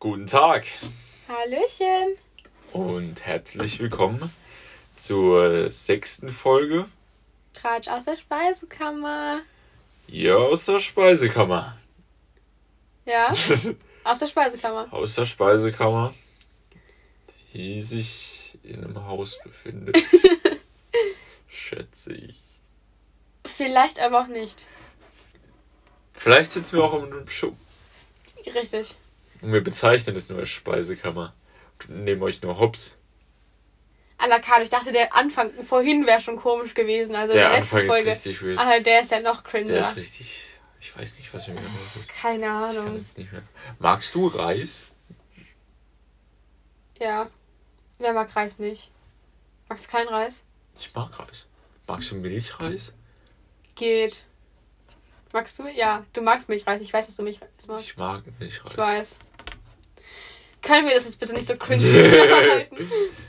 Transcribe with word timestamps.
Guten 0.00 0.26
Tag 0.26 0.64
Hallöchen. 1.26 2.16
und 2.72 3.24
herzlich 3.26 3.80
willkommen 3.80 4.32
zur 4.96 5.72
sechsten 5.72 6.28
Folge 6.30 6.86
Tratsch 7.54 7.88
aus 7.88 8.04
der 8.04 8.14
Speisekammer. 8.16 9.40
hier 10.06 10.38
aus 10.38 10.64
der 10.66 10.78
Speisekammer. 10.78 11.76
Ja, 13.06 13.30
aus 14.04 14.18
der 14.20 14.28
Speisekammer. 14.28 14.86
Aus 14.92 15.14
der 15.16 15.24
Speisekammer, 15.26 16.14
die 17.52 17.82
sich 17.82 18.58
in 18.62 18.84
einem 18.84 19.04
Haus 19.04 19.38
befindet. 19.42 19.96
Schätze 21.48 22.12
ich. 22.12 22.38
Vielleicht 23.44 23.98
aber 23.98 24.22
auch 24.22 24.28
nicht. 24.28 24.66
Vielleicht 26.12 26.52
sitzen 26.52 26.76
wir 26.76 26.84
auch 26.84 27.02
einem 27.02 27.28
Show. 27.28 27.56
Richtig. 28.54 28.96
Und 29.40 29.52
wir 29.52 29.62
bezeichnen 29.62 30.16
es 30.16 30.28
nur 30.28 30.38
als 30.40 30.48
Speisekammer. 30.48 31.32
Und 31.88 32.04
nehmen 32.04 32.22
euch 32.22 32.42
nur 32.42 32.58
Hops. 32.58 32.96
À 34.18 34.26
la 34.26 34.40
carte. 34.40 34.64
Ich 34.64 34.70
dachte, 34.70 34.90
der 34.92 35.14
Anfang 35.14 35.52
vorhin 35.62 36.04
wäre 36.06 36.20
schon 36.20 36.36
komisch 36.36 36.74
gewesen. 36.74 37.14
Also 37.14 37.34
Der 37.34 37.50
der 37.50 37.58
Anfang 37.58 37.80
ist 37.80 37.86
Folge. 37.86 38.10
richtig 38.10 38.42
weird. 38.42 38.58
Aber 38.58 38.80
der 38.80 39.02
ist 39.02 39.10
ja 39.12 39.20
noch 39.20 39.44
cringer. 39.44 39.66
Der 39.68 39.80
ist 39.80 39.96
richtig. 39.96 40.44
Ich 40.80 40.96
weiß 40.96 41.18
nicht, 41.18 41.32
was 41.32 41.46
mit 41.46 41.56
mir 41.56 41.62
los 41.62 41.96
ist. 42.00 42.08
Keine 42.20 42.44
Ich 42.46 42.50
kann 42.50 42.76
Ahnung. 42.78 42.94
nicht 42.94 43.16
mehr. 43.32 43.42
Magst 43.78 44.14
du 44.14 44.26
Reis? 44.26 44.86
Ja. 46.98 47.30
Wer 47.98 48.12
mag 48.12 48.34
Reis 48.34 48.58
nicht? 48.58 48.90
Magst 49.68 49.86
du 49.86 49.90
keinen 49.90 50.08
Reis? 50.08 50.44
Ich 50.78 50.92
mag 50.94 51.16
Reis. 51.18 51.46
Magst 51.86 52.10
du 52.10 52.16
Milchreis? 52.16 52.92
Geht. 53.74 54.24
Magst 55.32 55.58
du? 55.58 55.68
Ja, 55.68 56.04
du 56.12 56.22
magst 56.22 56.48
Milchreis. 56.48 56.80
Ich 56.80 56.92
weiß, 56.92 57.06
dass 57.06 57.16
du 57.16 57.22
Milchreis 57.22 57.48
magst. 57.66 57.84
Ich 57.84 57.96
mag 57.96 58.22
Milchreis. 58.38 58.70
Ich 58.72 58.78
weiß. 58.78 59.16
Können 60.62 60.86
wir 60.88 60.94
das 60.94 61.04
jetzt 61.04 61.20
bitte 61.20 61.32
nicht 61.34 61.46
so 61.46 61.56
cringe 61.56 61.82
halten? 61.82 62.76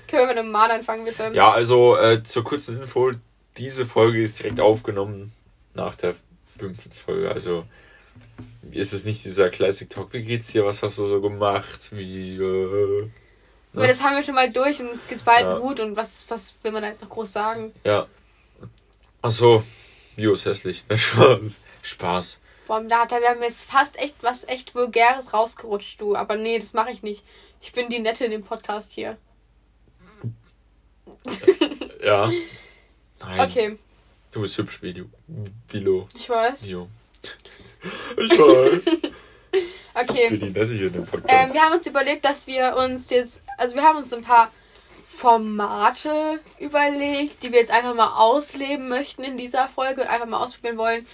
Können 0.08 0.22
wir 0.24 0.28
mit 0.28 0.38
einem 0.38 0.52
Mal 0.52 0.72
anfangen, 0.72 1.06
bitte? 1.06 1.32
Ja, 1.34 1.52
also 1.52 1.96
äh, 1.98 2.24
zur 2.24 2.44
kurzen 2.44 2.82
Info, 2.82 3.12
diese 3.58 3.86
Folge 3.86 4.22
ist 4.22 4.40
direkt 4.40 4.60
aufgenommen 4.60 5.32
nach 5.76 5.96
der 5.96 6.16
fünften 6.58 6.92
Folge. 6.92 7.32
Also 7.32 7.66
ist 8.72 8.94
es 8.94 9.06
nicht 9.06 9.24
dieser 9.26 9.50
Classic 9.50 9.90
Talk, 9.90 10.14
wie 10.14 10.24
geht's 10.24 10.48
dir, 10.48 10.66
was 10.66 10.82
hast 10.84 10.98
du 10.98 11.06
so 11.06 11.22
gemacht, 11.22 11.90
wie... 11.92 12.36
Äh, 12.38 13.10
Weil 13.74 13.88
das 13.88 14.02
haben 14.04 14.16
wir 14.16 14.24
schon 14.24 14.36
mal 14.36 14.52
durch 14.52 14.80
und 14.80 14.90
es 14.94 15.08
geht's 15.08 15.24
bald 15.24 15.42
Ja. 15.44 15.58
gut 15.60 15.80
und 15.80 15.96
was, 15.96 16.26
was 16.30 16.56
will 16.64 16.72
man 16.72 16.82
da 16.82 16.88
jetzt 16.90 17.02
noch 17.02 17.10
groß 17.10 17.32
sagen? 17.32 17.72
ja. 17.84 18.08
Achso, 19.22 19.64
Jo 20.16 20.32
ist 20.34 20.46
hässlich. 20.46 20.86
Spaß. 20.96 21.58
Spaß. 21.82 22.40
Boah, 22.70 22.82
da 22.82 23.00
hat 23.00 23.12
er, 23.12 23.22
wir 23.22 23.30
haben 23.30 23.42
jetzt 23.42 23.64
fast 23.64 23.98
echt 23.98 24.22
was 24.22 24.48
echt 24.48 24.76
Vulgäres 24.76 25.34
rausgerutscht, 25.34 26.00
du. 26.00 26.16
Aber 26.16 26.36
nee, 26.36 26.60
das 26.60 26.74
mache 26.74 26.92
ich 26.92 27.02
nicht. 27.02 27.24
Ich 27.62 27.74
bin 27.74 27.90
die 27.90 27.98
Nette 27.98 28.26
in 28.26 28.30
dem 28.32 28.44
Podcast 28.44 28.92
hier. 28.92 29.18
Ja. 32.04 32.32
Nein. 33.20 33.40
Okay, 33.40 33.78
Du 34.32 34.42
bist 34.42 34.56
hübsch, 34.60 34.84
wie 34.84 34.94
du. 34.94 35.10
Bilo. 35.68 36.08
ich 36.16 36.30
weiß. 36.30 36.64
Jo. 36.66 36.88
Ich 38.18 38.32
weiß. 38.32 38.86
Okay. 39.96 40.26
Ich 40.26 40.30
bin 40.30 40.54
die 40.54 40.60
Nette 40.60 40.74
hier 40.76 40.88
in 40.88 40.94
dem 40.94 41.06
Podcast. 41.06 41.34
Ähm, 41.36 41.54
wir 41.54 41.62
haben 41.62 41.74
uns 41.74 41.88
überlegt, 41.88 42.24
dass 42.24 42.46
wir 42.46 42.76
uns 42.78 43.10
jetzt, 43.10 43.44
also 43.58 43.76
wir 43.76 43.82
haben 43.82 43.98
uns 43.98 44.14
ein 44.14 44.22
paar 44.22 44.52
Formate 45.04 46.40
überlegt, 46.60 47.42
die 47.42 47.52
wir 47.52 47.60
jetzt 47.60 47.72
einfach 47.72 47.96
mal 47.96 48.16
ausleben 48.16 48.88
möchten 48.88 49.24
in 49.24 49.38
dieser 49.38 49.68
Folge 49.68 50.02
und 50.02 50.08
einfach 50.08 50.28
mal 50.28 50.42
ausprobieren 50.42 50.78
wollen 50.78 51.08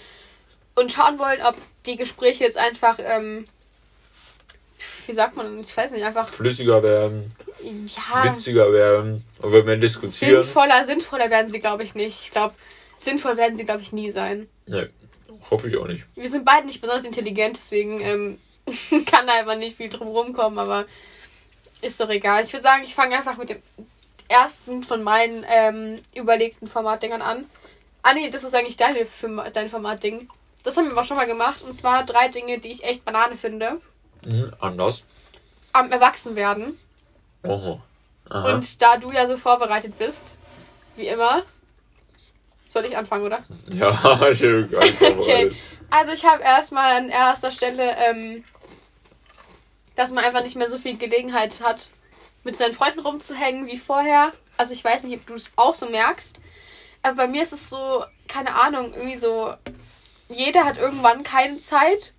und 0.76 0.92
schauen 0.92 1.18
wollen, 1.18 1.42
ob 1.42 1.56
die 1.86 1.96
Gespräche 1.96 2.44
jetzt 2.44 2.58
einfach, 2.58 2.98
ähm, 2.98 3.46
wie 5.06 5.12
sagt 5.12 5.36
man, 5.36 5.60
ich 5.60 5.76
weiß 5.76 5.90
nicht, 5.90 6.04
einfach, 6.04 6.28
Flüssiger 6.28 6.82
werden, 6.82 7.34
ja, 7.62 8.32
witziger 8.32 8.72
werden, 8.72 9.24
und 9.40 9.52
wenn 9.52 9.66
wir 9.66 9.76
diskutieren. 9.76 10.44
sinnvoller, 10.44 10.84
sinnvoller 10.84 11.30
werden 11.30 11.50
sie, 11.50 11.60
glaube 11.60 11.82
ich, 11.82 11.94
nicht. 11.94 12.20
Ich 12.22 12.30
glaube, 12.30 12.54
sinnvoll 12.96 13.36
werden 13.36 13.56
sie, 13.56 13.64
glaube 13.64 13.82
ich, 13.82 13.92
nie 13.92 14.10
sein. 14.10 14.48
Ne, 14.66 14.90
hoffe 15.50 15.68
ich 15.68 15.76
auch 15.76 15.86
nicht. 15.86 16.04
Wir 16.14 16.30
sind 16.30 16.44
beide 16.44 16.66
nicht 16.66 16.80
besonders 16.80 17.04
intelligent, 17.04 17.56
deswegen 17.56 18.00
ähm, 18.00 18.38
kann 19.06 19.26
da 19.26 19.34
einfach 19.34 19.56
nicht 19.56 19.76
viel 19.76 19.88
drum 19.88 20.08
rumkommen, 20.08 20.58
aber 20.58 20.84
ist 21.80 22.00
doch 22.00 22.10
egal. 22.10 22.44
Ich 22.44 22.52
würde 22.52 22.62
sagen, 22.62 22.84
ich 22.84 22.94
fange 22.94 23.16
einfach 23.16 23.36
mit 23.36 23.50
dem 23.50 23.62
ersten 24.28 24.82
von 24.82 25.02
meinen 25.02 25.44
ähm, 25.48 26.00
überlegten 26.14 26.68
Formatdingern 26.68 27.22
an. 27.22 27.44
Ah 28.02 28.12
nee, 28.12 28.28
das 28.30 28.44
ist 28.44 28.54
eigentlich 28.54 28.76
deine, 28.76 29.06
dein 29.52 29.70
Formatding. 29.70 30.28
Das 30.66 30.76
haben 30.76 30.86
wir 30.86 30.92
aber 30.94 31.04
schon 31.04 31.16
mal 31.16 31.28
gemacht. 31.28 31.62
Und 31.62 31.72
zwar 31.72 32.04
drei 32.04 32.26
Dinge, 32.26 32.58
die 32.58 32.72
ich 32.72 32.82
echt 32.82 33.04
Banane 33.04 33.36
finde. 33.36 33.80
Mhm, 34.26 34.52
anders. 34.58 35.04
Am 35.72 35.92
Erwachsenwerden. 35.92 36.76
Oho. 37.44 37.80
Aha. 38.28 38.52
Und 38.52 38.82
da 38.82 38.96
du 38.96 39.12
ja 39.12 39.28
so 39.28 39.36
vorbereitet 39.36 39.96
bist, 39.96 40.36
wie 40.96 41.06
immer, 41.06 41.44
soll 42.66 42.84
ich 42.84 42.96
anfangen, 42.96 43.24
oder? 43.24 43.44
Ja, 43.70 43.92
ich 44.28 44.42
habe 44.42 44.68
Okay. 45.20 45.52
Also 45.88 46.10
ich 46.10 46.24
habe 46.24 46.42
erstmal 46.42 46.96
an 46.96 47.10
erster 47.10 47.52
Stelle, 47.52 47.96
ähm, 47.98 48.42
dass 49.94 50.10
man 50.10 50.24
einfach 50.24 50.42
nicht 50.42 50.56
mehr 50.56 50.68
so 50.68 50.78
viel 50.78 50.96
Gelegenheit 50.96 51.60
hat, 51.60 51.90
mit 52.42 52.56
seinen 52.56 52.74
Freunden 52.74 52.98
rumzuhängen 52.98 53.68
wie 53.68 53.78
vorher. 53.78 54.32
Also 54.56 54.72
ich 54.72 54.82
weiß 54.82 55.04
nicht, 55.04 55.20
ob 55.20 55.26
du 55.26 55.34
es 55.34 55.52
auch 55.54 55.76
so 55.76 55.88
merkst. 55.88 56.40
Aber 57.02 57.14
bei 57.14 57.26
mir 57.28 57.42
ist 57.42 57.52
es 57.52 57.70
so, 57.70 58.04
keine 58.26 58.56
Ahnung, 58.56 58.92
irgendwie 58.94 59.16
so, 59.16 59.54
jeder 60.28 60.64
hat 60.64 60.76
irgendwann 60.78 61.22
keine 61.22 61.56
Zeit 61.58 62.12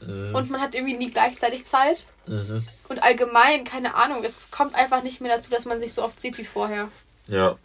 Mhm. 0.00 0.32
und 0.34 0.48
man 0.50 0.60
hat 0.60 0.74
irgendwie 0.76 0.96
nie 0.96 1.10
gleichzeitig 1.10 1.64
Zeit. 1.64 2.06
Mhm. 2.26 2.64
Und 2.88 3.02
allgemein, 3.02 3.64
keine 3.64 3.94
Ahnung, 3.96 4.22
es 4.22 4.50
kommt 4.52 4.74
einfach 4.76 5.02
nicht 5.02 5.20
mehr 5.20 5.34
dazu, 5.34 5.50
dass 5.50 5.64
man 5.64 5.80
sich 5.80 5.92
so 5.92 6.04
oft 6.04 6.20
sieht 6.20 6.38
wie 6.38 6.44
vorher. 6.44 6.88
Ja. 7.26 7.56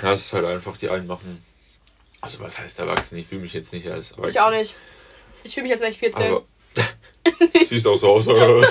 Ja, 0.00 0.12
es 0.12 0.22
ist 0.22 0.32
halt 0.32 0.46
einfach, 0.46 0.76
die 0.78 0.88
einen 0.88 1.06
machen. 1.06 1.44
Also, 2.22 2.40
was 2.40 2.58
heißt 2.58 2.78
erwachsen? 2.80 3.18
Ich 3.18 3.26
fühle 3.26 3.42
mich 3.42 3.52
jetzt 3.52 3.72
nicht 3.74 3.86
als 3.88 4.12
erwachsen. 4.12 4.30
Ich 4.30 4.40
auch 4.40 4.50
nicht. 4.50 4.74
Ich 5.44 5.52
fühle 5.54 5.64
mich, 5.64 5.72
als 5.72 5.82
wäre 5.82 5.90
ich 5.92 5.98
14. 5.98 6.32
Aber. 6.32 6.44
Siehst 7.66 7.86
auch 7.86 7.96
so 7.96 8.12
aus. 8.12 8.26
Nein. 8.26 8.66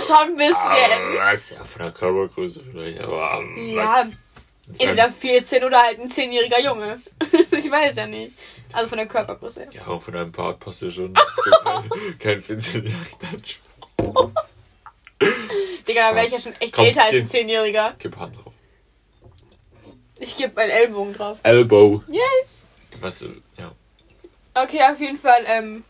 Schon 0.00 0.16
ein 0.16 0.36
bisschen. 0.36 0.54
Aber 0.56 1.14
was? 1.18 1.50
Ja, 1.50 1.64
von 1.64 1.82
der 1.82 1.90
Körpergröße 1.92 2.62
vielleicht, 2.70 3.00
aber. 3.00 3.42
Ja, 3.56 3.84
was? 3.84 4.10
Entweder 4.78 5.10
14 5.12 5.64
oder 5.64 5.82
halt 5.82 5.98
ein 6.00 6.08
10-jähriger 6.08 6.62
Junge. 6.64 7.00
ich 7.32 7.70
weiß 7.70 7.96
ja 7.96 8.06
nicht. 8.06 8.34
Also 8.72 8.88
von 8.88 8.98
der 8.98 9.06
Körpergröße. 9.06 9.62
her. 9.62 9.70
Ja, 9.72 9.86
auch 9.88 10.00
von 10.02 10.14
deinem 10.14 10.30
Bart 10.32 10.60
passt 10.60 10.82
ja 10.82 10.90
schon. 10.90 11.14
So 11.44 11.50
kein, 11.64 11.88
kein 12.18 12.42
14-Jähriger. 12.42 12.92
Digga, 15.86 16.10
da 16.10 16.14
wäre 16.14 16.26
ich 16.26 16.32
ja 16.32 16.40
schon 16.40 16.54
echt 16.60 16.74
Komm, 16.74 16.84
älter 16.86 17.04
als 17.04 17.14
ein 17.14 17.26
10-jähriger. 17.28 17.94
Gib 17.98 18.16
Hand 18.16 18.36
drauf. 18.36 18.52
Ich 20.18 20.36
gebe 20.36 20.52
meinen 20.54 20.70
Ellbogen 20.70 21.14
drauf. 21.14 21.38
Elbow. 21.42 22.02
Yay! 22.08 22.20
Was, 23.00 23.24
ja. 23.56 23.72
Okay, 24.54 24.80
auf 24.82 25.00
jeden 25.00 25.18
Fall, 25.18 25.42
ähm, 25.46 25.84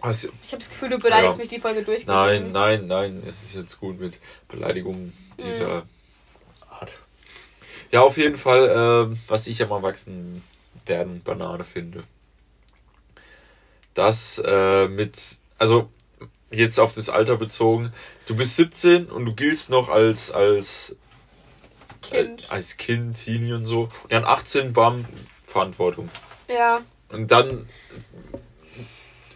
Was, 0.00 0.24
ich 0.24 0.30
habe 0.52 0.58
das 0.58 0.68
Gefühl, 0.70 0.90
du 0.90 0.98
beleidigst 0.98 1.38
Ja. 1.38 1.42
mich 1.42 1.48
die 1.48 1.58
Folge 1.60 1.82
durch. 1.82 2.06
nein, 2.06 2.52
nein, 2.52 2.86
nein, 2.86 3.22
es 3.26 3.42
ist 3.42 3.54
jetzt 3.54 3.80
gut 3.80 3.98
mit 4.00 4.20
Beleidigungen 4.46 5.12
dieser 5.40 5.82
Mhm. 5.82 5.88
Ja, 7.90 8.02
auf 8.02 8.16
jeden 8.18 8.36
Fall, 8.36 8.70
ähm, 9.10 9.18
was 9.28 9.46
ich 9.46 9.62
am 9.62 9.70
Erwachsenwerden 9.70 11.22
Banane 11.24 11.64
finde. 11.64 12.04
Das 13.94 14.38
äh, 14.44 14.88
mit, 14.88 15.18
also 15.58 15.90
jetzt 16.50 16.78
auf 16.78 16.92
das 16.92 17.08
Alter 17.10 17.36
bezogen, 17.36 17.92
du 18.26 18.36
bist 18.36 18.56
17 18.56 19.06
und 19.06 19.24
du 19.24 19.34
giltst 19.34 19.70
noch 19.70 19.88
als, 19.88 20.30
als 20.30 20.96
Kind. 22.02 22.42
Äh, 22.42 22.46
als 22.48 22.76
Kind, 22.76 23.16
Teenie 23.22 23.52
und 23.54 23.66
so. 23.66 23.88
Und 24.04 24.12
dann 24.12 24.24
18 24.24 24.72
Bam, 24.72 25.04
Verantwortung. 25.46 26.10
Ja, 26.48 26.80
Und 27.10 27.30
dann 27.30 27.68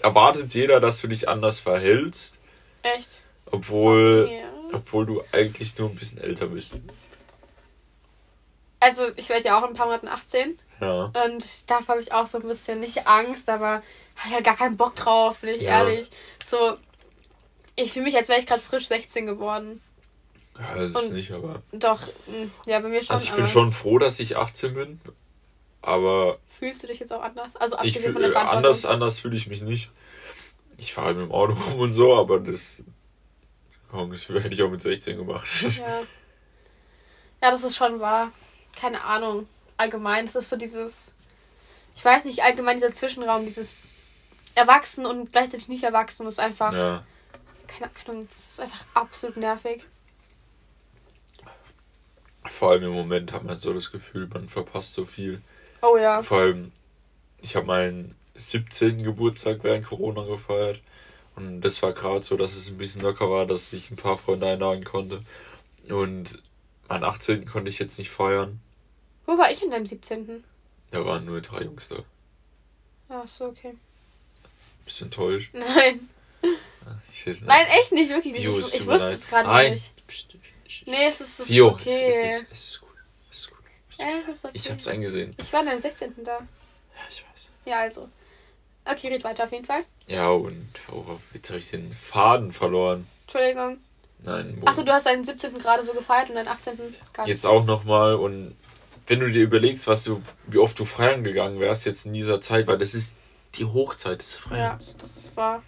erwartet 0.03 0.53
jeder, 0.55 0.81
dass 0.81 1.01
du 1.01 1.09
dich 1.09 1.29
anders 1.29 1.59
verhältst, 1.61 2.39
echt. 2.83 3.21
obwohl, 3.47 4.31
Ja. 4.33 4.49
obwohl 4.77 5.07
du 5.07 5.23
eigentlich 5.33 5.77
nur 5.79 5.89
ein 5.91 5.95
bisschen 5.97 6.19
älter 6.19 6.47
bist. 6.49 6.75
Also, 8.83 9.07
ich 9.17 9.29
werde 9.29 9.45
ja 9.45 9.59
auch 9.59 9.63
in 9.63 9.71
ein 9.71 9.75
paar 9.75 9.87
Monaten 9.87 10.09
18. 10.09 10.59
Ja. 10.81 11.13
Und 11.25 11.71
dafür 11.71 11.89
habe 11.89 12.01
ich 12.01 12.13
auch 12.13 12.27
so 12.27 12.39
ein 12.39 12.47
bisschen 12.49 12.81
nicht 12.81 13.07
Angst, 13.07 13.49
aber 13.49 13.83
habe 14.17 14.29
ich 14.29 14.35
halt 14.35 14.45
gar 14.45 14.57
keinen 14.57 14.77
Bock 14.77 14.97
drauf, 14.97 15.39
bin 15.39 15.51
ich 15.51 15.63
Ja. 15.63 15.87
ehrlich. 15.87 16.11
So, 16.45 16.75
ich 17.77 17.93
fühle 17.93 18.07
mich, 18.07 18.17
als 18.17 18.29
wäre 18.29 18.41
ich 18.41 18.47
gerade 18.47 18.61
frisch 18.61 18.89
16 18.89 19.27
geworden. 19.27 19.81
Ja, 20.59 20.75
das 20.75 20.91
ist 20.91 21.13
nicht, 21.13 21.31
aber. 21.31 21.63
Doch, 21.73 22.01
mh, 22.27 22.49
ja, 22.67 22.81
bei 22.81 22.89
mir 22.89 23.03
schon. 23.03 23.15
Also 23.15 23.25
ich 23.25 23.33
bin 23.33 23.47
schon 23.47 23.73
froh, 23.73 23.99
dass 23.99 24.19
ich 24.21 24.37
18 24.37 24.75
bin, 24.75 25.01
aber 25.81 26.39
Fühlst 26.59 26.83
du 26.83 26.89
dich 26.89 26.99
jetzt 27.01 27.13
auch 27.13 27.23
anders? 27.23 27.57
Also 27.57 27.77
ich 27.77 27.81
abgesehen 27.81 28.03
fühl, 28.03 28.13
von 28.13 28.23
der 28.23 28.33
Verantwortung. 28.33 28.59
anders, 28.59 28.85
anders 28.85 29.21
fühle 29.21 29.37
ich 29.37 29.47
mich 29.47 29.63
nicht. 29.63 29.91
Ich 30.77 30.93
fahre 30.93 31.15
mit 31.15 31.25
dem 31.27 31.33
Auto 31.33 31.53
rum 31.71 31.81
und 31.81 31.93
so, 31.93 32.17
aber 32.17 32.41
das, 32.41 32.85
das 33.93 34.29
hätte 34.29 34.49
ich 34.55 34.63
auch 34.63 34.71
mit 34.71 34.83
16 34.83 35.17
gemacht. 35.17 35.47
Ja. 35.63 36.01
ja, 37.41 37.51
das 37.51 37.63
ist 37.65 37.77
schon 37.77 38.01
wahr. 38.01 38.33
Keine 38.79 39.03
Ahnung. 39.05 39.47
Allgemein, 39.77 40.27
das 40.27 40.37
ist 40.37 40.51
so 40.51 40.57
dieses. 40.57 41.15
Ich 41.95 42.05
weiß 42.05 42.25
nicht, 42.25 42.43
allgemein 42.43 42.77
dieser 42.77 42.91
Zwischenraum, 42.93 43.45
dieses 43.45 43.85
erwachsen 44.55 45.07
und 45.07 45.33
gleichzeitig 45.33 45.69
nicht 45.69 45.85
erwachsen 45.85 46.27
ist 46.27 46.41
einfach, 46.41 46.73
Ja. 46.73 47.05
keine 47.67 47.91
Ahnung, 48.07 48.29
das 48.33 48.53
ist 48.53 48.61
einfach 48.61 48.85
absolut 48.95 49.37
nervig. 49.37 49.85
Vor 52.45 52.71
allem 52.73 52.85
im 52.85 52.93
Moment 52.93 53.33
hat 53.33 53.45
man 53.45 53.57
so 53.59 53.73
das 53.73 53.93
Gefühl, 53.93 54.27
man 54.29 54.49
verpasst 54.49 54.95
so 54.95 55.05
viel. 55.05 55.41
Oh 55.81 55.97
ja. 55.97 56.23
Vor 56.23 56.39
allem, 56.39 56.73
ich 57.39 57.57
habe 57.57 57.67
meinen 57.67 58.15
17. 58.35 59.03
Geburtstag 59.03 59.61
während 59.63 59.87
Corona 59.87 60.25
gefeiert. 60.25 60.81
Und 61.37 61.61
das 61.63 61.83
war 61.83 61.93
gerade 61.93 62.23
so, 62.23 62.37
dass 62.37 62.55
es 62.57 62.69
ein 62.69 62.79
bisschen 62.79 63.03
locker 63.03 63.31
war, 63.31 63.47
dass 63.47 63.73
ich 63.73 63.91
ein 63.91 63.97
paar 63.97 64.19
Freunde 64.19 64.49
einladen 64.49 64.85
konnte. 64.85 65.23
Und 65.89 66.43
meinen 66.93 67.05
18. 67.05 67.47
konnte 67.47 67.71
ich 67.71 67.79
jetzt 67.79 67.99
nicht 67.99 68.11
feiern. 68.11 68.61
Wo 69.25 69.39
war 69.39 69.51
ich 69.51 69.63
in 69.63 69.71
deinem 69.71 69.87
17.? 69.87 70.45
Da 70.91 71.05
waren 71.07 71.25
nur 71.25 71.41
drei 71.41 71.63
Jungs 71.63 71.89
da. 71.89 72.05
Ach 73.09 73.27
so, 73.27 73.47
okay. 73.47 73.75
Bisschen 74.85 75.07
enttäuscht. 75.07 75.51
Nein. 75.55 76.09
Ich 77.11 77.23
sehe 77.23 77.33
es 77.33 77.41
nicht. 77.41 77.49
Nein, 77.49 77.67
echt 77.81 77.93
nicht, 77.93 78.11
wirklich 78.11 78.35
nicht. 78.35 78.45
Vio, 78.45 78.59
Ich, 78.59 78.75
ich 78.75 78.87
wusste 78.87 79.09
leid. 79.09 79.15
es 79.15 79.27
gerade 79.27 79.71
nicht. 79.71 80.07
Psst. 80.07 80.37
Nee, 80.87 81.07
es 81.07 81.21
ist, 81.21 81.41
es 81.41 81.41
ist 81.41 81.49
Vio, 81.49 81.69
okay. 81.69 82.09
es, 82.09 82.15
es, 82.15 82.25
ist, 82.25 82.53
es 82.53 82.65
ist 82.65 82.81
gut. 82.81 82.91
Es 83.31 83.39
ist 83.39 83.51
gut. 83.51 83.59
Es 83.89 83.99
ist 83.99 84.01
ja, 84.01 84.19
es 84.19 84.29
ist 84.29 84.45
okay. 84.45 84.53
Ich 84.55 84.71
hab's 84.71 84.87
eingesehen. 84.89 85.35
Ich 85.39 85.53
war 85.53 85.61
an 85.61 85.67
deinem 85.67 85.81
16. 85.81 86.13
da. 86.25 86.33
Ja, 86.33 86.47
ich 87.11 87.23
weiß. 87.23 87.51
Ja, 87.65 87.81
also. 87.81 88.09
Okay, 88.85 89.09
red 89.09 89.25
weiter 89.25 89.45
auf 89.45 89.53
jeden 89.53 89.65
Fall. 89.65 89.85
Ja, 90.09 90.29
und 90.31 90.69
oh, 90.91 91.19
jetzt 91.33 91.49
habe 91.51 91.61
ich 91.61 91.71
den 91.71 91.93
Faden 91.93 92.53
verloren. 92.53 93.07
Entschuldigung. 93.23 93.79
Nein, 94.25 94.63
Achso, 94.65 94.83
du 94.85 94.93
hast 94.93 95.07
deinen 95.07 95.25
17. 95.25 95.59
gerade 95.59 95.83
so 95.85 95.93
gefeiert 95.93 96.29
und 96.29 96.37
deinen 96.37 96.49
18. 96.49 96.77
gar 97.13 97.25
nicht. 97.25 97.33
jetzt 97.35 97.45
auch 97.47 97.65
nochmal 97.65 98.15
und 98.15 98.57
wenn 99.09 99.19
du 99.21 99.31
dir 99.31 99.43
überlegst, 99.43 99.87
was 99.89 100.05
du, 100.05 100.23
wie 100.47 100.59
oft 100.59 100.79
du 100.79 100.85
feiern 100.85 101.25
gegangen 101.25 101.59
wärst 101.59 101.85
jetzt 101.87 102.07
in 102.07 102.13
dieser 102.13 102.41
Zeit, 102.41 102.67
weil 102.69 102.79
das 102.79 102.95
ist 102.95 103.15
die 103.57 103.65
Hochzeit 103.65 104.21
des 104.21 104.35
Ja, 104.45 104.49
Feierns. 104.49 104.95
das 104.99 105.17
ist 105.17 105.37
wahr. 105.37 105.63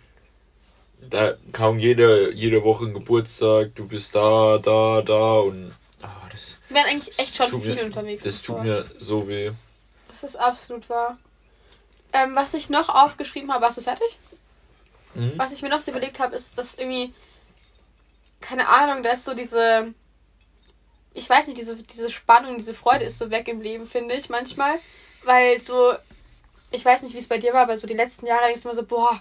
Da 1.10 1.34
kaum 1.52 1.78
jede, 1.78 2.32
jede 2.32 2.62
Woche 2.62 2.84
ein 2.86 2.94
Geburtstag, 2.94 3.74
du 3.74 3.86
bist 3.88 4.14
da, 4.14 4.58
da, 4.58 5.02
da 5.02 5.34
und 5.40 5.74
ah, 6.00 6.08
das, 6.32 6.56
Wir 6.68 6.76
waren 6.76 6.86
eigentlich 6.86 7.18
echt 7.18 7.34
schon 7.36 7.48
tut 7.48 7.62
viel 7.64 7.74
mir, 7.74 7.84
unterwegs. 7.84 8.22
das 8.24 8.42
tut 8.42 8.62
mir 8.62 8.86
so 8.98 9.28
weh. 9.28 9.50
Das 10.08 10.22
ist 10.22 10.36
absolut 10.36 10.88
wahr. 10.88 11.18
Ähm, 12.12 12.36
was 12.36 12.54
ich 12.54 12.70
noch 12.70 12.88
aufgeschrieben 12.88 13.52
habe, 13.52 13.62
warst 13.64 13.78
du 13.78 13.82
fertig? 13.82 14.16
Mhm. 15.14 15.32
Was 15.36 15.50
ich 15.52 15.60
mir 15.60 15.68
noch 15.68 15.80
so 15.80 15.90
überlegt 15.90 16.20
habe, 16.20 16.36
ist, 16.36 16.56
dass 16.56 16.74
irgendwie, 16.76 17.12
keine 18.46 18.69
Ahnung, 18.69 19.02
da 19.02 19.11
ist 19.11 19.25
so 19.25 19.35
diese, 19.35 19.93
ich 21.14 21.29
weiß 21.29 21.46
nicht, 21.46 21.58
diese, 21.58 21.76
diese 21.76 22.11
Spannung, 22.11 22.58
diese 22.58 22.75
Freude 22.75 23.05
ist 23.05 23.19
so 23.19 23.31
weg 23.31 23.49
im 23.49 23.61
Leben, 23.61 23.87
finde 23.87 24.14
ich 24.14 24.29
manchmal. 24.29 24.79
Weil 25.25 25.61
so, 25.61 25.94
ich 26.70 26.85
weiß 26.85 27.02
nicht, 27.02 27.14
wie 27.14 27.19
es 27.19 27.29
bei 27.29 27.38
dir 27.38 27.55
war, 27.55 27.62
aber 27.62 27.79
so 27.79 27.87
die 27.87 27.94
letzten 27.94 28.26
Jahre 28.26 28.46
denkst 28.46 28.62
du 28.62 28.69
immer 28.69 28.76
so, 28.76 28.85
boah, 28.85 29.20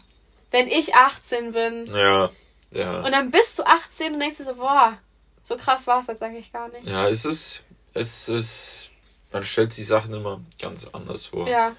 wenn 0.52 0.68
ich 0.68 0.94
18 0.96 1.54
bin. 1.54 1.88
Ja, 1.88 2.30
ja. 2.74 3.00
Und 3.02 3.12
dann 3.12 3.31
bist 3.31 3.60
du 3.60 3.64
18 3.64 4.14
und 4.14 4.20
denkst 4.20 4.38
dir 4.38 4.46
so, 4.46 4.56
boah, 4.56 4.98
so 5.42 5.58
krass 5.58 5.88
war 5.88 6.02
es 6.02 6.08
jetzt 6.08 6.22
eigentlich 6.22 6.52
gar 6.52 6.69
nicht. 6.69 6.88
Ja, 6.88 7.08
es 7.08 7.26
ist, 7.26 7.64
es 7.94 8.28
ist, 8.30 8.90
man 9.31 9.46
stellt 9.46 9.74
sich 9.74 9.88
Sachen 9.88 10.14
immer 10.14 10.42
ganz 10.60 10.88
anders 10.94 11.28
vor. 11.28 11.48
Ja, 11.48 11.76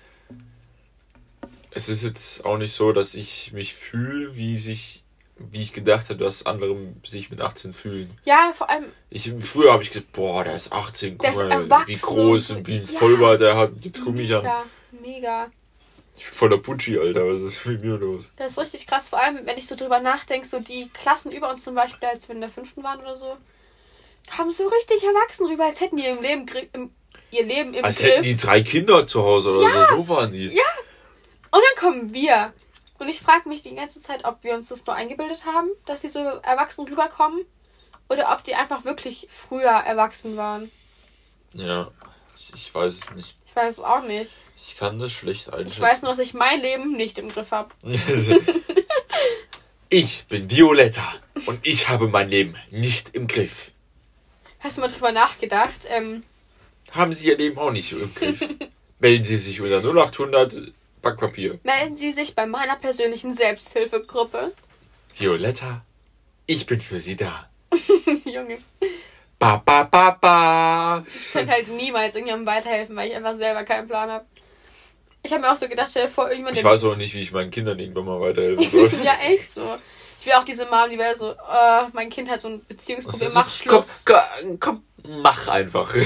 Es 1.71 1.89
ist 1.89 2.03
jetzt 2.03 2.45
auch 2.45 2.57
nicht 2.57 2.73
so, 2.73 2.93
dass 2.93 3.15
ich 3.15 3.53
mich 3.53 3.75
fühle, 3.75 4.35
wie 4.35 4.57
sich, 4.59 5.04
wie 5.37 5.63
ich 5.63 5.73
gedacht 5.73 6.09
habe, 6.11 6.17
dass 6.23 6.47
andere 6.47 6.77
sich 7.05 7.31
mit 7.31 7.41
18 7.41 7.73
fühlen. 7.73 8.17
ja, 8.25 8.53
vor 8.55 8.71
allem, 8.71 8.87
Ich, 9.11 9.33
früher 9.41 9.73
habe 9.73 9.83
ich 9.83 9.91
gesagt, 9.91 10.13
boah, 10.13 10.45
der 10.45 10.55
ist 10.55 10.73
18, 10.73 11.19
guck 11.19 11.35
mal, 11.69 11.87
wie 11.87 11.95
groß 11.95 12.51
und- 12.53 12.67
wie 12.69 12.77
ja. 12.77 12.87
Vollbart 12.87 13.41
der 13.41 13.57
hat. 13.57 13.73
Jetzt 13.81 14.03
guck 14.05 14.15
mich 14.15 14.33
an. 14.35 14.45
ja, 14.45 14.65
mega. 14.93 15.51
Ich 16.17 16.25
bin 16.27 16.35
voller 16.35 16.59
Putschi, 16.59 16.97
Alter, 16.99 17.27
was 17.27 17.43
ist 17.43 17.67
mit 17.67 17.83
mir 17.83 17.97
los? 17.97 18.31
Das 18.37 18.53
ist 18.53 18.59
richtig 18.61 18.87
krass, 18.87 19.09
vor 19.09 19.21
allem, 19.21 19.41
wenn 19.45 19.59
ich 19.59 19.67
so 19.67 19.75
drüber 19.75 19.99
nachdenke, 19.99 20.47
so 20.47 20.61
die 20.61 20.89
Klassen 20.91 21.33
über 21.33 21.51
uns 21.51 21.65
zum 21.65 21.75
Beispiel, 21.75 22.07
als 22.09 22.29
wir 22.29 22.37
in 22.37 22.41
der 22.41 22.51
fünften 22.51 22.85
waren 22.85 23.01
oder 23.01 23.17
so, 23.17 23.37
kamen 24.31 24.53
so 24.53 24.69
richtig 24.69 25.03
erwachsen 25.03 25.47
rüber, 25.49 25.65
als 25.65 25.81
hätten 25.81 25.97
die 25.97 26.07
im 26.07 26.23
Leben, 26.23 26.47
im, 26.73 26.91
ihr 27.33 27.45
Leben 27.45 27.75
im 27.75 27.85
Als 27.85 28.01
hätten 28.01 28.23
Griff. 28.23 28.27
die 28.27 28.37
drei 28.37 28.63
Kinder 28.63 29.05
zu 29.09 29.25
Hause 29.25 29.51
oder 29.51 29.89
so, 29.89 29.97
so 29.97 30.09
waren 30.09 30.31
die. 30.31 30.47
Ja. 30.47 30.63
Und 31.51 31.61
dann 31.61 31.85
kommen 31.85 32.15
wir. 32.15 32.53
Und 32.99 33.09
ich 33.09 33.21
frage 33.21 33.49
mich 33.49 33.63
die 33.63 33.75
ganze 33.75 34.01
Zeit, 34.01 34.25
ob 34.25 34.45
wir 34.45 34.55
uns 34.55 34.69
das 34.69 34.87
nur 34.87 34.95
eingebildet 34.95 35.45
haben, 35.45 35.69
dass 35.87 36.03
sie 36.03 36.09
so 36.09 36.21
erwachsen 36.21 36.87
rüberkommen, 36.87 37.45
oder 38.09 38.33
ob 38.33 38.45
die 38.45 38.55
einfach 38.55 38.85
wirklich 38.85 39.29
früher 39.31 39.71
erwachsen 39.71 40.37
waren. 40.37 40.71
Ja, 41.53 41.91
ich, 42.37 42.53
ich 42.55 42.75
weiß 42.75 42.93
es 42.93 43.11
nicht. 43.13 43.35
Ich 43.47 43.57
weiß 43.57 43.79
es 43.79 43.85
auch 43.85 44.03
nicht. 44.03 44.35
Ich 44.59 44.77
kann 44.77 44.99
das 44.99 45.13
schlecht 45.13 45.49
einschätzen. 45.51 45.73
Ich 45.73 45.81
weiß 45.81 46.03
nur, 46.03 46.13
dass 46.13 46.21
ich 46.21 46.35
mein 46.35 46.61
Leben 46.61 46.97
nicht 46.97 47.19
im 47.19 47.29
Griff 47.29 47.51
habe. 47.51 47.71
ich 49.89 50.25
bin 50.27 50.51
Violetta 50.51 51.15
und 51.47 51.61
ich 51.63 51.89
habe 51.89 52.09
mein 52.09 52.29
Leben 52.29 52.57
nicht 52.71 53.15
im 53.15 53.27
Griff. 53.27 53.73
Hast 54.61 54.79
du 54.79 54.81
mal 54.81 54.89
drüber 54.89 55.13
nachgedacht? 55.13 55.81
Ähm, 55.89 56.23
Haben 56.93 57.13
Sie 57.13 57.29
Ihr 57.29 57.37
Leben 57.37 57.59
auch 57.59 57.71
nicht 57.71 57.93
im 57.93 58.15
Griff? 58.15 58.49
Melden 58.99 59.25
Sie 59.25 59.37
sich 59.37 59.61
unter 59.61 59.83
0800 59.85 60.73
Backpapier. 61.05 61.59
melden 61.63 61.95
Sie 61.95 62.13
sich 62.13 62.35
bei 62.35 62.47
meiner 62.47 62.77
persönlichen 62.77 63.33
Selbsthilfegruppe. 63.33 64.53
Violetta, 65.17 65.85
ich 66.47 66.67
bin 66.67 66.81
für 66.81 66.99
Sie 66.99 67.17
da. 67.17 67.49
Junge. 68.25 68.59
Ba, 69.39 69.63
ba, 69.65 69.85
ba, 69.85 70.11
ba. 70.21 71.05
Ich 71.07 71.33
könnte 71.33 71.53
halt 71.53 71.69
niemals 71.69 72.15
irgendjemandem 72.15 72.55
weiterhelfen, 72.55 72.97
weil 72.97 73.11
ich 73.11 73.17
einfach 73.17 73.37
selber 73.37 73.63
keinen 73.65 73.87
Plan 73.87 74.11
habe. 74.11 74.25
Ich 75.23 75.33
habe 75.33 75.43
mir 75.43 75.53
auch 75.53 75.57
so 75.57 75.69
gedacht, 75.69 75.89
stell 75.91 76.07
dir 76.07 76.11
vor, 76.11 76.25
irgendjemand, 76.25 76.57
Ich 76.57 76.65
weiß 76.65 76.85
auch 76.85 76.97
nicht, 76.97 77.15
wie 77.15 77.23
ich 77.23 77.33
meinen 77.33 77.51
Kindern 77.51 77.79
irgendwann 77.79 78.05
mal 78.05 78.21
weiterhelfen 78.21 78.71
soll. 78.71 78.91
ja, 79.05 79.15
echt 79.27 79.53
so. 79.53 79.79
Ich 80.19 80.27
will 80.27 80.35
auch 80.35 80.45
diese 80.45 80.65
Mom, 80.67 80.89
die 80.91 80.99
wäre 80.99 81.17
so, 81.17 81.31
äh, 81.33 81.89
mein 81.93 82.11
Kind 82.11 82.31
hat 82.31 82.41
so 82.41 82.49
ein 82.49 82.65
Beziehungsproblem, 82.67 83.33
mach 83.35 83.51
Schluss. 83.51 84.05
Komm, 84.07 84.59
komm, 84.59 84.61
komm, 85.03 85.23
mach 85.23 85.49
einfach. 85.49 85.95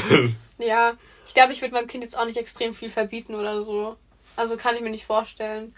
Ja, 0.60 0.94
ich 1.24 1.34
glaube, 1.34 1.52
ich 1.52 1.60
würde 1.62 1.72
meinem 1.74 1.86
Kind 1.86 2.02
jetzt 2.02 2.18
auch 2.18 2.24
nicht 2.24 2.36
extrem 2.36 2.74
viel 2.74 2.90
verbieten 2.90 3.36
oder 3.36 3.62
so. 3.62 3.96
Also 4.38 4.56
kann 4.56 4.76
ich 4.76 4.82
mir 4.82 4.90
nicht 4.90 5.04
vorstellen. 5.04 5.74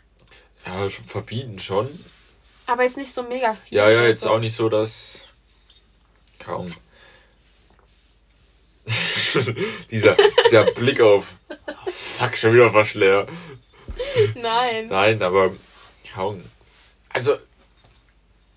ja, 0.66 0.90
schon 0.90 1.06
verbieten 1.06 1.58
schon. 1.58 1.88
Aber 2.66 2.82
jetzt 2.82 2.98
nicht 2.98 3.10
so 3.10 3.22
mega 3.22 3.54
viel. 3.54 3.78
Ja, 3.78 3.88
ja, 3.88 4.02
jetzt 4.02 4.20
so. 4.20 4.30
auch 4.30 4.38
nicht 4.38 4.54
so, 4.54 4.68
dass. 4.68 5.22
Kaum. 6.38 6.70
dieser, 9.90 10.14
dieser 10.44 10.64
Blick 10.72 11.00
auf. 11.00 11.32
Oh, 11.48 11.90
fuck, 11.90 12.36
schon 12.36 12.52
wieder 12.52 12.70
fast 12.70 12.94
leer. 12.96 13.26
Nein. 14.34 14.88
Nein, 14.88 15.22
aber 15.22 15.54
kaum. 16.12 16.44
Also, 17.08 17.36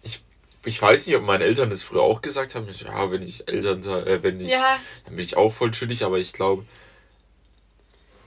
ich, 0.02 0.22
ich 0.66 0.82
weiß 0.82 1.08
nicht, 1.08 1.16
ob 1.16 1.24
meine 1.24 1.46
Eltern 1.46 1.70
das 1.70 1.84
früher 1.84 2.02
auch 2.02 2.22
gesagt 2.22 2.56
haben. 2.56 2.68
Ja, 2.70 3.10
wenn 3.10 3.22
ich 3.22 3.48
Eltern, 3.48 3.82
äh, 4.06 4.22
wenn 4.22 4.42
ich, 4.42 4.52
Ja, 4.52 4.82
dann 5.06 5.16
bin 5.16 5.24
ich 5.24 5.38
auch 5.38 5.50
voll 5.50 5.72
chillig, 5.72 6.04
aber 6.04 6.18
ich 6.18 6.34
glaube, 6.34 6.66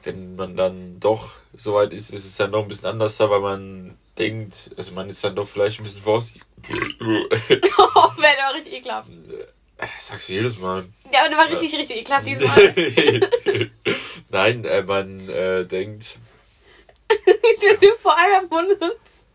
wenn 0.05 0.37
man 0.37 0.57
dann 0.57 1.01
doch 1.01 1.35
soweit 1.57 1.93
ist, 1.93 2.11
ist 2.11 2.25
es 2.25 2.37
dann 2.37 2.51
noch 2.51 2.63
ein 2.63 2.69
bisschen 2.69 2.89
anders 2.89 3.17
da, 3.17 3.31
weil 3.31 3.41
man 3.41 3.99
denkt, 4.19 4.71
also 4.77 4.93
man 4.93 5.09
ist 5.09 5.23
dann 5.25 5.37
doch 5.37 5.49
vielleicht 5.49 5.81
ein 5.81 5.85
bisschen 5.85 6.03
vorsichtig. 6.03 6.43
oh, 6.69 7.05
wäre 8.19 8.37
doch 8.41 8.55
richtig 8.55 8.75
ekelhaft. 8.75 9.11
Äh, 9.11 9.87
Sagst 9.99 10.29
du 10.29 10.33
jedes 10.33 10.59
Mal. 10.59 10.87
Ja, 11.13 11.27
und 11.27 11.37
war 11.37 11.51
richtig, 11.51 11.79
richtig 11.79 11.99
ekelhaft 11.99 12.27
dieses 12.27 12.47
Mal. 12.47 12.75
Nein, 14.31 14.65
äh, 14.65 14.83
man 14.83 15.29
äh, 15.29 15.65
denkt, 15.65 16.19
vor, 17.99 18.17
einer 18.17 18.47
von 18.47 18.67
uns 18.67 19.27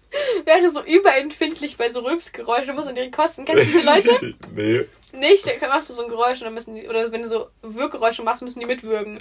wäre 0.43 0.69
so 0.69 0.83
überempfindlich 0.83 1.77
bei 1.77 1.89
so 1.89 2.01
Rülpsgeräuschen, 2.01 2.75
muss 2.75 2.87
an 2.87 2.95
ihre 2.95 3.11
Kosten. 3.11 3.45
Kennst 3.45 3.63
du 3.63 3.67
diese 3.67 3.85
Leute? 3.85 4.35
nee. 4.53 4.85
Nicht, 5.13 5.45
dann 5.61 5.69
machst 5.69 5.89
du 5.89 5.93
so 5.93 6.03
ein 6.03 6.09
Geräusch 6.09 6.39
und 6.39 6.45
dann 6.45 6.53
müssen 6.53 6.75
die, 6.75 6.87
oder 6.87 7.11
wenn 7.11 7.21
du 7.21 7.27
so 7.27 7.49
Wirkgeräusche 7.61 8.23
machst, 8.23 8.41
müssen 8.43 8.61
die 8.61 8.65
mitwürgen. 8.65 9.19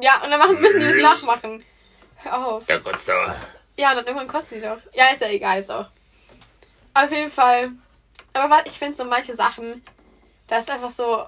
Ja, 0.00 0.22
und 0.22 0.30
dann 0.30 0.38
machen, 0.38 0.60
müssen 0.60 0.80
die 0.80 0.86
das 0.86 0.96
nachmachen. 0.96 1.62
Hör 2.16 2.46
auf. 2.46 2.66
Der 2.66 2.80
kotzt 2.80 3.08
da. 3.08 3.36
Ja, 3.78 3.94
dann 3.94 4.06
irgendwann 4.06 4.28
kosten 4.28 4.56
die 4.56 4.60
doch. 4.62 4.78
Ja, 4.94 5.08
ist 5.08 5.20
ja 5.20 5.28
egal, 5.28 5.60
ist 5.60 5.70
auch. 5.70 5.86
Auf 6.94 7.10
jeden 7.10 7.30
Fall. 7.30 7.72
Aber 8.32 8.64
ich 8.66 8.72
finde 8.72 8.96
so 8.96 9.04
manche 9.04 9.34
Sachen, 9.34 9.82
da 10.46 10.58
ist 10.58 10.70
einfach 10.70 10.90
so, 10.90 11.26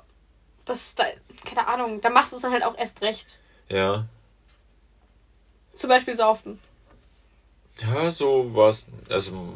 das 0.64 0.78
ist 0.78 0.98
da, 0.98 1.04
keine 1.44 1.66
Ahnung, 1.66 2.00
da 2.00 2.10
machst 2.10 2.32
du 2.32 2.36
es 2.36 2.42
dann 2.42 2.52
halt 2.52 2.64
auch 2.64 2.76
erst 2.76 3.02
recht. 3.02 3.38
Ja. 3.68 4.06
Zum 5.74 5.88
Beispiel 5.90 6.14
saufen. 6.14 6.60
Ja, 7.80 8.10
so 8.10 8.54
war's. 8.54 8.88
Also, 9.10 9.54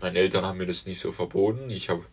meine 0.00 0.18
Eltern 0.18 0.44
haben 0.44 0.58
mir 0.58 0.66
das 0.66 0.86
nicht 0.86 0.98
so 0.98 1.12
verboten. 1.12 1.70
Ich 1.70 1.88
habe 1.88 2.04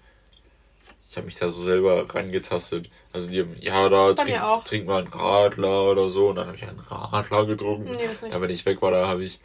ich 1.12 1.18
hab 1.18 1.26
mich 1.26 1.36
da 1.36 1.50
so 1.50 1.66
selber 1.66 2.16
rangetastet. 2.16 2.90
Also, 3.12 3.30
die 3.30 3.42
haben, 3.42 3.58
ja, 3.60 3.90
da 3.90 4.14
trink, 4.14 4.40
trink 4.64 4.88
mal 4.88 5.00
einen 5.00 5.10
Radler 5.10 5.92
oder 5.92 6.08
so. 6.10 6.30
Und 6.30 6.38
dann 6.38 6.48
habe 6.48 6.56
ich 6.56 6.64
einen 6.64 6.80
Radler 6.80 7.46
getrunken. 7.46 7.92
Nee. 7.92 8.30
Ja, 8.30 8.40
wenn 8.40 8.50
ich 8.50 8.66
weg 8.66 8.82
war, 8.82 8.92
da 8.92 9.10
habe 9.10 9.26
ich 9.26 9.42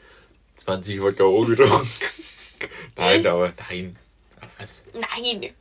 20 0.54 1.02
Wodka 1.02 1.24
O 1.24 1.40
getrunken. 1.40 1.88
nein, 2.96 3.18
Echt? 3.18 3.26
aber 3.26 3.52
nein. 3.68 3.98
Ach, 4.40 4.46
was? 4.58 4.84
Nein. 4.94 5.52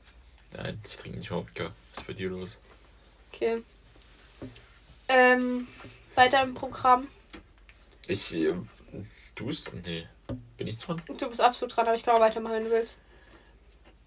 Nein, 0.55 0.79
ich 0.87 0.95
trinke 0.95 1.17
nicht 1.17 1.31
Wodka. 1.31 1.71
Was 1.91 2.01
ist 2.01 2.07
bei 2.07 2.13
dir 2.13 2.29
los? 2.29 2.55
Okay. 3.33 3.63
Ähm, 5.07 5.67
weiter 6.13 6.43
im 6.43 6.53
Programm. 6.53 7.07
Ich, 8.07 8.31
äh, 8.35 8.53
tust? 9.33 9.71
Nee. 9.83 10.07
Bin 10.57 10.67
ich 10.67 10.77
dran? 10.77 11.01
Du 11.17 11.27
bist 11.27 11.41
absolut 11.41 11.75
dran, 11.75 11.87
aber 11.87 11.95
ich 11.95 12.03
kann 12.03 12.15
auch 12.15 12.19
weitermachen, 12.21 12.53
wenn 12.53 12.65
du 12.65 12.69
willst. 12.69 12.95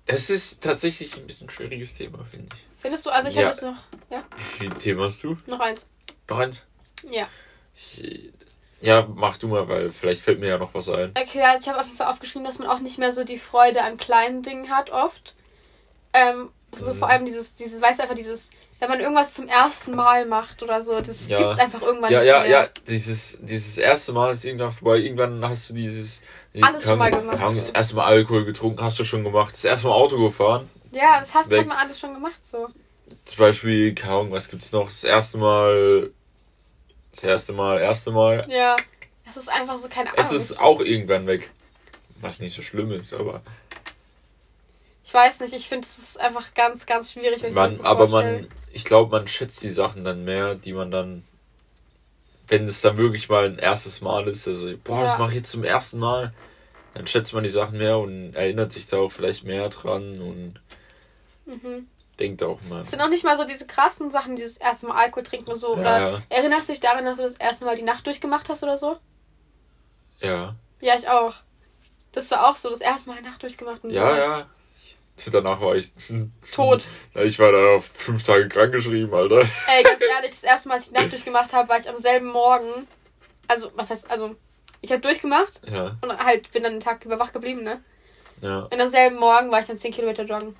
Das 0.08 0.30
ist 0.30 0.62
tatsächlich 0.62 1.16
ein 1.16 1.26
bisschen 1.26 1.46
ein 1.46 1.50
schwieriges 1.50 1.94
Thema, 1.94 2.24
finde 2.24 2.48
ich. 2.54 2.80
Findest 2.80 3.04
du? 3.06 3.10
Also 3.10 3.28
ich 3.28 3.36
habe 3.36 3.48
jetzt 3.48 3.62
noch. 3.62 3.76
Ja? 4.10 4.24
Wie 4.36 4.42
viele 4.42 4.74
Themen 4.78 5.00
hast 5.02 5.22
du? 5.22 5.36
Noch 5.46 5.60
eins. 5.60 5.86
Noch 6.28 6.38
eins? 6.38 6.66
Ja. 7.10 7.28
Ich, 7.74 8.32
ja, 8.80 9.06
mach 9.14 9.36
du 9.36 9.48
mal, 9.48 9.68
weil 9.68 9.92
vielleicht 9.92 10.22
fällt 10.22 10.40
mir 10.40 10.48
ja 10.48 10.58
noch 10.58 10.72
was 10.72 10.88
ein. 10.88 11.10
Okay, 11.10 11.42
also 11.42 11.62
ich 11.62 11.68
habe 11.68 11.80
auf 11.80 11.86
jeden 11.86 11.98
Fall 11.98 12.06
aufgeschrieben, 12.06 12.44
dass 12.44 12.58
man 12.58 12.68
auch 12.68 12.80
nicht 12.80 12.98
mehr 12.98 13.12
so 13.12 13.24
die 13.24 13.38
Freude 13.38 13.82
an 13.82 13.98
kleinen 13.98 14.42
Dingen 14.42 14.70
hat, 14.70 14.90
oft. 14.90 15.34
Ähm, 16.14 16.50
so 16.74 16.94
vor 16.94 17.08
allem 17.08 17.24
dieses, 17.24 17.54
dieses, 17.54 17.80
weißt 17.82 17.98
du, 17.98 18.02
einfach 18.04 18.14
dieses, 18.16 18.50
wenn 18.78 18.88
man 18.88 19.00
irgendwas 19.00 19.32
zum 19.34 19.48
ersten 19.48 19.94
Mal 19.94 20.26
macht 20.26 20.62
oder 20.62 20.82
so, 20.84 21.00
das 21.00 21.28
Ja. 21.28 21.38
gibt's 21.38 21.58
einfach 21.58 21.82
irgendwann 21.82 22.12
Ja, 22.12 22.18
nicht 22.20 22.28
ja, 22.28 22.40
mehr. 22.40 22.48
ja, 22.50 22.68
dieses, 22.86 23.38
dieses 23.40 23.78
erste 23.78 24.12
Mal 24.12 24.32
ist 24.34 24.44
irgendwann 24.44 24.70
vorbei. 24.70 24.98
Irgendwann 24.98 25.46
hast 25.48 25.70
du 25.70 25.74
dieses. 25.74 26.20
Alles 26.60 26.84
schon 26.84 26.98
mal 26.98 27.10
gemacht, 27.10 27.38
Ahnung, 27.38 27.54
so. 27.54 27.60
Das 27.60 27.70
erste 27.70 27.96
Mal 27.96 28.04
Alkohol 28.06 28.44
getrunken, 28.44 28.82
hast 28.82 28.98
du 28.98 29.04
schon 29.04 29.24
gemacht. 29.24 29.54
Das 29.54 29.64
erste 29.64 29.86
Mal 29.88 29.94
Auto 29.94 30.22
gefahren. 30.22 30.68
Ja, 30.92 31.18
das 31.20 31.34
hast 31.34 31.50
Weg. 31.50 31.60
hat 31.60 31.66
man 31.68 31.76
alles 31.78 31.98
schon 31.98 32.14
gemacht, 32.14 32.44
so. 32.44 32.68
Zum 33.24 33.38
Beispiel, 33.38 33.94
keine 33.94 34.14
Ahnung, 34.14 34.32
was 34.32 34.48
gibt's 34.48 34.72
noch? 34.72 34.86
Das 34.86 35.04
erste 35.04 35.38
Mal. 35.38 36.10
Das 37.14 37.24
erste 37.24 37.52
Mal, 37.52 37.80
erste 37.80 38.10
Mal. 38.10 38.46
Ja. 38.48 38.76
Es 39.28 39.36
ist 39.36 39.50
einfach 39.50 39.76
so 39.76 39.88
keine 39.88 40.10
Ahnung. 40.10 40.20
Es 40.24 40.32
ist 40.32 40.60
auch 40.60 40.80
irgendwann 40.80 41.26
weg. 41.26 41.50
Was 42.20 42.40
nicht 42.40 42.54
so 42.54 42.62
schlimm 42.62 42.90
ist, 42.92 43.12
aber. 43.12 43.42
Ich 45.08 45.14
weiß 45.14 45.40
nicht, 45.40 45.54
ich 45.54 45.66
finde, 45.70 45.86
es 45.86 45.96
ist 45.96 46.20
einfach 46.20 46.52
ganz, 46.52 46.84
ganz 46.84 47.12
schwierig, 47.12 47.40
wenn 47.42 47.48
ich 47.52 47.56
das 47.56 47.76
Man, 47.76 47.78
so 47.78 47.82
aber 47.82 48.08
vorstelle. 48.08 48.40
man, 48.42 48.50
ich 48.70 48.84
glaube, 48.84 49.10
man 49.10 49.26
schätzt 49.26 49.62
die 49.62 49.70
Sachen 49.70 50.04
dann 50.04 50.22
mehr, 50.26 50.54
die 50.54 50.74
man 50.74 50.90
dann, 50.90 51.22
wenn 52.48 52.64
es 52.64 52.80
dann 52.80 52.96
wirklich 52.96 53.28
mal 53.28 53.44
ein 53.46 53.58
erstes 53.58 54.00
Mal 54.00 54.26
ist, 54.28 54.48
also, 54.48 54.74
boah, 54.84 55.02
das 55.02 55.12
Ja. 55.12 55.18
mache 55.18 55.30
ich 55.30 55.36
jetzt 55.36 55.50
zum 55.50 55.64
ersten 55.64 55.98
Mal, 55.98 56.32
dann 56.94 57.06
schätzt 57.06 57.34
man 57.34 57.44
die 57.44 57.50
Sachen 57.50 57.78
mehr 57.78 57.98
und 57.98 58.34
erinnert 58.34 58.72
sich 58.72 58.86
da 58.86 58.98
auch 58.98 59.12
vielleicht 59.12 59.44
mehr 59.44 59.68
dran 59.70 60.20
und 60.20 60.60
Mhm. 61.46 61.88
denkt 62.20 62.42
auch 62.42 62.60
mal. 62.62 62.82
Es 62.82 62.90
sind 62.90 63.00
auch 63.00 63.08
nicht 63.08 63.24
mal 63.24 63.36
so 63.36 63.44
diese 63.44 63.66
krassen 63.66 64.10
Sachen, 64.10 64.36
dieses 64.36 64.56
erste 64.58 64.86
Mal 64.88 64.96
Alkohol 64.96 65.22
trinken 65.22 65.50
und 65.50 65.58
so. 65.58 65.74
Ja, 65.74 65.80
oder 65.80 66.10
ja. 66.12 66.22
erinnerst 66.30 66.68
du 66.68 66.72
dich 66.72 66.80
daran, 66.80 67.04
dass 67.04 67.16
du 67.18 67.22
das 67.22 67.36
erste 67.36 67.64
Mal 67.64 67.76
die 67.76 67.82
Nacht 67.82 68.06
durchgemacht 68.06 68.48
hast 68.48 68.62
oder 68.62 68.76
so? 68.76 68.98
Ja, 70.20 70.56
Ja, 70.80 70.96
ich 70.96 71.08
auch. 71.08 71.34
Das 72.12 72.30
war 72.30 72.48
auch 72.50 72.56
so, 72.56 72.70
das 72.70 72.80
erste 72.82 73.10
Mal 73.10 73.18
die 73.22 73.28
Nacht 73.28 73.42
durchgemacht 73.42 73.84
und 73.84 73.90
ja, 73.92 74.16
so. 74.16 74.16
ja. 74.16 74.50
Danach 75.32 75.60
war 75.60 75.76
ich 75.76 75.92
Tot. 76.52 76.86
Ich 77.14 77.38
war 77.38 77.52
da 77.52 77.74
auf 77.76 77.86
fünf 77.86 78.22
Tage 78.22 78.48
krank 78.48 78.72
geschrieben, 78.72 79.12
Alter. 79.12 79.40
Ey, 79.40 79.82
ganz 79.82 80.00
ehrlich, 80.00 80.30
das 80.30 80.44
erste 80.44 80.68
Mal, 80.68 80.74
als 80.74 80.86
ich 80.86 80.92
die 80.92 81.00
Nacht 81.00 81.12
durchgemacht 81.12 81.52
habe, 81.52 81.68
war 81.68 81.78
ich 81.78 81.88
am 81.88 81.96
selben 81.96 82.26
Morgen. 82.28 82.86
Also, 83.48 83.70
was 83.74 83.90
heißt, 83.90 84.10
also, 84.10 84.36
ich 84.80 84.92
habe 84.92 85.00
durchgemacht 85.00 85.60
Ja, 85.68 85.96
und 86.00 86.16
halt 86.18 86.50
bin 86.52 86.62
dann 86.62 86.72
den 86.74 86.80
Tag 86.80 87.04
über 87.04 87.18
wach 87.18 87.32
geblieben, 87.32 87.64
ne? 87.64 87.82
ja. 88.40 88.60
Und 88.60 88.80
am 88.80 88.88
selben 88.88 89.16
Morgen 89.16 89.50
war 89.50 89.60
ich 89.60 89.66
dann 89.66 89.78
10 89.78 89.92
Kilometer 89.92 90.24
joggen. 90.24 90.54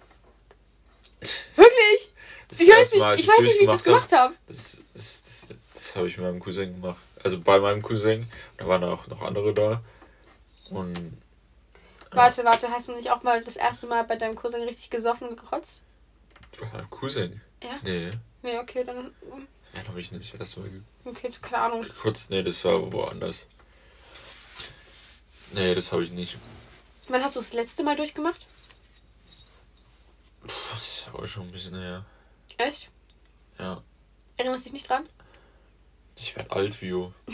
Wirklich? 1.56 2.12
Das 2.48 2.60
Ich 2.60 2.68
weiß 2.68 2.92
nicht, 2.92 3.00
Mal, 3.00 3.10
als 3.10 3.20
ich 3.20 3.28
weiß 3.28 3.40
nicht, 3.40 3.58
wie 3.60 3.64
ich 3.64 3.68
das 3.68 3.84
gemacht 3.84 4.12
habe. 4.12 4.34
Das, 4.48 4.78
das, 4.94 5.22
das, 5.22 5.46
das 5.74 5.96
habe 5.96 6.06
ich 6.08 6.16
mit 6.16 6.26
meinem 6.26 6.40
Cousin 6.40 6.80
gemacht. 6.80 6.98
Also 7.22 7.40
bei 7.40 7.58
meinem 7.58 7.82
Cousin. 7.82 8.28
Da 8.56 8.66
waren 8.66 8.82
auch 8.84 9.06
noch 9.08 9.22
andere 9.22 9.52
da. 9.52 9.82
Und 10.70 11.18
Warte, 12.10 12.44
warte, 12.44 12.70
hast 12.70 12.88
du 12.88 12.94
nicht 12.96 13.10
auch 13.10 13.22
mal 13.22 13.42
das 13.44 13.56
erste 13.56 13.86
Mal 13.86 14.04
bei 14.04 14.16
deinem 14.16 14.34
Cousin 14.34 14.62
richtig 14.62 14.90
gesoffen 14.90 15.28
und 15.28 15.36
gekotzt? 15.40 15.82
bei 16.58 16.66
meinem 16.72 16.90
Cousin? 16.90 17.40
Ja? 17.62 17.78
Nee, 17.82 18.10
Nee, 18.42 18.58
okay, 18.58 18.84
dann. 18.84 19.14
den 19.74 19.88
habe 19.88 20.00
ich 20.00 20.10
nicht 20.12 20.34
erstmal 20.38 20.70
Okay, 21.04 21.30
keine 21.42 21.62
Ahnung. 21.62 21.82
gekotzt. 21.82 22.30
Nee, 22.30 22.42
das 22.42 22.64
war 22.64 22.90
woanders. 22.92 23.46
Nee, 25.52 25.74
das 25.74 25.92
habe 25.92 26.04
ich 26.04 26.10
nicht. 26.10 26.36
Wann 27.08 27.22
hast 27.22 27.36
du 27.36 27.40
das 27.40 27.52
letzte 27.52 27.82
Mal 27.84 27.96
durchgemacht? 27.96 28.46
Puh, 30.42 30.48
das 30.74 30.88
ist 31.00 31.08
aber 31.12 31.26
schon 31.26 31.44
ein 31.46 31.52
bisschen 31.52 31.74
her. 31.78 32.04
Echt? 32.58 32.90
Ja. 33.58 33.82
Erinnerst 34.36 34.66
dich 34.66 34.72
nicht 34.72 34.88
dran? 34.88 35.08
Ich 36.16 36.34
werde 36.36 36.50
alt, 36.50 36.80
du. 36.80 37.12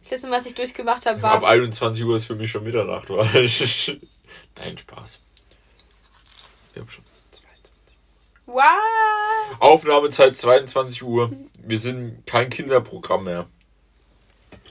Das 0.00 0.10
letzte 0.10 0.30
was 0.30 0.46
ich 0.46 0.54
durchgemacht 0.54 1.06
habe, 1.06 1.22
Ab 1.22 1.42
war. 1.42 1.50
21 1.50 2.04
Uhr 2.04 2.16
ist 2.16 2.24
für 2.24 2.34
mich 2.34 2.50
schon 2.50 2.64
Mitternacht. 2.64 3.08
War. 3.10 3.24
Nein, 4.56 4.78
Spaß. 4.78 5.20
Wir 6.72 6.82
haben 6.82 6.88
schon 6.88 7.04
22. 7.32 7.72
Wow! 8.46 8.64
Aufnahmezeit 9.60 10.36
22 10.36 11.02
Uhr. 11.02 11.32
Wir 11.62 11.78
sind 11.78 12.24
kein 12.26 12.48
Kinderprogramm 12.48 13.24
mehr. 13.24 13.46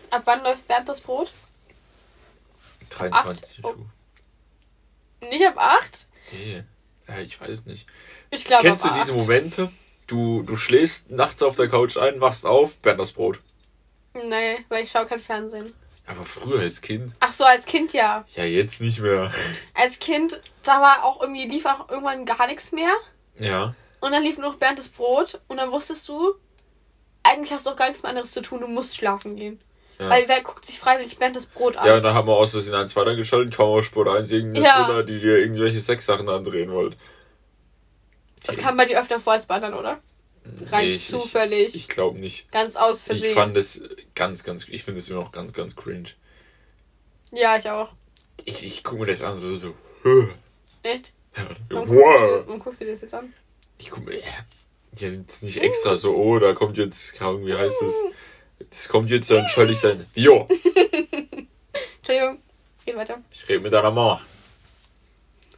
Ab 0.10 0.24
wann 0.25 0.42
läuft 0.44 0.68
Bernd 0.68 0.89
das 0.89 1.01
Brot? 1.01 1.32
23 2.89 3.63
Oh. 3.63 3.70
Uhr. 3.70 3.86
Nicht 5.30 5.46
ab 5.46 5.58
8? 5.58 6.08
Nee. 6.32 6.63
Ja, 7.08 7.20
ich 7.20 7.39
weiß 7.39 7.66
nicht. 7.66 7.88
Ich 8.32 8.46
glaube 8.46 8.63
Kennst 8.63 8.86
ab 8.86 8.94
du 8.94 9.00
diese 9.01 9.13
8. 9.13 9.20
Momente? 9.20 9.72
Du, 10.08 10.42
du 10.44 10.56
schläfst 10.56 11.12
nachts 11.12 11.44
auf 11.44 11.56
der 11.56 11.68
Couch 11.68 11.98
ein, 11.98 12.22
wachst 12.22 12.46
auf, 12.46 12.77
Bernd 12.77 13.00
das 13.00 13.12
Brot. 13.12 13.39
Nee, 14.26 14.66
weil 14.70 14.84
ich 14.84 14.92
schaue 14.92 15.06
kein 15.06 15.20
Fernsehen. 15.20 15.72
Aber 16.06 16.26
früher 16.26 16.62
als 16.62 16.82
Kind? 16.82 17.14
Ach 17.20 17.34
so, 17.34 17.44
als 17.44 17.66
Kind 17.66 17.94
ja. 17.94 18.26
Ja, 18.34 18.46
jetzt 18.46 18.80
nicht 18.80 19.00
mehr. 19.00 19.32
Als 19.74 20.00
Kind, 20.00 20.42
da 20.64 20.82
war 20.82 21.04
auch 21.04 21.22
irgendwie, 21.22 21.46
lief 21.48 21.66
auch 21.66 21.90
irgendwann 21.90 22.26
gar 22.26 22.48
nichts 22.48 22.72
mehr. 22.72 22.94
Ja. 23.38 23.76
Und 24.00 24.12
dann 24.12 24.24
lief 24.24 24.38
nur 24.38 24.52
noch 24.52 24.58
Bernd 24.58 24.80
das 24.80 24.90
Brot. 24.90 25.42
Und 25.48 25.58
dann 25.58 25.72
wusstest 25.72 26.08
du, 26.08 26.34
eigentlich 27.24 27.52
hast 27.52 27.66
du 27.66 27.72
auch 27.72 27.76
gar 27.76 27.88
nichts 27.88 28.04
mehr 28.04 28.12
anderes 28.12 28.32
zu 28.32 28.42
tun, 28.42 28.62
du 28.62 28.68
musst 28.68 28.96
schlafen 28.96 29.36
gehen. 29.36 29.60
Ja. 30.00 30.10
Weil 30.10 30.28
wer 30.28 30.42
guckt 30.44 30.66
sich 30.66 30.80
freiwillig 30.80 31.18
Bernd 31.18 31.36
das 31.36 31.48
Brot 31.48 31.76
an? 31.76 31.86
Ja, 31.88 31.98
und 31.98 32.04
dann 32.04 32.14
haben 32.14 32.28
wir 32.28 32.36
aus 32.36 32.52
Versehen 32.52 32.76
eins 32.76 32.96
weitergeschaltet, 32.96 33.54
Sport 33.54 34.08
1 34.08 34.32
irgendeine 34.32 34.66
Ja. 34.66 34.86
Truller, 34.86 35.04
die 35.04 35.20
dir 35.20 35.40
irgendwelche 35.40 35.80
Sexsachen 35.80 36.30
andrehen 36.30 36.72
wollte. 36.72 36.96
das 38.46 38.58
kam 38.58 38.78
bei 38.78 38.86
dir 38.86 39.00
öfter 39.00 39.20
vor 39.20 39.34
als 39.34 39.48
bei 39.48 39.56
anderen, 39.56 39.74
oder? 39.74 40.00
Rein 40.72 40.86
Nee, 40.86 40.92
ich- 40.92 41.08
zufällig. 41.10 41.68
Ich, 41.70 41.75
ich 41.75 41.88
glaube 41.88 42.20
nicht. 42.20 42.51
ganz 42.51 42.75
aus 42.75 43.00
Ich 43.00 43.06
Versehen. 43.06 43.34
fand 43.34 43.58
es 43.58 43.82
ganz, 44.16 44.44
ganz, 44.44 44.68
ich 44.68 44.84
finde 44.84 45.00
es 45.00 45.10
immer 45.10 45.22
noch 45.24 45.32
ganz, 45.32 45.54
ganz 45.54 45.75
cringe. 45.75 46.10
ja, 47.32 47.58
ich 47.58 47.70
auch. 47.70 47.89
Ich, 48.46 48.66
ich 48.66 48.84
gucke 48.84 49.01
mir 49.01 49.08
das 49.08 49.22
an, 49.22 49.38
so, 49.38 49.56
so. 49.58 49.74
Echt? 50.84 51.12
Ja, 51.36 51.44
Warum, 51.70 51.88
guckst 51.88 52.00
du, 52.00 52.04
wow. 52.06 52.44
warum 52.46 52.60
guckst 52.60 52.82
du 52.82 52.86
dir 52.86 52.92
das 52.92 53.01
jetzt 53.01 53.13
an? 53.13 53.34
Ich 53.80 53.89
guck 53.89 54.06
mir, 54.06 54.16
ja, 54.16 55.10
nicht 55.42 55.58
extra 55.58 55.96
so, 55.96 56.16
oh, 56.16 56.39
da 56.39 56.54
kommt 56.54 56.77
jetzt, 56.77 57.22
Ahnung, 57.22 57.46
wie 57.46 57.54
heißt 57.54 57.82
das? 57.82 57.96
Das 58.72 58.89
kommt 58.89 59.10
jetzt, 59.12 59.30
dann 59.30 59.48
schalte 59.50 59.74
ich 59.74 59.80
dann, 59.80 60.06
jo, 60.16 60.48
Entschuldigung, 61.98 62.39
red 62.88 62.96
weiter. 62.96 63.22
ich 63.32 63.48
rede 63.50 63.60
mit 63.60 63.74
deiner 63.74 63.92
Mama. 63.92 64.22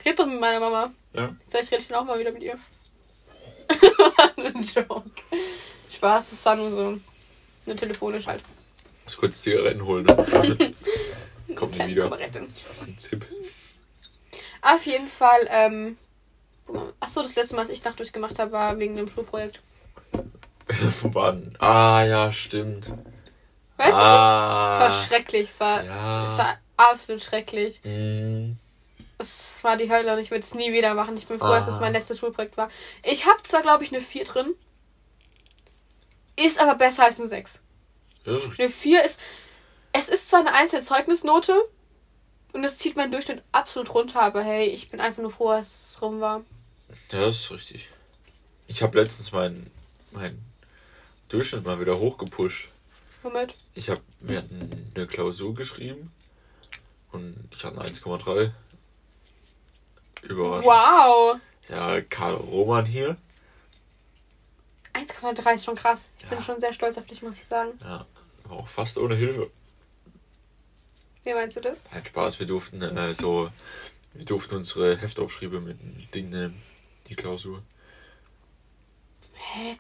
Red 0.05 0.17
doch 0.19 0.25
mit 0.25 0.39
meiner 0.39 0.59
Mama. 0.59 0.91
Ja. 1.13 1.35
Vielleicht 1.49 1.71
rede 1.71 1.81
ich 1.81 1.87
dann 1.87 1.97
auch 1.99 2.05
mal 2.05 2.19
wieder 2.19 2.31
mit 2.31 2.43
ihr. 2.43 2.57
Ein 4.45 4.63
Joke. 4.63 5.09
Spaß, 5.91 6.29
das 6.31 6.45
war 6.45 6.55
nur 6.55 6.71
so. 6.71 6.97
Nur 7.65 7.75
telefonisch 7.75 8.27
halt. 8.27 8.41
Muss 9.03 9.17
kurz 9.17 9.41
Zigaretten 9.41 9.83
holen. 9.85 10.05
ne? 10.05 10.73
Kommt 11.55 11.77
nie 11.79 11.87
wieder. 11.87 12.03
Kabarettin. 12.03 12.53
Das 12.67 12.81
ist 12.81 12.87
ein 12.87 12.97
Tipp. 12.97 13.25
Auf 14.61 14.85
jeden 14.85 15.07
Fall, 15.07 15.47
ähm. 15.49 15.97
Achso, 16.99 17.23
das 17.23 17.35
letzte 17.35 17.55
Mal, 17.55 17.63
was 17.63 17.69
ich 17.69 17.83
Nacht 17.83 17.97
durchgemacht 17.99 18.37
habe, 18.37 18.51
war 18.51 18.77
wegen 18.77 18.95
dem 18.95 19.09
Schulprojekt. 19.09 19.59
Vom 20.99 21.11
Baden. 21.11 21.55
Ah, 21.59 22.03
ja, 22.03 22.31
stimmt. 22.31 22.93
Weißt 23.77 23.97
du? 23.97 24.01
Es 24.01 24.07
ah, 24.07 24.79
war 24.79 25.03
schrecklich. 25.05 25.49
Es 25.49 25.59
war, 25.59 25.83
Ja. 25.83 26.23
es 26.23 26.37
war 26.37 26.59
absolut 26.77 27.23
schrecklich. 27.23 27.79
Mm, 27.83 28.51
Es 29.21 29.61
war 29.63 29.75
die 29.75 29.91
Hölle 29.91 30.13
und 30.13 30.19
ich 30.19 30.31
würde 30.31 30.43
es 30.43 30.55
nie 30.55 30.71
wieder 30.71 30.93
machen. 30.93 31.17
Ich 31.17 31.27
bin 31.27 31.39
froh, 31.39 31.49
dass 31.49 31.65
das 31.65 31.81
mein 31.81 31.91
letztes 31.91 32.19
Schulprojekt 32.19 32.55
war. 32.55 32.69
Ich 33.03 33.25
habe 33.25 33.43
zwar, 33.43 33.61
glaube 33.61 33.83
ich, 33.83 33.91
eine 33.91 34.01
4 34.01 34.23
drin. 34.23 34.55
Ist 36.37 36.59
aber 36.59 36.75
besser 36.75 37.03
als 37.03 37.19
eine 37.19 37.27
6. 37.27 37.61
das 38.23 38.39
ist 38.39 38.43
richtig. 38.45 38.59
Eine 38.59 38.69
4 38.69 39.03
ist. 39.03 39.19
Es 39.91 40.07
ist 40.07 40.29
zwar 40.29 40.39
eine 40.39 40.53
einzelne 40.53 40.81
Zeugnisnote 40.81 41.53
und 42.53 42.63
es 42.63 42.77
zieht 42.77 42.95
meinen 42.95 43.11
Durchschnitt 43.11 43.43
absolut 43.51 43.93
runter, 43.93 44.21
aber 44.21 44.41
hey, 44.41 44.67
ich 44.67 44.89
bin 44.89 45.01
einfach 45.01 45.21
nur 45.21 45.31
froh, 45.31 45.51
dass 45.51 45.91
es 45.91 46.01
rum 46.01 46.21
war. 46.21 46.45
Ja, 47.11 47.19
das 47.19 47.39
ist 47.39 47.51
richtig. 47.51 47.89
Ich 48.67 48.81
habe 48.81 49.01
letztens 49.01 49.33
meinen 49.33 49.69
mein 50.11 50.39
Durchschnitt 51.27 51.65
mal 51.65 51.81
wieder 51.81 51.99
hochgepusht. 51.99 52.69
Womit? 53.21 53.55
Ich 53.73 53.89
habe 53.89 54.01
hatten 54.29 54.93
eine 54.95 55.07
Klausur 55.07 55.53
geschrieben 55.53 56.13
und 57.11 57.49
ich 57.51 57.65
hatte 57.65 57.81
eine 57.81 57.89
1,3. 57.89 58.51
Überraschend. 60.23 60.65
Wow! 60.65 61.39
Ja, 61.69 62.01
Karl 62.01 62.33
Roman 62.35 62.85
hier. 62.85 63.17
1,3 64.93 65.53
ist 65.55 65.65
schon 65.65 65.75
krass. 65.75 66.09
Ich 66.19 66.25
bin 66.25 66.39
Ja. 66.39 66.43
schon 66.43 66.59
sehr 66.59 66.73
stolz 66.73 66.97
auf 66.97 67.05
dich, 67.05 67.21
muss 67.21 67.37
ich 67.37 67.45
sagen. 67.45 67.77
Ja, 67.81 68.05
aber 68.43 68.55
auch 68.57 68.67
fast 68.67 68.97
ohne 68.97 69.15
Hilfe. 69.15 69.49
Wie 71.23 71.33
meinst 71.33 71.55
du 71.57 71.61
das? 71.61 71.79
Ein 71.91 72.05
Spaß, 72.05 72.39
wir 72.39 72.47
durften 72.47 72.81
äh, 72.81 73.13
so, 73.13 73.51
wir 74.13 74.25
durften 74.25 74.55
unsere 74.55 74.97
Heftaufschriebe 74.97 75.59
mit 75.61 75.79
dem 75.79 76.09
Ding 76.11 76.29
nehmen, 76.29 76.61
die 77.07 77.15
Klausur. 77.15 77.61
Hä? 79.33 79.77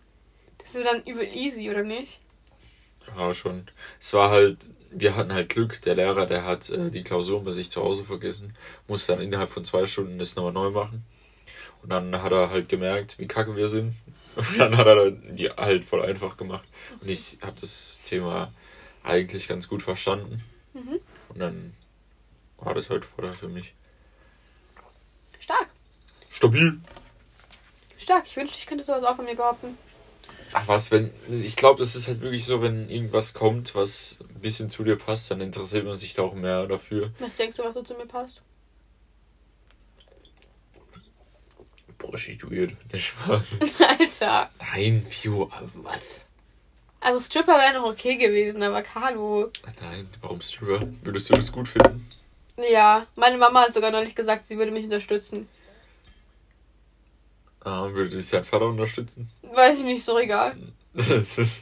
Das 0.59 0.75
ist 0.75 0.85
dann 0.85 1.03
übel 1.03 1.25
easy, 1.25 1.69
oder 1.69 1.83
nicht? 1.83 2.19
Ja, 3.15 3.33
schon. 3.33 3.67
Es 3.99 4.13
war 4.13 4.29
halt, 4.29 4.57
wir 4.91 5.15
hatten 5.15 5.33
halt 5.33 5.49
Glück, 5.49 5.81
der 5.81 5.95
Lehrer, 5.95 6.25
der 6.25 6.45
hat 6.45 6.69
äh, 6.69 6.89
die 6.89 7.03
Klausur 7.03 7.43
bei 7.43 7.51
sich 7.51 7.69
zu 7.69 7.83
Hause 7.83 8.03
vergessen, 8.05 8.53
musste 8.87 9.13
dann 9.13 9.21
innerhalb 9.21 9.51
von 9.51 9.65
zwei 9.65 9.87
Stunden 9.87 10.19
das 10.19 10.35
nochmal 10.35 10.53
neu 10.53 10.69
machen. 10.69 11.03
Und 11.81 11.89
dann 11.91 12.21
hat 12.21 12.31
er 12.31 12.49
halt 12.49 12.69
gemerkt, 12.69 13.19
wie 13.19 13.27
kacke 13.27 13.55
wir 13.55 13.69
sind. 13.69 13.95
Und 14.35 14.57
dann 14.57 14.77
hat 14.77 14.87
er 14.87 15.11
die 15.11 15.49
halt 15.49 15.83
voll 15.83 16.03
einfach 16.03 16.37
gemacht. 16.37 16.67
Und 17.01 17.09
ich 17.09 17.39
habe 17.41 17.59
das 17.59 18.01
Thema 18.03 18.53
eigentlich 19.03 19.47
ganz 19.47 19.67
gut 19.67 19.81
verstanden. 19.81 20.43
Mhm. 20.73 20.99
Und 21.29 21.39
dann 21.39 21.73
war 22.57 22.73
das 22.73 22.89
halt 22.89 23.05
Vorteil 23.05 23.33
für 23.33 23.47
mich. 23.47 23.73
Stark. 25.39 25.69
Stabil. 26.29 26.79
Stark. 27.97 28.25
Ich 28.27 28.35
wünschte, 28.35 28.57
ich 28.59 28.65
könnte 28.65 28.83
sowas 28.83 29.03
auch 29.03 29.15
von 29.15 29.25
mir 29.25 29.35
behaupten. 29.35 29.77
Ach 30.53 30.67
was, 30.67 30.91
wenn. 30.91 31.11
Ich 31.29 31.55
glaube, 31.55 31.79
das 31.79 31.95
ist 31.95 32.07
halt 32.07 32.21
wirklich 32.21 32.45
so, 32.45 32.61
wenn 32.61 32.89
irgendwas 32.89 33.33
kommt, 33.33 33.75
was 33.75 34.17
ein 34.21 34.41
bisschen 34.41 34.69
zu 34.69 34.83
dir 34.83 34.95
passt, 34.95 35.29
dann 35.31 35.41
interessiert 35.41 35.85
man 35.85 35.97
sich 35.97 36.13
da 36.13 36.23
auch 36.23 36.33
mehr 36.33 36.65
dafür. 36.67 37.11
Was 37.19 37.37
denkst 37.37 37.57
du, 37.57 37.63
was 37.63 37.75
so 37.75 37.83
zu 37.83 37.93
mir 37.95 38.05
passt? 38.05 38.41
Prostituiert, 41.97 42.73
nicht 42.93 43.07
Spaß. 43.07 43.47
Alter. 43.99 44.49
Nein, 44.73 45.05
Pio, 45.09 45.51
was? 45.75 46.21
Also 47.01 47.19
Stripper 47.19 47.57
wäre 47.57 47.73
noch 47.79 47.89
okay 47.89 48.17
gewesen, 48.17 48.61
aber 48.63 48.81
Carlo. 48.81 49.49
Nein, 49.81 50.09
warum 50.21 50.41
Stripper? 50.41 50.87
Würdest 51.03 51.29
du 51.29 51.35
das 51.35 51.51
gut 51.51 51.67
finden? 51.67 52.09
Ja, 52.71 53.07
meine 53.15 53.37
Mama 53.37 53.61
hat 53.61 53.73
sogar 53.73 53.91
neulich 53.91 54.15
gesagt, 54.15 54.45
sie 54.45 54.57
würde 54.57 54.71
mich 54.71 54.83
unterstützen. 54.83 55.47
Ah, 57.61 57.81
und 57.83 57.93
würde 57.93 58.15
dich 58.15 58.29
dein 58.29 58.43
Vater 58.43 58.65
unterstützen? 58.67 59.29
Weiß 59.41 59.79
ich 59.79 59.85
nicht, 59.85 60.03
so 60.03 60.17
egal. 60.17 60.55
Das 60.93 61.37
ist- 61.37 61.61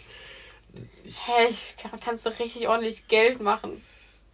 Hä, 1.04 1.48
ich 1.50 1.75
kann, 1.77 2.00
kannst 2.00 2.25
du 2.25 2.30
richtig 2.30 2.68
ordentlich 2.68 3.08
Geld 3.08 3.42
machen. 3.42 3.82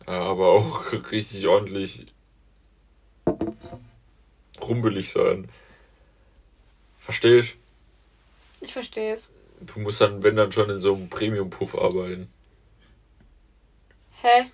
ja, 0.07 0.13
aber 0.21 0.49
auch 0.49 0.91
richtig 1.11 1.45
ordentlich 1.47 2.05
rumpelig 4.61 5.11
sein. 5.11 5.49
Verstehst? 6.99 7.55
Ich 8.61 8.73
verstehe 8.73 9.13
es. 9.13 9.29
Du 9.61 9.79
musst 9.79 10.01
dann, 10.01 10.23
wenn 10.23 10.35
dann 10.35 10.51
schon 10.51 10.69
in 10.69 10.81
so 10.81 10.93
einem 10.95 11.09
Premium-Puff 11.09 11.75
arbeiten. 11.75 12.29
Hä? 14.21 14.49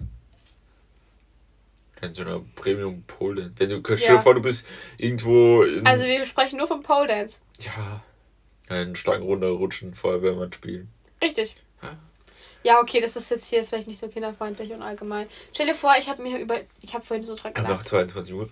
In 2.02 2.14
so 2.14 2.22
einer 2.24 2.42
Premium 2.56 3.04
Pole. 3.04 3.52
Wenn 3.58 3.70
du, 3.70 3.82
stell 3.84 4.00
Ja. 4.00 4.16
dir 4.16 4.22
vor, 4.22 4.34
du 4.36 4.42
bist 4.42 4.66
irgendwo 4.98 5.64
in, 5.64 5.86
Also 5.86 6.06
wir 6.06 6.26
sprechen 6.26 6.58
nur 6.58 6.68
vom 6.68 6.82
Pole 6.82 7.08
Dance. 7.08 7.40
ja, 7.60 8.02
in 8.82 8.96
Stangen 8.96 9.24
runterrutschen, 9.24 9.94
Feuerwehrmann 9.94 10.54
spielen. 10.54 10.90
Richtig. 11.22 11.56
Ja. 11.82 11.98
Ja, 12.64 12.80
okay, 12.82 13.00
das 13.02 13.16
ist 13.16 13.32
jetzt 13.32 13.48
hier 13.48 13.64
vielleicht 13.64 13.88
nicht 13.88 14.00
so 14.00 14.08
kinderfreundlich 14.10 14.72
und 14.74 14.82
allgemein. 14.82 15.28
Stell 15.54 15.66
dir 15.68 15.74
vor, 15.76 15.94
ich 15.98 16.10
habe 16.10 16.22
mir 16.22 16.40
über. 16.40 16.60
Ich 16.82 16.94
habe 16.94 17.04
vorhin 17.06 17.26
so 17.26 17.36
dran 17.36 17.54
Ja, 17.56 17.62
nach 17.64 17.70
gedacht. 17.70 17.88
22 17.88 18.34
Uhr. 18.34 18.50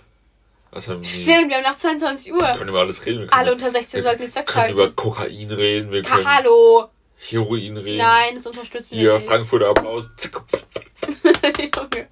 Was 0.71 0.87
haben 0.89 1.01
wir? 1.01 1.07
Stimmt, 1.07 1.49
wir 1.49 1.57
haben 1.57 1.63
nach 1.63 1.75
22 1.77 2.27
Wir 2.33 2.41
Uhr. 2.41 2.53
können 2.53 2.69
über 2.69 2.79
alles 2.79 3.05
reden. 3.05 3.19
Wir 3.21 3.27
können, 3.27 3.39
Alle 3.39 3.51
unter 3.53 3.69
16 3.71 4.03
sollten 4.03 4.21
jetzt 4.23 4.35
wir 4.35 4.43
können 4.43 4.73
über 4.73 4.83
wegschalten. 4.89 4.95
Kokain 4.95 5.51
reden, 5.51 5.91
wir 5.91 6.01
können 6.03 6.25
Hallo. 6.25 6.87
Heroin 7.17 7.77
reden. 7.77 7.97
Nein, 7.97 8.35
das 8.35 8.45
unterstützen 8.47 8.91
wir 8.91 8.99
Hier, 8.99 9.13
nicht. 9.15 9.25
Frankfurter 9.25 9.69
Applaus. 9.69 10.09
Junge. 11.75 12.07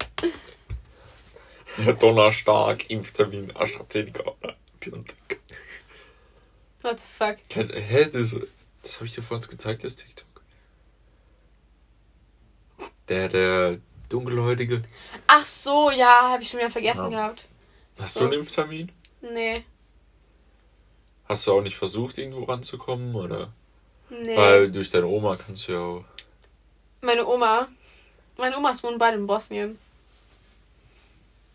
Donnerstag, 2.00 2.88
Impftermin, 2.90 3.54
AstraZeneca. 3.56 4.32
BioNTech. 4.80 5.16
What 6.82 7.00
the 7.00 7.06
fuck? 7.06 7.36
Kein- 7.48 7.70
Hä, 7.72 8.04
das, 8.12 8.38
das 8.82 8.96
habe 8.96 9.06
ich 9.06 9.14
dir 9.14 9.22
vorhin 9.22 9.48
gezeigt, 9.48 9.84
das 9.84 9.96
TikTok. 9.96 10.26
Der, 13.08 13.28
der 13.28 13.78
dunkelhäutige. 14.08 14.82
Ach 15.26 15.44
so, 15.44 15.90
ja, 15.90 16.30
habe 16.30 16.42
ich 16.42 16.48
schon 16.50 16.60
wieder 16.60 16.70
vergessen 16.70 17.10
Ja. 17.12 17.20
gehabt. 17.20 17.48
Hast 17.98 18.14
So. 18.14 18.20
du 18.20 18.26
einen 18.26 18.40
Impftermin? 18.40 18.92
Nee. 19.20 19.64
Hast 21.28 21.46
du 21.46 21.52
auch 21.52 21.62
nicht 21.62 21.76
versucht, 21.76 22.18
irgendwo 22.18 22.44
ranzukommen? 22.44 23.14
Oder? 23.14 23.52
Nee. 24.10 24.36
Weil 24.36 24.70
durch 24.70 24.90
deine 24.90 25.06
Oma 25.06 25.36
kannst 25.36 25.66
du 25.66 25.72
ja 25.72 25.80
auch. 25.80 26.04
Meine 27.00 27.26
Oma. 27.26 27.68
Meine 28.36 28.56
Omas 28.56 28.82
wohnen 28.84 28.98
beide 28.98 29.16
in 29.16 29.26
Bosnien. 29.26 29.78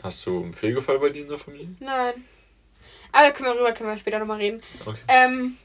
Hast 0.03 0.25
du 0.25 0.43
einen 0.43 0.53
Fehlgefall 0.53 0.99
bei 0.99 1.09
dir 1.09 1.21
in 1.23 1.29
der 1.29 1.37
Familie? 1.37 1.75
Nein. 1.79 2.25
Aber 3.11 3.27
da 3.27 3.31
können 3.31 3.49
wir 3.49 3.59
rüber, 3.59 3.73
können 3.73 3.89
wir 3.89 3.97
später 3.97 4.19
nochmal 4.19 4.37
reden. 4.37 4.61
Okay. 4.85 4.99
Ähm, 5.07 5.57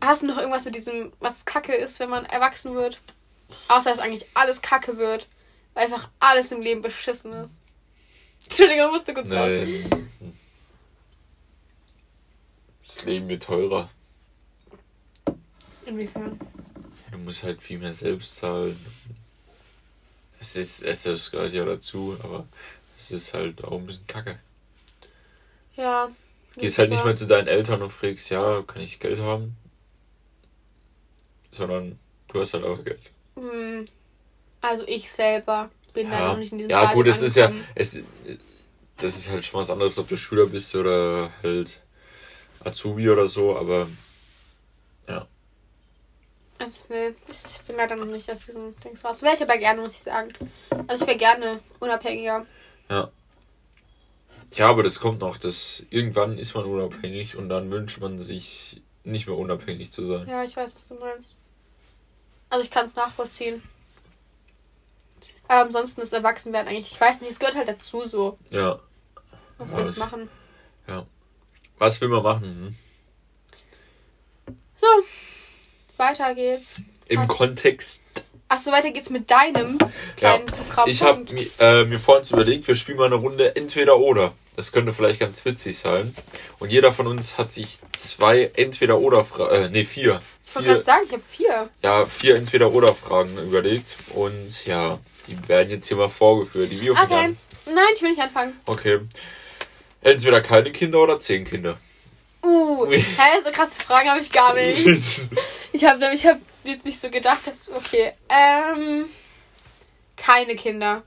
hast 0.00 0.22
du 0.22 0.26
noch 0.26 0.36
irgendwas 0.36 0.64
mit 0.64 0.74
diesem, 0.74 1.12
was 1.20 1.44
Kacke 1.44 1.74
ist, 1.74 2.00
wenn 2.00 2.10
man 2.10 2.24
erwachsen 2.26 2.74
wird? 2.74 3.00
Außer, 3.68 3.90
dass 3.90 4.00
eigentlich 4.00 4.26
alles 4.34 4.60
Kacke 4.62 4.98
wird. 4.98 5.28
Weil 5.74 5.84
einfach 5.84 6.10
alles 6.18 6.52
im 6.52 6.60
Leben 6.60 6.82
beschissen 6.82 7.32
ist. 7.32 7.60
Entschuldigung, 8.44 8.90
musste 8.90 9.14
kurz 9.14 9.30
raus. 9.30 9.52
Das 12.82 13.04
Leben 13.04 13.28
wird 13.28 13.44
teurer. 13.44 13.88
Inwiefern? 15.86 16.38
Du 17.12 17.18
musst 17.18 17.42
halt 17.44 17.62
viel 17.62 17.78
mehr 17.78 17.94
selbst 17.94 18.36
zahlen. 18.36 18.78
Es 20.40 20.56
ist, 20.56 20.82
es 20.82 21.30
gehört 21.30 21.52
ja 21.52 21.64
dazu, 21.64 22.16
aber 22.22 22.46
es 23.00 23.10
ist 23.10 23.34
halt 23.34 23.64
auch 23.64 23.78
ein 23.78 23.86
bisschen 23.86 24.06
kacke. 24.06 24.38
Ja. 25.74 26.10
Gehst 26.56 26.78
halt 26.78 26.90
nicht 26.90 27.04
mehr 27.04 27.14
zu 27.14 27.26
deinen 27.26 27.48
Eltern 27.48 27.80
und 27.80 27.90
fragst, 27.90 28.28
ja, 28.30 28.62
kann 28.62 28.82
ich 28.82 29.00
Geld 29.00 29.18
haben? 29.18 29.56
Sondern 31.50 31.98
du 32.28 32.40
hast 32.40 32.52
halt 32.54 32.64
auch 32.64 32.84
Geld. 32.84 33.00
Hm. 33.36 33.86
Also 34.60 34.84
ich 34.86 35.10
selber 35.10 35.70
bin 35.94 36.10
da 36.10 36.18
Ja, 36.20 36.28
noch 36.32 36.38
nicht 36.38 36.52
in 36.52 36.58
diesem 36.58 36.70
ja 36.70 36.80
Stadium 36.80 36.98
gut, 37.02 37.06
es 37.06 37.22
ist 37.22 37.36
ja, 37.36 37.50
es, 37.74 38.00
das 38.98 39.16
ist 39.16 39.30
halt 39.30 39.44
schon 39.44 39.60
was 39.60 39.70
anderes, 39.70 39.98
ob 39.98 40.08
du 40.08 40.16
Schüler 40.16 40.46
bist 40.46 40.74
oder 40.74 41.30
halt 41.42 41.80
Azubi 42.62 43.08
oder 43.08 43.26
so, 43.26 43.56
aber 43.56 43.88
Also, 46.60 46.80
nee, 46.90 47.14
ich 47.26 47.62
bin 47.66 47.76
leider 47.76 47.96
noch 47.96 48.04
nicht 48.04 48.30
aus 48.30 48.44
diesem 48.44 48.78
Dings 48.80 49.02
raus. 49.02 49.22
Wäre 49.22 49.34
ich 49.34 49.40
aber 49.42 49.56
gerne, 49.56 49.80
muss 49.80 49.94
ich 49.94 50.02
sagen. 50.02 50.30
Also 50.86 51.04
ich 51.04 51.08
wäre 51.08 51.16
gerne 51.16 51.60
unabhängiger. 51.80 52.44
Ja. 52.90 53.10
Ja, 54.54 54.68
aber 54.68 54.82
das 54.82 55.00
kommt 55.00 55.20
noch, 55.20 55.36
dass 55.38 55.84
irgendwann 55.90 56.36
ist 56.36 56.54
man 56.54 56.64
unabhängig 56.64 57.36
und 57.36 57.48
dann 57.48 57.70
wünscht 57.70 58.00
man 58.00 58.18
sich 58.18 58.82
nicht 59.04 59.26
mehr 59.28 59.36
unabhängig 59.36 59.92
zu 59.92 60.06
sein. 60.06 60.28
Ja, 60.28 60.42
ich 60.42 60.56
weiß, 60.56 60.74
was 60.74 60.88
du 60.88 60.94
meinst. 60.94 61.36
Also 62.50 62.64
ich 62.64 62.70
kann 62.70 62.84
es 62.84 62.96
nachvollziehen. 62.96 63.62
Aber 65.46 65.62
ansonsten 65.62 66.00
ist 66.00 66.12
Erwachsenwerden 66.12 66.68
eigentlich, 66.68 66.92
ich 66.92 67.00
weiß 67.00 67.20
nicht, 67.20 67.30
es 67.30 67.38
gehört 67.38 67.56
halt 67.56 67.68
dazu 67.68 68.06
so. 68.06 68.38
Ja. 68.50 68.80
Was 69.58 69.72
Ja, 69.72 69.78
willst 69.78 69.96
du 69.96 70.00
machen? 70.00 70.28
Was 71.80 71.98
will 72.02 72.08
man 72.08 72.22
machen? 72.22 72.76
Hm? 74.46 74.54
So, 74.76 74.86
weiter 75.96 76.34
geht's. 76.34 76.76
Im 77.08 77.20
Was? 77.20 77.28
Kontext. 77.28 78.02
Achso, 78.50 78.72
weiter 78.72 78.90
geht's 78.90 79.10
mit 79.10 79.30
deinem 79.30 79.78
kleinen 80.16 80.44
Programm. 80.46 80.88
Ich 80.88 81.02
habe 81.02 81.24
äh, 81.60 81.84
mir 81.84 82.00
vorhin 82.00 82.26
überlegt, 82.32 82.66
wir 82.66 82.74
spielen 82.74 82.98
mal 82.98 83.06
eine 83.06 83.14
Runde 83.14 83.54
entweder 83.54 83.96
oder. 83.96 84.34
Das 84.56 84.72
könnte 84.72 84.92
vielleicht 84.92 85.20
ganz 85.20 85.44
witzig 85.44 85.78
sein. 85.78 86.12
Und 86.58 86.72
jeder 86.72 86.90
von 86.90 87.06
uns 87.06 87.38
hat 87.38 87.52
sich 87.52 87.78
zwei 87.92 88.50
entweder 88.56 88.98
oder 88.98 89.24
Fragen, 89.24 89.54
äh, 89.54 89.68
nee, 89.68 89.84
vier. 89.84 90.18
Ich 90.44 90.56
wollte 90.56 90.68
gerade 90.68 90.82
sagen, 90.82 91.04
ich 91.06 91.12
habe 91.12 91.22
vier. 91.30 91.70
ja, 91.82 92.04
vier 92.06 92.34
entweder 92.34 92.72
oder 92.72 92.92
Fragen 92.92 93.38
überlegt. 93.38 93.96
Und 94.14 94.66
ja, 94.66 94.98
die 95.28 95.48
werden 95.48 95.70
jetzt 95.70 95.86
hier 95.86 95.96
mal 95.96 96.10
vorgeführt. 96.10 96.72
Die 96.72 96.80
wir 96.80 96.90
Okay. 96.90 97.36
Nein, 97.66 97.84
ich 97.94 98.02
will 98.02 98.10
nicht 98.10 98.20
anfangen. 98.20 98.54
Okay. 98.66 98.98
Entweder 100.00 100.40
keine 100.40 100.72
Kinder 100.72 100.98
oder 100.98 101.20
zehn 101.20 101.44
Kinder. 101.44 101.78
Uh, 102.42 102.90
hä, 102.90 103.02
so 103.44 103.52
krasse 103.52 103.80
Fragen 103.80 104.08
habe 104.10 104.20
ich 104.20 104.32
gar 104.32 104.54
nicht. 104.54 104.84
Ich 105.72 105.84
habe 105.84 106.00
nämlich, 106.00 106.24
ich 106.24 106.26
habe 106.26 106.40
jetzt 106.64 106.84
nicht 106.86 106.98
so 107.00 107.10
gedacht, 107.10 107.46
dass 107.46 107.70
okay, 107.70 108.12
ähm, 108.28 109.06
keine 110.16 110.56
Kinder. 110.56 111.02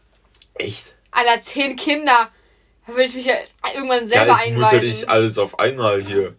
Echt? 0.55 0.95
Alter, 1.11 1.41
zehn 1.41 1.75
Kinder. 1.75 2.29
Da 2.85 2.91
würde 2.93 3.03
ich 3.03 3.15
mich 3.15 3.25
ja 3.25 3.35
irgendwann 3.73 4.07
Ja, 4.09 4.25
selber 4.25 4.39
ich 4.45 4.51
muss 4.53 4.61
ja 4.63 4.67
einweisen. 4.79 4.87
nicht 4.87 5.09
alles 5.09 5.37
auf 5.37 5.59
einmal 5.59 6.01
hier. 6.03 6.35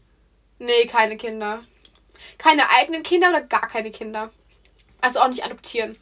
Nee, 0.58 0.86
keine 0.86 1.16
Kinder. 1.16 1.62
Keine 2.38 2.68
eigenen 2.70 3.02
Kinder 3.02 3.30
oder 3.30 3.40
gar 3.42 3.68
keine 3.68 3.90
Kinder. 3.90 4.30
Also 5.00 5.20
auch 5.20 5.28
nicht 5.28 5.44
adoptieren. 5.44 5.96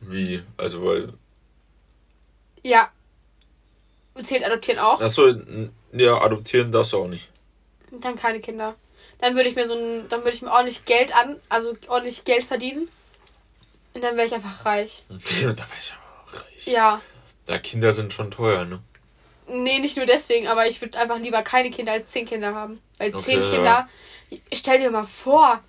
Wie? 0.00 0.42
Also, 0.56 0.84
weil. 0.84 1.12
Ja. 2.62 2.90
Zählt 4.22 4.44
adoptieren 4.44 4.80
auch? 4.80 5.00
Achso, 5.00 5.26
n- 5.28 5.72
ja, 5.92 6.20
adoptieren 6.20 6.72
darfst 6.72 6.92
du 6.92 6.98
auch 7.02 7.08
nicht. 7.08 7.28
Dann 7.90 8.16
keine 8.16 8.40
Kinder. 8.40 8.74
Dann 9.20 9.34
würde 9.34 9.48
ich 9.48 9.56
mir 9.56 9.66
so 9.66 9.74
ein, 9.74 10.08
dann 10.08 10.20
würde 10.20 10.36
ich 10.36 10.42
mir 10.42 10.50
ordentlich 10.50 10.84
Geld 10.84 11.14
an, 11.14 11.36
also 11.48 11.76
ordentlich 11.88 12.24
Geld 12.24 12.44
verdienen. 12.44 12.88
Und 13.94 14.02
dann 14.02 14.16
wäre 14.16 14.26
ich 14.26 14.34
einfach 14.34 14.64
reich. 14.64 15.02
da 15.08 15.16
wäre 15.18 15.54
ich 15.80 15.92
auch 15.92 16.32
reich. 16.34 16.66
Ja. 16.66 17.00
Ja, 17.48 17.58
Kinder 17.58 17.92
sind 17.92 18.12
schon 18.12 18.30
teuer, 18.30 18.64
ne? 18.64 18.80
Nee, 19.48 19.78
nicht 19.78 19.96
nur 19.96 20.04
deswegen, 20.06 20.46
aber 20.46 20.66
ich 20.66 20.80
würde 20.80 20.98
einfach 20.98 21.18
lieber 21.18 21.42
keine 21.42 21.70
Kinder 21.70 21.92
als 21.92 22.10
zehn 22.10 22.26
Kinder 22.26 22.54
haben. 22.54 22.80
Weil 22.98 23.10
Okay, 23.14 23.22
zehn 23.22 23.42
ja. 23.42 23.50
Kinder, 23.50 23.88
stell 24.52 24.78
dir 24.78 24.90
mal 24.90 25.04
vor, 25.04 25.62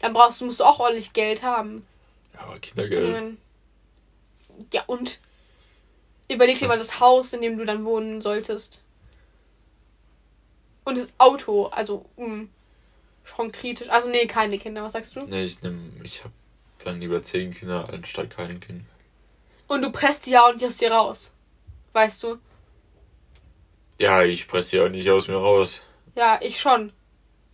dann 0.00 0.12
brauchst 0.12 0.40
du, 0.40 0.46
musst 0.46 0.60
du 0.60 0.64
auch 0.64 0.78
ordentlich 0.78 1.12
Geld 1.12 1.42
haben. 1.42 1.84
Aber 2.36 2.58
Kindergeld. 2.60 3.16
Ähm, 3.16 3.38
Ja, 4.72 4.84
und? 4.86 5.18
Überleg 6.30 6.58
dir 6.58 6.68
mal 6.68 6.78
das 6.78 7.00
Haus, 7.00 7.32
in 7.32 7.42
dem 7.42 7.56
du 7.56 7.64
dann 7.64 7.84
wohnen 7.84 8.20
solltest. 8.22 8.80
Und 10.84 10.96
das 10.98 11.12
Auto, 11.18 11.66
also, 11.66 12.04
mh, 12.16 12.46
schon 13.28 13.52
kritisch. 13.52 13.88
Also, 13.88 14.08
nee, 14.08 14.26
keine 14.26 14.58
Kinder, 14.58 14.82
was 14.82 14.92
sagst 14.92 15.16
du? 15.16 15.20
Nee, 15.20 15.44
ich 15.44 15.62
nehm, 15.62 15.92
ich 16.02 16.24
hab 16.24 16.32
dann 16.84 17.00
lieber 17.00 17.22
zehn 17.22 17.52
Kinder 17.52 17.88
anstatt 17.92 18.30
kein 18.30 18.60
Kind. 18.60 18.84
Und 19.66 19.82
du 19.82 19.92
presst 19.92 20.26
die 20.26 20.30
ja 20.30 20.48
und 20.48 20.62
aus 20.64 20.78
dir 20.78 20.90
raus. 20.92 21.32
Weißt 21.92 22.22
du? 22.22 22.38
Ja, 23.98 24.22
ich 24.22 24.46
presse 24.48 24.76
die 24.76 24.82
auch 24.82 24.88
nicht 24.88 25.10
aus 25.10 25.28
mir 25.28 25.36
raus. 25.36 25.82
Ja, 26.14 26.38
ich 26.42 26.60
schon. 26.60 26.92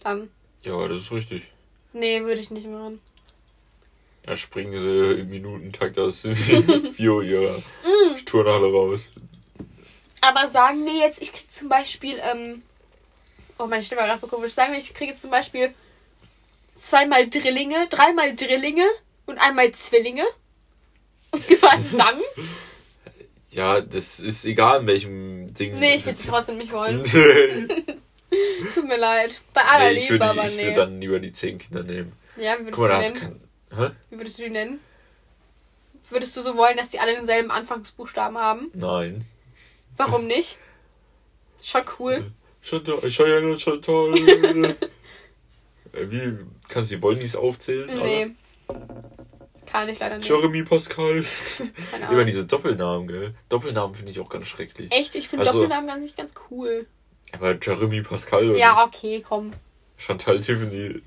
Dann. 0.01 0.31
Ja, 0.63 0.87
das 0.89 1.05
ist 1.05 1.13
richtig. 1.13 1.51
Nee, 1.93 2.23
würde 2.23 2.41
ich 2.41 2.51
nicht 2.51 2.67
machen. 2.67 3.01
Da 4.23 4.37
springen 4.37 4.73
sie 4.73 5.21
im 5.21 5.29
Minutentakt 5.29 5.99
aus 5.99 6.25
Vio 6.97 7.21
ihrer 7.21 7.63
Turnhalle 8.25 8.71
raus. 8.73 9.11
Aber 10.21 10.49
sagen 10.49 10.87
wir 10.87 10.95
jetzt, 10.95 11.21
ich 11.21 11.33
krieg 11.33 11.51
zum 11.51 11.69
Beispiel, 11.69 12.19
ähm. 12.23 12.63
Oh, 13.59 13.67
meine 13.67 13.83
Stimme 13.83 14.01
war 14.01 14.09
gerade 14.09 14.27
komisch. 14.27 14.53
Sagen 14.53 14.73
wir, 14.73 14.81
ich 14.81 14.95
kriege 14.95 15.13
jetzt 15.13 15.23
zum 15.23 15.31
Beispiel 15.31 15.75
zweimal 16.77 17.29
Drillinge, 17.29 17.89
dreimal 17.89 18.35
Drillinge 18.35 18.87
und 19.27 19.39
einmal 19.39 19.73
Zwillinge. 19.73 20.25
Was 21.33 21.91
dann? 21.97 22.21
Ja, 23.51 23.81
das 23.81 24.21
ist 24.21 24.45
egal, 24.45 24.81
in 24.81 24.87
welchem 24.87 25.55
Ding. 25.55 25.79
Nee, 25.79 25.97
ich 25.97 26.07
will 26.07 26.15
sie 26.15 26.29
trotzdem 26.29 26.59
nicht 26.59 26.73
wollen. 26.73 27.03
nee, 27.13 27.85
Tut 28.75 28.87
mir 28.87 28.99
leid. 28.99 29.41
Bei 29.53 29.63
aller 29.63 29.93
ich 29.93 30.03
Liebe, 30.03 30.15
würde, 30.15 30.25
aber 30.25 30.45
ich 30.45 30.57
nee. 30.57 30.65
würde 30.65 30.77
dann 30.77 31.01
lieber 31.01 31.21
die 31.21 31.33
zehn 31.33 31.59
Kinder 31.59 31.83
nehmen. 31.83 32.13
ja, 32.37 32.55
wie 32.59 32.65
würdest 32.65 32.77
Guck 32.77 32.89
du 32.89 32.95
die 32.95 33.21
nennen? 33.21 33.41
Hä? 33.77 33.91
Wie 34.11 34.19
würdest 34.19 34.39
du 34.39 34.43
die 34.43 34.51
nennen? 34.51 34.81
Würdest 36.11 36.37
du 36.37 36.43
so 36.43 36.57
wollen, 36.57 36.77
dass 36.77 36.91
die 36.91 36.99
alle 36.99 37.15
denselben 37.15 37.51
Anfangsbuchstaben 37.51 38.37
haben? 38.37 38.71
Nein. 38.75 39.25
Warum 39.97 40.27
nicht? 40.27 40.59
Schon 41.63 41.83
cool. 41.99 42.33
Chantal, 42.65 42.99
Cheyenne, 43.11 43.59
Chantal. 43.59 44.15
Äh, 45.93 46.11
Wie, 46.11 46.39
kannst 46.69 46.91
du 46.91 46.97
die 46.97 47.03
Wollnies 47.03 47.37
aufzählen? 47.37 47.87
Nee. 47.99 48.31
Kann 49.67 49.89
ich 49.89 49.99
leider 49.99 50.17
nicht. 50.17 50.29
Jeremy 50.29 50.63
Pascal. 50.63 51.25
Keine 51.91 52.05
Immer 52.07 52.09
Ahnung. 52.09 52.27
diese 52.27 52.47
Doppelnamen, 52.47 53.07
gell? 53.07 53.35
Doppelnamen 53.49 53.95
finde 53.95 54.11
ich 54.13 54.21
auch 54.21 54.29
ganz 54.29 54.47
schrecklich. 54.49 54.91
Echt? 54.93 55.15
Ich 55.15 55.29
finde 55.29 55.47
Also- 55.47 55.59
Doppelnamen 55.61 55.87
ganz 55.87 56.03
nicht 56.03 56.17
ganz 56.17 56.33
cool. 56.51 56.87
Aber 57.33 57.57
Jeremy 57.61 58.03
Pascal 58.03 58.57
Ja, 58.57 58.85
okay, 58.85 59.23
komm. 59.27 59.53
Chantal 59.97 60.39
Tiffany. 60.39 61.03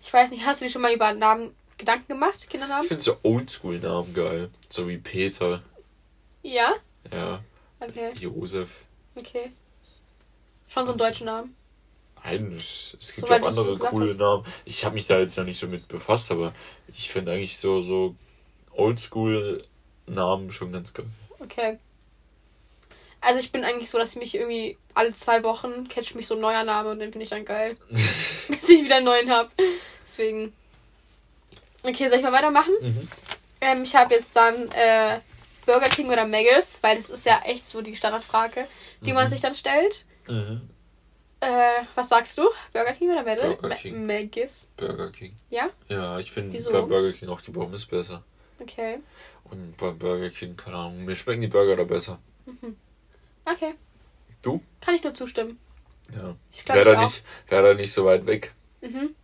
Ich 0.00 0.12
weiß 0.12 0.30
nicht, 0.30 0.44
hast 0.46 0.60
du 0.60 0.66
dir 0.66 0.70
schon 0.70 0.82
mal 0.82 0.92
über 0.92 1.12
Namen 1.12 1.54
Gedanken 1.78 2.08
gemacht? 2.08 2.36
Ich 2.40 2.48
Kindernamen? 2.48 2.86
finde 2.86 3.02
so 3.02 3.16
Oldschool-Namen 3.22 4.14
geil. 4.14 4.50
So 4.70 4.88
wie 4.88 4.98
Peter. 4.98 5.62
Ja? 6.42 6.74
Ja. 7.12 7.40
Okay, 7.80 8.12
Josef. 8.20 8.84
okay. 9.16 9.52
Schon 10.76 10.86
so 10.86 10.92
einen 10.92 10.98
deutschen 10.98 11.26
Namen. 11.26 11.56
Nein, 12.22 12.52
es, 12.58 12.96
es 13.00 13.14
gibt 13.14 13.30
auch 13.30 13.46
andere 13.46 13.78
coole 13.78 14.10
hast. 14.10 14.18
Namen. 14.18 14.44
Ich 14.64 14.84
habe 14.84 14.94
mich 14.94 15.06
da 15.06 15.18
jetzt 15.18 15.38
noch 15.38 15.44
nicht 15.44 15.58
so 15.58 15.68
mit 15.68 15.88
befasst, 15.88 16.30
aber 16.30 16.52
ich 16.94 17.10
finde 17.10 17.32
eigentlich 17.32 17.56
so, 17.58 17.82
so 17.82 18.14
Oldschool-Namen 18.72 20.50
schon 20.50 20.72
ganz 20.72 20.92
geil. 20.92 21.06
Okay. 21.38 21.78
Also 23.20 23.40
ich 23.40 23.50
bin 23.52 23.64
eigentlich 23.64 23.88
so, 23.90 23.96
dass 23.98 24.10
ich 24.10 24.16
mich 24.16 24.34
irgendwie 24.34 24.76
alle 24.94 25.14
zwei 25.14 25.42
Wochen 25.44 25.88
catcht 25.88 26.14
mich 26.14 26.26
so 26.26 26.34
ein 26.34 26.40
neuer 26.40 26.64
Name 26.64 26.90
und 26.90 26.98
den 26.98 27.10
finde 27.10 27.24
ich 27.24 27.30
dann 27.30 27.44
geil. 27.44 27.76
Bis 28.48 28.68
ich 28.68 28.84
wieder 28.84 28.96
einen 28.96 29.06
neuen 29.06 29.30
habe. 29.30 29.48
Deswegen. 30.04 30.52
Okay, 31.82 32.08
soll 32.08 32.18
ich 32.18 32.22
mal 32.24 32.32
weitermachen? 32.32 32.74
Mhm. 32.80 33.08
Ähm, 33.60 33.82
ich 33.84 33.94
habe 33.96 34.14
jetzt 34.14 34.34
dann 34.36 34.70
äh, 34.72 35.20
Burger 35.64 35.88
King 35.88 36.10
oder 36.10 36.26
Maggis, 36.26 36.78
weil 36.82 36.96
das 36.96 37.10
ist 37.10 37.24
ja 37.24 37.40
echt 37.44 37.66
so 37.66 37.80
die 37.82 37.96
Standardfrage, 37.96 38.66
die 39.00 39.12
man 39.12 39.24
Mhm. 39.26 39.30
sich 39.30 39.40
dann 39.40 39.54
stellt. 39.54 40.04
Mhm. 40.28 40.68
Äh, 41.40 41.82
was 41.94 42.08
sagst 42.08 42.38
du? 42.38 42.48
Burger 42.72 42.92
King 42.94 43.10
oder 43.10 43.22
Maggis? 43.22 43.56
Burger 43.60 43.74
King. 43.76 44.06
Maggis. 44.06 44.70
Burger 44.76 45.10
King. 45.10 45.36
Ja? 45.50 45.70
Ja, 45.88 46.18
ich 46.18 46.32
finde 46.32 46.58
bei 46.62 46.80
Burger 46.80 47.12
King 47.12 47.28
auch 47.28 47.40
die 47.40 47.50
Pommes 47.50 47.86
besser. 47.86 48.22
Okay. 48.58 49.00
Und 49.44 49.76
bei 49.76 49.90
Burger 49.90 50.30
King, 50.30 50.56
keine 50.56 50.76
Ahnung, 50.76 51.04
mir 51.04 51.14
schmecken 51.14 51.42
die 51.42 51.46
Burger 51.46 51.76
da 51.76 51.84
besser. 51.84 52.18
Okay. 53.44 53.74
Du? 54.42 54.62
Kann 54.80 54.94
ich 54.94 55.04
nur 55.04 55.14
zustimmen. 55.14 55.58
Ja. 56.14 56.36
Ich 56.52 56.64
glaube 56.64 56.80
Wäre 56.80 56.92
da, 56.94 57.02
nicht, 57.02 57.22
wär 57.48 57.62
da 57.62 57.74
nicht 57.74 57.92
so 57.92 58.04
weit 58.06 58.26
weg. 58.26 58.54
Mhm. 58.80 59.14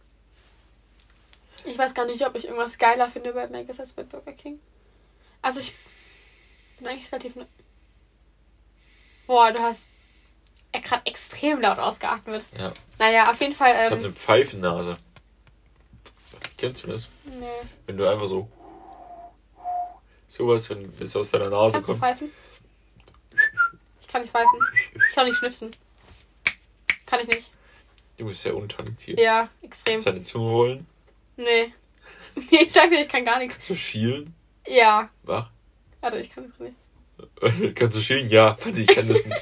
Ich 1.64 1.78
weiß 1.78 1.94
gar 1.94 2.06
nicht, 2.06 2.26
ob 2.26 2.34
ich 2.34 2.44
irgendwas 2.44 2.76
geiler 2.76 3.08
finde 3.08 3.32
bei 3.32 3.48
Maggis 3.48 3.80
als 3.80 3.92
bei 3.92 4.02
Burger 4.02 4.32
King. 4.32 4.60
Also 5.40 5.60
ich 5.60 5.74
bin 6.78 6.88
eigentlich 6.88 7.10
relativ... 7.10 7.36
Ne 7.36 7.46
Boah, 9.26 9.52
du 9.52 9.60
hast 9.60 9.90
gerade 10.80 11.02
extrem 11.06 11.60
laut 11.60 11.78
ausgeatmet. 11.78 12.44
Ja. 12.58 12.72
Naja, 12.98 13.30
auf 13.30 13.40
jeden 13.40 13.54
Fall... 13.54 13.72
Ich 13.74 13.84
habe 13.84 13.94
Ähm, 13.96 14.04
eine 14.04 14.12
Pfeifennase. 14.12 14.96
Kennst 16.56 16.84
du 16.84 16.88
das? 16.88 17.08
nee. 17.24 17.46
Wenn 17.86 17.96
du 17.96 18.08
einfach 18.08 18.26
so. 18.26 18.48
Sowas, 20.28 20.70
wenn 20.70 20.92
es 21.00 21.14
aus 21.16 21.30
deiner 21.30 21.50
Nase 21.50 21.74
Kannst 21.74 21.88
du 21.88 21.92
kommt. 21.92 22.04
pfeifen? 22.04 22.30
Ich 24.00 24.08
kann 24.08 24.22
nicht 24.22 24.30
pfeifen. 24.30 24.50
Ich 24.94 25.14
kann 25.14 25.26
nicht 25.26 25.36
schnipsen. 25.36 25.70
Kann 27.06 27.20
ich 27.20 27.26
nicht. 27.26 27.50
Du 28.16 28.26
bist 28.26 28.42
sehr 28.42 28.56
untalentiert. 28.56 29.18
Ja, 29.18 29.48
extrem. 29.62 29.94
Kannst 29.94 30.06
deine 30.06 30.22
Zunge 30.22 30.50
rollen? 30.50 30.86
Nee. 31.36 31.72
Nee, 32.50 32.62
ich 32.62 32.72
sag 32.72 32.88
dir, 32.88 32.98
ich 33.02 33.08
kann 33.10 33.26
gar 33.26 33.38
nichts. 33.38 33.56
Kannst 33.56 33.68
du 33.68 33.74
schielen? 33.74 34.34
Ja. 34.66 35.10
Wach? 35.24 35.50
Warte, 36.00 36.16
ich 36.16 36.34
kann 36.34 36.48
das 36.48 36.58
nicht. 36.60 37.74
Kannst 37.76 37.94
du 37.98 38.00
schielen? 38.00 38.26
Ja. 38.28 38.56
Warte, 38.64 38.80
ich 38.80 38.86
kann 38.86 39.06
das 39.06 39.22
nicht. 39.26 39.36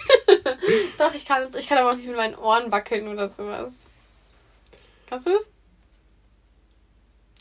Doch, 0.99 1.15
ich 1.15 1.25
kann 1.25 1.43
es. 1.43 1.55
Ich 1.55 1.69
kann 1.69 1.79
aber 1.79 1.93
auch 1.93 1.97
nicht 1.97 2.07
mit 2.07 2.17
meinen 2.17 2.35
Ohren 2.37 2.71
wackeln 2.71 3.09
oder 3.09 3.29
sowas. 3.29 3.81
Kannst 5.09 5.27
du 5.27 5.31
das? 5.31 5.51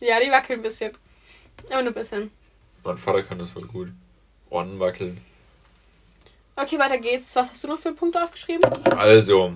Ja, 0.01 0.19
die 0.19 0.31
wackeln 0.31 0.59
ein 0.59 0.63
bisschen. 0.63 0.93
Aber 1.69 1.81
nur 1.81 1.91
ein 1.91 1.93
bisschen. 1.93 2.31
mein 2.83 2.97
Vater 2.97 3.23
kann 3.23 3.39
das 3.39 3.51
voll 3.51 3.65
gut. 3.65 3.89
Ohren 4.49 4.79
wackeln. 4.79 5.19
Okay, 6.55 6.79
weiter 6.79 6.97
geht's. 6.97 7.35
Was 7.35 7.51
hast 7.51 7.63
du 7.63 7.67
noch 7.67 7.79
für 7.79 7.93
Punkte 7.93 8.21
aufgeschrieben? 8.21 8.63
Also, 8.95 9.55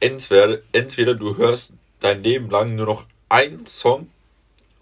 entweder, 0.00 0.58
entweder 0.72 1.14
du 1.14 1.36
hörst 1.36 1.74
dein 2.00 2.22
Leben 2.22 2.50
lang 2.50 2.74
nur 2.74 2.86
noch 2.86 3.06
einen 3.28 3.66
Song 3.66 4.10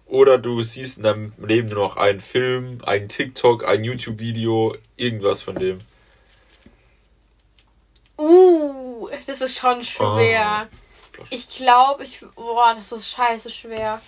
oder 0.06 0.38
du 0.38 0.62
siehst 0.62 0.98
in 0.98 1.04
deinem 1.04 1.32
Leben 1.38 1.68
nur 1.68 1.84
noch 1.84 1.96
einen 1.96 2.20
Film, 2.20 2.78
einen 2.84 3.08
TikTok, 3.08 3.64
ein 3.66 3.82
YouTube-Video, 3.82 4.76
irgendwas 4.96 5.42
von 5.42 5.54
dem. 5.54 5.78
Uh, 8.22 9.08
das 9.26 9.40
ist 9.40 9.58
schon 9.58 9.82
schwer. 9.82 10.68
Oh. 11.18 11.24
Ich 11.30 11.48
glaube, 11.48 12.04
ich. 12.04 12.20
Boah, 12.36 12.74
das 12.74 12.92
ist 12.92 13.08
scheiße 13.10 13.50
schwer. 13.50 14.00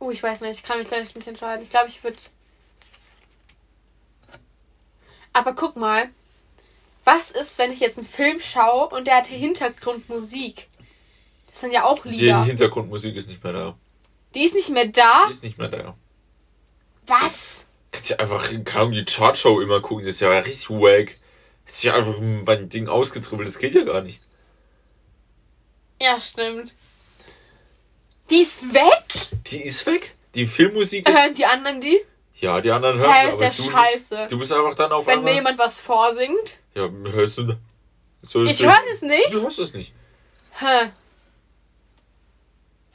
Uh, 0.00 0.10
ich 0.10 0.22
weiß 0.22 0.40
nicht. 0.40 0.58
Ich 0.58 0.62
kann 0.62 0.78
mich 0.78 0.90
leider 0.90 1.04
nicht 1.04 1.26
entscheiden. 1.26 1.62
Ich 1.62 1.70
glaube, 1.70 1.88
ich 1.88 2.02
würde. 2.02 2.18
Aber 5.32 5.54
guck 5.54 5.76
mal. 5.76 6.08
Was 7.04 7.30
ist, 7.30 7.58
wenn 7.58 7.70
ich 7.70 7.78
jetzt 7.78 7.98
einen 7.98 8.06
Film 8.06 8.40
schaue 8.40 8.88
und 8.88 9.06
der 9.06 9.18
hat 9.18 9.28
Hintergrundmusik? 9.28 10.66
Das 11.50 11.60
sind 11.60 11.72
ja 11.72 11.84
auch 11.84 12.02
Die 12.02 12.08
Lieder. 12.08 12.42
Hintergrundmusik 12.42 13.14
ist 13.14 13.28
nicht 13.28 13.44
mehr 13.44 13.52
da. 13.52 13.76
Die 14.34 14.42
ist 14.42 14.54
nicht 14.54 14.70
mehr 14.70 14.88
da? 14.88 15.26
Die 15.28 15.32
ist 15.32 15.44
nicht 15.44 15.56
mehr 15.56 15.68
da. 15.68 15.96
Was? 17.06 17.66
Kannst 17.92 18.10
ja 18.10 18.16
einfach 18.16 18.50
kaum 18.64 18.90
die 18.90 19.04
Chartshow 19.04 19.60
immer 19.60 19.80
gucken, 19.80 20.04
das 20.04 20.16
ist 20.16 20.20
ja 20.20 20.30
richtig 20.30 20.68
wack. 20.70 21.16
Hättest 21.66 21.84
ja 21.84 21.94
einfach 21.94 22.18
mein 22.20 22.68
Ding 22.68 22.88
ausgetribbelt, 22.88 23.48
das 23.48 23.58
geht 23.58 23.74
ja 23.74 23.82
gar 23.84 24.00
nicht. 24.00 24.20
Ja, 26.00 26.20
stimmt. 26.20 26.72
Die 28.30 28.38
ist 28.40 28.72
weg? 28.74 29.04
Die 29.46 29.62
ist 29.62 29.86
weg. 29.86 30.14
Die 30.34 30.46
Filmmusik 30.46 31.08
ist. 31.08 31.16
Hören 31.16 31.34
die 31.34 31.46
anderen 31.46 31.80
die? 31.80 32.00
Ja, 32.34 32.60
die 32.60 32.70
anderen 32.70 32.98
hören 32.98 33.10
Hä, 33.12 33.26
sie, 33.26 33.30
ist 33.30 33.40
ja 33.58 33.64
du 33.64 33.70
scheiße. 33.70 34.16
Nicht. 34.18 34.32
Du 34.32 34.38
bist 34.38 34.52
einfach 34.52 34.74
dann 34.74 34.92
auf 34.92 35.06
Wenn 35.06 35.20
mir 35.20 35.30
einmal. 35.30 35.34
jemand 35.34 35.58
was 35.58 35.80
vorsingt. 35.80 36.58
Ja, 36.74 36.88
hörst 36.90 37.38
du. 37.38 37.56
So 38.22 38.44
Ich 38.44 38.50
es- 38.52 38.62
höre 38.62 38.78
das 38.90 39.02
nicht. 39.02 39.32
Du 39.32 39.42
hörst 39.42 39.58
das 39.58 39.72
nicht. 39.72 39.92
Hä? 40.58 40.90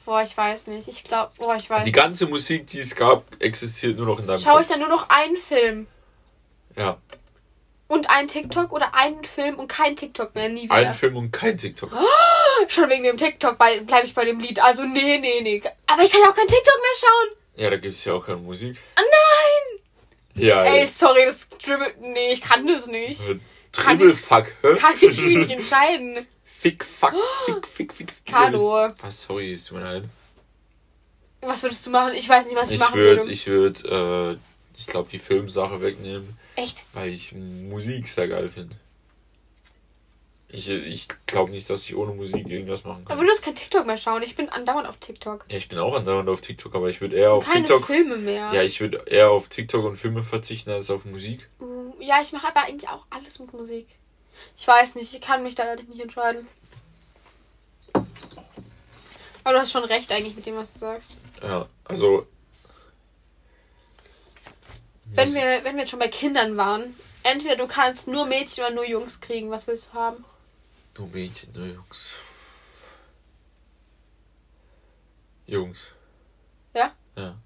Boah, 0.04 0.22
ich 0.22 0.36
weiß 0.36 0.66
nicht. 0.68 0.88
Ich 0.88 1.02
glaube, 1.04 1.32
boah, 1.38 1.56
ich 1.56 1.68
weiß 1.70 1.80
Die 1.84 1.90
nicht. 1.90 1.96
ganze 1.96 2.26
Musik, 2.26 2.66
die 2.68 2.80
es 2.80 2.94
gab, 2.94 3.24
existiert 3.40 3.96
nur 3.96 4.06
noch 4.06 4.18
in 4.18 4.26
deinem 4.26 4.40
Schaue 4.40 4.60
ich 4.62 4.68
Kopf. 4.68 4.78
dann 4.78 4.80
nur 4.80 4.88
noch 4.88 5.08
einen 5.08 5.36
Film 5.36 5.86
Ja, 6.76 6.98
und 7.92 8.08
einen 8.10 8.28
TikTok 8.28 8.72
oder 8.72 8.94
einen 8.94 9.22
Film 9.24 9.56
und 9.58 9.68
kein 9.68 9.94
TikTok 9.96 10.34
mehr, 10.34 10.48
nie 10.48 10.64
wieder. 10.64 10.74
ein 10.74 10.92
Film 10.92 11.16
und 11.16 11.30
kein 11.30 11.56
TikTok. 11.58 11.90
Schon 12.68 12.88
wegen 12.88 13.04
dem 13.04 13.16
TikTok 13.18 13.58
bleibe 13.58 13.84
ich 14.04 14.14
bei 14.14 14.24
dem 14.24 14.40
Lied. 14.40 14.62
Also 14.62 14.84
nee, 14.84 15.18
nee, 15.18 15.40
nee. 15.42 15.62
Aber 15.86 16.02
ich 16.02 16.10
kann 16.10 16.20
ja 16.22 16.30
auch 16.30 16.34
kein 16.34 16.46
TikTok 16.46 16.76
mehr 16.76 16.96
schauen. 16.98 17.36
Ja, 17.56 17.70
da 17.70 17.76
gibt 17.76 17.94
es 17.94 18.04
ja 18.04 18.14
auch 18.14 18.24
keine 18.24 18.38
Musik. 18.38 18.76
Oh 18.98 19.02
nein! 19.02 19.80
Ja, 20.34 20.64
Ey, 20.64 20.86
sorry, 20.86 21.26
das 21.26 21.48
dribbelt. 21.50 22.00
Nee, 22.00 22.32
ich 22.32 22.40
kann 22.40 22.66
das 22.66 22.86
nicht. 22.86 23.20
äh, 23.28 23.38
Dribbelfuck, 23.72 24.46
hä? 24.62 24.74
Kann 24.76 24.94
ich 25.00 25.20
mich 25.22 25.36
nicht 25.36 25.50
entscheiden. 25.50 26.26
Fick, 26.44 26.84
fuck, 26.84 27.12
fick, 27.44 27.66
fick, 27.66 27.92
fick, 27.92 28.10
fick. 28.10 28.24
Kado. 28.26 28.88
Was, 29.00 29.22
sorry, 29.24 29.52
ist 29.52 29.68
tut 29.68 29.78
mir 29.78 29.84
leid. 29.84 30.04
Was 31.42 31.62
würdest 31.62 31.84
du 31.84 31.90
machen? 31.90 32.14
Ich 32.14 32.28
weiß 32.28 32.46
nicht, 32.46 32.54
was 32.56 32.70
ich, 32.70 32.76
Ich 32.76 32.80
machen 32.80 32.94
würde, 32.94 33.20
würde. 33.22 33.32
ich 33.32 33.46
würde, 33.48 34.38
äh, 34.38 34.78
ich 34.78 34.86
glaube, 34.86 35.08
die 35.10 35.18
Filmsache 35.18 35.80
wegnehmen, 35.82 36.38
Echt? 36.56 36.84
weil 36.92 37.08
ich 37.08 37.32
Musik 37.32 38.06
sehr 38.08 38.28
geil 38.28 38.48
finde. 38.48 38.76
Ich, 40.54 40.68
ich 40.68 41.08
glaube 41.26 41.50
nicht, 41.50 41.70
dass 41.70 41.84
ich 41.84 41.96
ohne 41.96 42.12
Musik 42.12 42.46
irgendwas 42.46 42.84
machen 42.84 43.06
kann. 43.06 43.16
Aber 43.16 43.24
du 43.24 43.30
hast 43.30 43.40
kein 43.40 43.54
TikTok 43.54 43.86
mehr 43.86 43.96
schauen. 43.96 44.22
Ich 44.22 44.36
bin 44.36 44.50
andauernd 44.50 44.86
auf 44.86 44.98
TikTok. 44.98 45.46
Ja, 45.50 45.56
ich 45.56 45.66
bin 45.66 45.78
auch 45.78 45.96
andauernd 45.96 46.28
auf 46.28 46.42
TikTok, 46.42 46.74
aber 46.74 46.90
ich 46.90 47.00
würde 47.00 47.16
eher 47.16 47.32
auf 47.32 47.46
Keine 47.46 47.64
TikTok. 47.64 47.86
Filme 47.86 48.18
mehr. 48.18 48.52
Ja, 48.52 48.62
ich 48.62 48.78
würde 48.78 49.02
eher 49.06 49.30
auf 49.30 49.48
TikTok 49.48 49.82
und 49.84 49.96
Filme 49.96 50.22
verzichten 50.22 50.70
als 50.70 50.90
auf 50.90 51.06
Musik. 51.06 51.48
Uh, 51.58 51.94
ja, 52.00 52.20
ich 52.20 52.32
mache 52.32 52.48
aber 52.48 52.64
eigentlich 52.64 52.90
auch 52.90 53.06
alles 53.08 53.38
mit 53.38 53.50
Musik. 53.54 53.86
Ich 54.58 54.68
weiß 54.68 54.96
nicht, 54.96 55.14
ich 55.14 55.22
kann 55.22 55.42
mich 55.42 55.54
da 55.54 55.64
ehrlich 55.64 55.88
nicht 55.88 56.02
entscheiden. 56.02 56.46
Aber 59.44 59.54
du 59.54 59.60
hast 59.60 59.72
schon 59.72 59.84
recht 59.84 60.12
eigentlich 60.12 60.36
mit 60.36 60.44
dem, 60.44 60.56
was 60.56 60.74
du 60.74 60.80
sagst. 60.80 61.16
Ja, 61.42 61.66
also. 61.84 62.26
Wenn 65.14 65.34
wir, 65.34 65.64
wenn 65.64 65.76
wir 65.76 65.86
schon 65.86 65.98
bei 65.98 66.08
Kindern 66.08 66.56
waren, 66.56 66.94
entweder 67.22 67.56
du 67.56 67.66
kannst 67.66 68.08
nur 68.08 68.26
Mädchen 68.26 68.64
oder 68.64 68.74
nur 68.74 68.86
Jungs 68.86 69.20
kriegen, 69.20 69.50
was 69.50 69.66
willst 69.66 69.88
du 69.88 69.92
haben? 69.94 70.24
Nur 70.96 71.08
Mädchen, 71.08 71.52
nur 71.54 71.66
Jungs. 71.66 72.14
Jungs. 75.46 75.78
Ja? 76.74 76.94
Ja. 77.16 77.36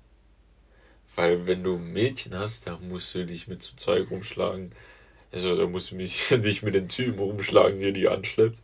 Weil 1.16 1.46
wenn 1.46 1.64
du 1.64 1.76
ein 1.76 1.92
Mädchen 1.92 2.38
hast, 2.38 2.66
dann 2.66 2.88
musst 2.88 3.14
du 3.14 3.24
dich 3.24 3.48
mit 3.48 3.62
so 3.62 3.74
Zeug 3.74 4.10
rumschlagen. 4.10 4.72
Also 5.32 5.56
da 5.56 5.66
musst 5.66 5.90
du 5.90 5.96
mich, 5.96 6.28
dich 6.30 6.62
mit 6.62 6.74
den 6.74 6.88
Typen 6.88 7.18
rumschlagen, 7.18 7.80
der 7.80 7.92
die 7.92 8.06
anschleppt. 8.06 8.60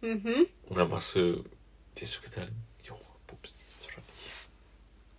Mhm. 0.00 0.46
Und 0.66 0.76
dann 0.76 0.88
machst 0.88 1.14
du 1.14 1.44
dir 1.98 2.06
so 2.06 2.20
Gedanken, 2.22 2.64
jo, 2.82 2.98
pups, 3.26 3.54
jetzt. 3.78 3.88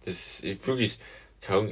Das 0.03 0.39
ist 0.43 0.67
wirklich, 0.67 0.97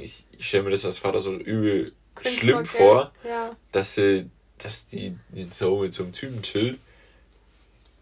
ich, 0.00 0.26
ich 0.32 0.48
stelle 0.48 0.64
mir 0.64 0.70
das 0.70 0.84
als 0.84 0.98
Vater 0.98 1.20
so 1.20 1.34
übel 1.34 1.92
Cringe 2.14 2.36
schlimm 2.36 2.66
vor? 2.66 3.12
Ja. 3.24 3.56
dass 3.72 3.94
sie, 3.94 4.28
dass 4.58 4.86
die 4.86 5.16
den 5.28 5.52
so 5.52 5.78
mit 5.78 5.94
so 5.94 6.02
einem 6.02 6.12
Typen 6.12 6.42
chillt, 6.42 6.78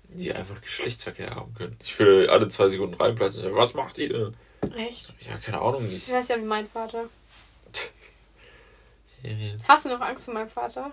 die 0.08 0.32
einfach 0.32 0.60
Geschlechtsverkehr 0.60 1.34
haben 1.34 1.54
können. 1.54 1.76
Ich 1.82 1.98
würde 1.98 2.30
alle 2.32 2.48
zwei 2.48 2.68
Sekunden 2.68 2.94
reinplatzen. 2.94 3.40
und 3.40 3.44
sagen, 3.44 3.56
Was 3.56 3.74
macht 3.74 3.98
ihr? 3.98 4.32
Echt? 4.76 5.14
Ja, 5.28 5.36
keine 5.36 5.60
Ahnung, 5.60 5.86
ich. 5.86 6.08
Ist 6.08 6.30
ja 6.30 6.38
wie 6.38 6.44
mein 6.46 6.68
Vater. 6.68 7.08
Hast 9.68 9.84
du 9.84 9.88
noch 9.90 10.00
Angst 10.00 10.24
vor 10.24 10.34
meinem 10.34 10.48
Vater? 10.48 10.92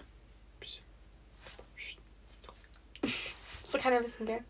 Das 3.02 3.72
soll 3.72 3.82
keiner 3.82 4.04
wissen, 4.04 4.26
gell? 4.26 4.42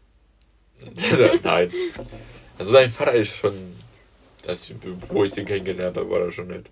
Nein. 1.43 1.71
Also 2.57 2.73
dein 2.73 2.89
Vater 2.91 3.13
ist 3.13 3.35
schon, 3.35 3.75
das, 4.47 4.73
wo 5.09 5.23
ich 5.23 5.31
den 5.33 5.45
kennengelernt 5.45 5.97
habe, 5.97 6.09
war 6.09 6.21
er 6.21 6.31
schon 6.31 6.47
nett. 6.47 6.69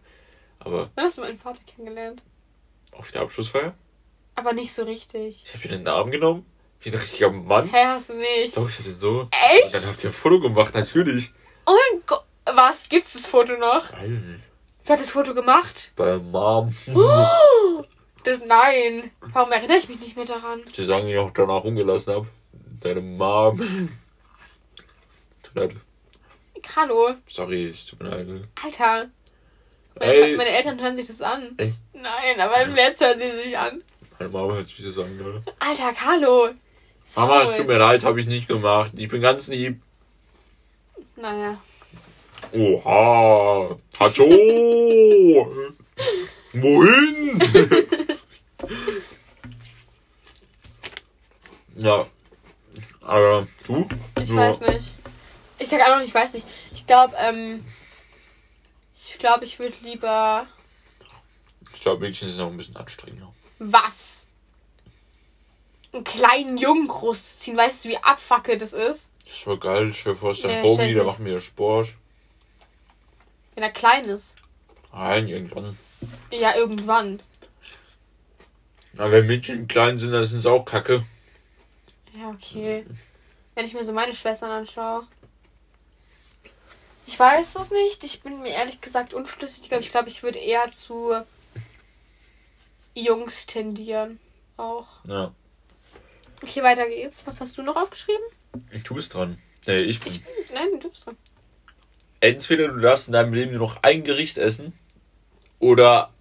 Aber 0.60 0.90
Wann 0.96 1.06
hast 1.06 1.18
du 1.18 1.22
meinen 1.22 1.38
Vater 1.38 1.60
kennengelernt? 1.66 2.22
auf 2.94 3.12
der 3.12 3.22
Abschlussfeier, 3.24 3.74
Aber 4.36 4.54
nicht 4.54 4.72
so 4.74 4.84
richtig. 4.84 5.44
ich 5.46 5.54
habe 5.56 5.68
dir 5.68 5.78
den 5.78 5.88
Arm 5.88 6.12
genommen, 6.12 6.46
wie 6.82 6.90
ein 6.90 6.96
richtiger 6.96 7.32
Mann. 7.32 7.68
Hä, 7.70 7.86
hast 7.86 8.10
du 8.12 8.14
nicht? 8.16 8.56
Doch, 8.56 8.70
ich 8.70 8.78
hab 8.78 8.86
den 8.86 8.98
so. 8.98 9.28
Echt? 9.32 9.66
Und 9.66 9.74
dann 9.76 9.86
habt 9.88 10.04
ihr 10.04 10.10
ein 10.10 10.14
Foto 10.14 10.40
gemacht, 10.40 10.74
natürlich. 10.76 11.34
Oh 11.66 11.72
mein 11.92 12.02
Gott. 12.06 12.24
Was? 12.46 12.88
Gibt's 12.90 13.14
das 13.14 13.26
Foto 13.26 13.58
noch? 13.58 13.90
Geil. 13.92 14.40
Wer 14.86 14.96
hat 14.96 15.02
das 15.02 15.12
Foto 15.12 15.34
gemacht? 15.34 15.92
Bei 15.96 16.18
Mom. 16.18 16.76
Oh, 16.94 17.84
das, 18.26 18.40
nein. 18.46 19.12
Warum 19.22 19.52
erinnere 19.54 19.78
ich 19.78 19.88
mich 19.90 20.00
nicht 20.02 20.16
mehr 20.18 20.26
daran? 20.26 20.62
Die 20.76 20.84
sagen, 20.86 21.08
die 21.08 21.14
ich 21.14 21.20
auch 21.20 21.32
danach 21.32 21.64
rumgelassen 21.64 22.14
hab. 22.16 22.26
Deine 22.82 23.00
Mom. 23.02 23.58
Tut 25.42 25.56
leid. 25.56 25.72
Hallo. 26.76 27.16
Sorry, 27.28 27.66
es 27.68 27.86
tut 27.86 28.02
mir 28.02 28.10
leid. 28.10 28.28
Alter. 28.64 29.06
Meine, 30.00 30.12
Ey. 30.14 30.36
meine 30.38 30.50
Eltern 30.50 30.82
hören 30.82 30.96
sich 30.96 31.08
das 31.08 31.22
an. 31.22 31.54
Echt? 31.58 31.76
Nein, 31.94 32.40
aber 32.40 32.62
im 32.64 32.74
Netz 32.74 33.00
hören 33.00 33.20
sie 33.20 33.32
sich 33.44 33.58
an. 33.58 33.84
Meine 34.18 34.32
Mama 34.32 34.54
hört 34.56 34.68
sich 34.68 34.84
das 34.84 34.98
an, 34.98 35.18
Leute. 35.20 35.44
Alter, 35.60 35.94
Carlo. 35.94 36.50
Mama, 37.16 37.42
es 37.44 37.58
tut 37.58 37.68
mir 37.68 37.78
leid, 37.78 38.04
habe 38.04 38.20
ich 38.20 38.26
nicht 38.28 38.48
gemacht. 38.48 38.92
Ich 38.96 39.08
bin 39.10 39.22
ganz 39.22 39.48
lieb. 39.48 39.82
Naja. 41.16 41.62
Oha! 42.54 43.78
Hacho! 44.00 44.24
Wohin? 46.54 47.40
ja. 51.76 52.06
Aber 53.02 53.48
du? 53.68 53.88
Ich 54.22 54.30
Ja. 54.30 54.36
weiß 54.36 54.62
nicht. 54.62 54.92
Ich 55.64 55.70
sag 55.70 55.80
einfach, 55.80 56.02
ich 56.02 56.14
weiß 56.14 56.34
nicht. 56.34 56.46
Ich 56.74 56.86
glaube, 56.86 57.16
ähm. 57.18 57.66
Ich 58.96 59.18
glaube, 59.18 59.46
ich 59.46 59.60
würde 59.60 59.76
lieber. 59.82 60.46
Ich 61.74 61.80
glaube, 61.80 62.02
Mädchen 62.02 62.30
sind 62.30 62.40
noch 62.40 62.48
ein 62.48 62.58
bisschen 62.58 62.76
anstrengender. 62.76 63.34
Was? 63.60 64.28
Einen 65.94 66.04
kleinen 66.04 66.58
Jungen 66.58 66.90
großzuziehen. 66.90 67.56
Weißt 67.56 67.86
du, 67.86 67.90
wie 67.90 67.98
abfacke 67.98 68.58
das 68.58 68.74
ist? 68.74 69.14
Das 69.26 69.48
war 69.48 69.58
geil. 69.58 69.92
Ich 69.92 70.04
dir 70.04 70.16
vor, 70.16 70.32
ist 70.32 70.44
der 70.44 70.62
nicht. 70.62 71.04
macht 71.04 71.20
mir 71.20 71.40
Sport. 71.40 71.96
Wenn 73.56 73.64
er 73.64 73.72
klein 73.72 74.06
ist. 74.06 74.36
Nein, 74.92 75.30
irgendwann. 75.30 75.78
Ja, 76.30 76.56
irgendwann. 76.58 77.22
Aber 78.98 79.12
wenn 79.14 79.28
Mädchen 79.28 79.70
klein 79.70 79.98
sind, 79.98 80.12
dann 80.12 80.26
sind 80.26 80.42
sie 80.42 80.52
auch 80.52 80.66
kacke. 80.66 81.06
Ja, 82.18 82.30
okay. 82.32 82.86
Wenn 83.56 83.66
ich 83.66 83.74
mir 83.74 83.84
so 83.86 83.94
meine 83.94 84.14
Schwestern 84.14 84.52
anschaue. 84.52 85.08
Ich 87.06 87.20
weiß 87.20 87.54
das 87.54 87.72
nicht. 87.72 88.04
Ich 88.04 88.22
bin 88.22 88.42
mir 88.42 88.50
ehrlich 88.52 88.82
gesagt 88.82 89.14
unschlüssig. 89.14 89.72
Aber 89.72 89.82
ich 89.82 89.92
glaube, 89.92 90.10
ich 90.10 90.24
würde 90.24 90.40
eher 90.40 90.72
zu 90.72 91.24
Jungs 92.96 93.46
tendieren. 93.46 94.20
Auch. 94.58 94.88
Ja. 95.08 95.34
Okay, 96.42 96.64
weiter 96.64 96.88
geht's. 96.88 97.26
Was 97.26 97.42
hast 97.42 97.58
du 97.58 97.62
noch 97.62 97.76
aufgeschrieben? 97.76 98.24
Du 98.84 98.96
bist 98.96 99.14
dran. 99.14 99.38
Nee, 99.66 99.78
ich 99.78 100.00
bin. 100.00 100.14
Ich 100.14 100.24
bin. 100.24 100.34
Nein, 100.54 100.80
du 100.80 100.90
bist 100.90 101.06
dran. 101.06 101.18
Entweder 102.20 102.70
du 102.70 102.80
darfst 102.80 103.08
in 103.08 103.14
deinem 103.14 103.34
Leben 103.34 103.52
nur 103.52 103.68
noch 103.68 103.84
ein 103.84 104.04
Gericht 104.04 104.38
essen 104.38 104.78
oder 105.60 106.14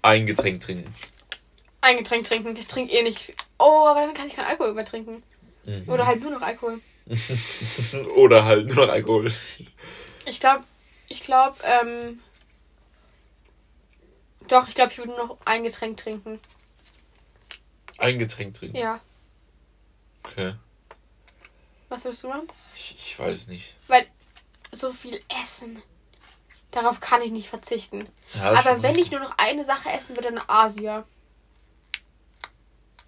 ein 0.00 0.26
Getränk 0.26 0.60
trinken. 0.60 0.94
Ein 1.80 1.98
Getränk 1.98 2.26
trinken. 2.26 2.56
Ich 2.56 2.66
trinke 2.66 2.92
eh 2.92 3.02
nicht. 3.02 3.18
viel. 3.18 3.34
Oh, 3.58 3.86
aber 3.86 4.00
dann 4.00 4.14
kann 4.14 4.26
ich 4.26 4.34
keinen 4.34 4.46
Alkohol 4.46 4.72
mehr 4.72 4.84
trinken. 4.84 5.22
Mhm. 5.64 5.88
Oder 5.88 6.06
halt 6.06 6.22
nur 6.22 6.30
noch 6.30 6.42
Alkohol. 6.42 6.80
Oder 8.16 8.44
halt 8.44 8.68
nur 8.68 8.86
noch 8.86 8.92
Alkohol. 8.92 9.32
Ich 10.26 10.40
glaube, 10.40 10.64
ich 11.08 11.20
glaube, 11.20 11.56
ähm. 11.64 12.20
Doch, 14.48 14.68
ich 14.68 14.74
glaube, 14.74 14.92
ich 14.92 14.98
würde 14.98 15.12
nur 15.12 15.26
noch 15.26 15.38
ein 15.44 15.64
Getränk 15.64 15.96
trinken. 15.96 16.40
Ein 17.98 18.18
Getränk 18.18 18.54
trinken. 18.54 18.76
Ja. 18.76 19.00
Okay. 20.24 20.54
Was 21.88 22.04
würdest 22.04 22.24
du 22.24 22.28
machen? 22.28 22.48
Ich, 22.74 22.94
ich 22.96 23.18
weiß 23.18 23.48
nicht. 23.48 23.74
Weil 23.88 24.06
so 24.70 24.92
viel 24.92 25.20
Essen. 25.40 25.82
Darauf 26.70 27.00
kann 27.00 27.20
ich 27.20 27.30
nicht 27.30 27.48
verzichten. 27.48 28.08
Ja, 28.34 28.54
Aber 28.54 28.82
wenn 28.82 28.92
ich 28.92 29.02
richtig. 29.02 29.12
nur 29.12 29.20
noch 29.28 29.36
eine 29.36 29.64
Sache 29.64 29.90
essen 29.90 30.16
würde, 30.16 30.32
dann 30.32 30.42
Asia. 30.46 31.04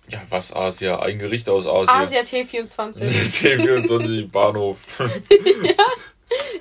Ja, 0.09 0.23
was 0.29 0.55
Asia? 0.55 0.99
Ein 1.01 1.19
Gericht 1.19 1.49
aus 1.49 1.67
Asien. 1.67 1.89
Asia 1.89 2.21
T24. 2.21 3.03
T24 3.03 4.29
Bahnhof. 4.33 4.79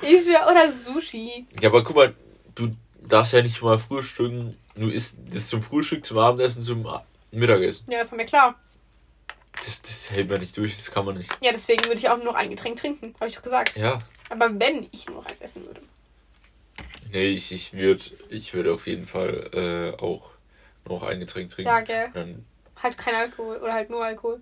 ich 0.02 0.24
schwör, 0.24 0.48
oder 0.50 0.72
Sushi. 0.72 1.46
Ja, 1.60 1.70
aber 1.70 1.84
guck 1.84 1.96
mal, 1.96 2.14
du 2.56 2.76
darfst 3.08 3.34
ja 3.34 3.42
nicht 3.42 3.62
mal 3.62 3.80
frühstücken. 3.80 4.58
Du 4.76 4.90
isst 4.90 5.18
das 5.30 5.48
zum 5.48 5.62
Frühstück, 5.62 6.06
zum 6.06 6.18
Abendessen, 6.18 6.64
zum 6.64 6.88
Mittagessen. 7.32 7.92
Ja, 7.92 8.00
das 8.00 8.12
war 8.12 8.18
mir 8.18 8.26
klar. 8.26 8.56
Das, 9.58 9.82
das 9.82 10.10
hält 10.10 10.30
man 10.30 10.40
nicht 10.40 10.58
durch, 10.58 10.76
das 10.76 10.92
kann 10.92 11.06
man 11.06 11.18
nicht. 11.18 11.30
Ja, 11.42 11.52
deswegen 11.52 11.86
würde 11.86 11.98
ich 11.98 12.10
auch 12.10 12.18
nur 12.18 12.26
noch 12.26 12.36
ein 12.36 12.50
Getränk 12.50 12.78
trinken. 12.78 13.14
Habe 13.20 13.30
ich 13.30 13.36
doch 13.36 13.44
gesagt. 13.44 13.78
Ja. 13.78 14.00
Aber 14.30 14.50
wenn 14.60 14.88
ich 14.92 15.06
nur 15.08 15.18
noch 15.18 15.26
eins 15.26 15.42
essen 15.42 15.66
würde. 15.66 15.82
Nee, 17.12 17.28
ich, 17.28 17.52
ich 17.52 17.74
würde 17.74 18.04
ich 18.30 18.54
würd 18.54 18.68
auf 18.68 18.88
jeden 18.88 19.06
Fall 19.06 19.50
äh, 19.54 20.02
auch 20.02 20.32
noch 20.88 21.04
ein 21.04 21.20
Getränk 21.20 21.52
trinken. 21.52 21.70
Ja, 21.70 21.82
gell. 21.82 22.10
Dann, 22.14 22.46
Halt 22.84 22.98
kein 22.98 23.16
Alkohol 23.16 23.58
oder 23.58 23.74
halt 23.74 23.90
nur 23.90 24.04
Alkohol. 24.04 24.42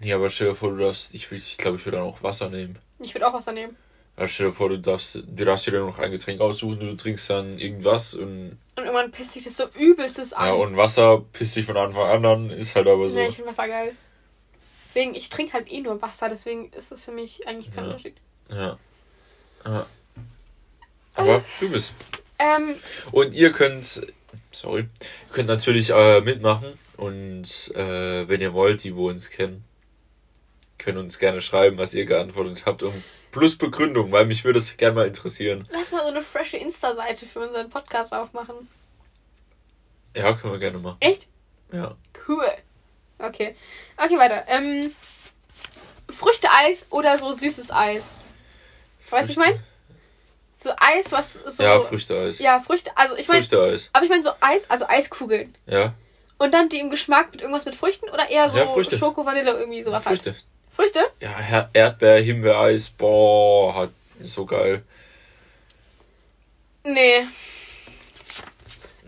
nee, 0.00 0.12
aber 0.12 0.30
stell 0.30 0.48
dir 0.48 0.54
vor, 0.54 0.70
du 0.70 0.78
darfst, 0.78 1.14
ich, 1.14 1.26
würd- 1.26 1.36
ich 1.36 1.58
glaube, 1.58 1.76
ich 1.76 1.84
würde 1.86 1.98
dann 1.98 2.06
auch 2.06 2.22
Wasser 2.22 2.48
nehmen. 2.50 2.78
Ich 2.98 3.14
würde 3.14 3.28
auch 3.28 3.34
Wasser 3.34 3.52
nehmen. 3.52 3.76
Ja, 4.18 4.26
stell 4.28 4.46
dir 4.46 4.52
vor, 4.52 4.68
du 4.70 4.78
darfst, 4.78 5.14
du 5.16 5.44
darfst 5.44 5.66
dir 5.66 5.72
dann 5.72 5.86
noch 5.86 5.98
ein 5.98 6.10
Getränk 6.10 6.40
aussuchen, 6.40 6.80
du 6.80 6.96
trinkst 6.96 7.30
dann 7.30 7.58
irgendwas 7.58 8.14
und, 8.14 8.58
Und 8.76 8.84
irgendwann 8.84 9.10
pisst 9.12 9.32
sich 9.32 9.44
das 9.44 9.56
so 9.56 9.64
übelstes 9.78 10.32
an. 10.32 10.46
ja, 10.46 10.52
und 10.54 10.76
Wasser 10.76 11.22
pisst 11.32 11.54
dich 11.56 11.64
von 11.66 11.76
Anfang 11.76 12.08
an 12.08 12.24
an, 12.26 12.50
ist 12.50 12.74
halt 12.74 12.86
aber 12.88 13.08
so. 13.08 13.16
Nee, 13.16 13.28
ich 13.28 13.36
finde 13.36 13.50
Wasser 13.50 13.68
geil. 13.68 13.94
Deswegen, 14.82 15.14
ich 15.14 15.28
trinke 15.28 15.52
halt 15.52 15.70
eh 15.70 15.80
nur 15.80 16.00
Wasser, 16.02 16.28
deswegen 16.28 16.70
ist 16.72 16.90
es 16.92 17.04
für 17.04 17.12
mich 17.12 17.46
eigentlich 17.46 17.72
kein 17.72 17.84
Ja. 17.84 17.90
Unterschied. 17.90 18.16
Ja. 18.50 18.78
ja. 19.64 19.86
Aber 21.14 21.44
du 21.60 21.68
bist. 21.70 21.92
Ähm, 22.38 22.74
Und 23.12 23.34
ihr 23.34 23.52
könnt, 23.52 24.06
sorry, 24.50 24.80
ihr 24.80 24.88
könnt 25.32 25.48
natürlich 25.48 25.90
äh, 25.90 26.20
mitmachen 26.22 26.72
und 27.00 27.74
äh, 27.74 28.28
wenn 28.28 28.40
ihr 28.40 28.52
wollt, 28.52 28.84
die 28.84 28.94
wo 28.94 29.08
uns 29.08 29.30
kennen, 29.30 29.64
können 30.78 30.98
uns 30.98 31.18
gerne 31.18 31.40
schreiben, 31.40 31.78
was 31.78 31.94
ihr 31.94 32.06
geantwortet 32.06 32.64
habt 32.66 32.82
und 32.82 33.02
Plus 33.30 33.56
Begründung, 33.56 34.10
weil 34.10 34.26
mich 34.26 34.44
würde 34.44 34.58
es 34.58 34.76
gerne 34.76 34.96
mal 34.96 35.06
interessieren. 35.06 35.64
Lass 35.70 35.92
mal 35.92 36.00
so 36.00 36.08
eine 36.08 36.22
frische 36.22 36.56
Insta-Seite 36.56 37.26
für 37.26 37.40
unseren 37.40 37.70
Podcast 37.70 38.12
aufmachen. 38.12 38.68
Ja, 40.16 40.32
können 40.32 40.54
wir 40.54 40.58
gerne 40.58 40.78
machen. 40.78 40.96
Echt? 40.98 41.28
Ja. 41.72 41.94
Cool. 42.26 42.50
Okay. 43.18 43.54
Okay, 43.96 44.18
weiter. 44.18 44.44
Ähm, 44.48 44.92
Früchte-Eis 46.08 46.88
oder 46.90 47.18
so 47.18 47.30
süßes 47.30 47.70
Eis? 47.70 48.18
Weißt 49.08 49.28
du, 49.28 49.32
ich 49.32 49.38
meine? 49.38 49.62
So 50.58 50.72
Eis, 50.76 51.12
was 51.12 51.34
so. 51.34 51.62
Ja, 51.62 51.78
Früchteeis. 51.78 52.38
Ja, 52.40 52.58
Früchte. 52.58 52.90
Also 52.96 53.16
ich 53.16 53.28
meine. 53.28 53.40
Früchteeis. 53.40 53.90
Aber 53.92 54.04
ich 54.04 54.10
meine 54.10 54.24
so 54.24 54.30
Eis, 54.40 54.68
also 54.68 54.88
Eiskugeln. 54.88 55.54
Ja. 55.66 55.94
Und 56.40 56.54
dann 56.54 56.70
die 56.70 56.78
im 56.80 56.88
Geschmack 56.88 57.32
mit 57.32 57.42
irgendwas 57.42 57.66
mit 57.66 57.74
Früchten 57.74 58.08
oder 58.08 58.30
eher 58.30 58.48
so 58.48 58.56
Ja, 58.56 58.64
Früchte. 58.64 58.96
Schoko, 58.96 59.26
Vanille, 59.26 59.50
irgendwie 59.50 59.82
sowas 59.82 60.04
Früchte. 60.04 60.32
halt. 60.32 60.44
Früchte? 60.74 61.00
Ja, 61.20 61.68
Erdbeer, 61.74 62.18
Himbeereis, 62.22 62.88
boah, 62.88 63.74
hat, 63.74 63.90
ist 64.20 64.32
so 64.32 64.46
geil. 64.46 64.82
Nee. 66.82 67.26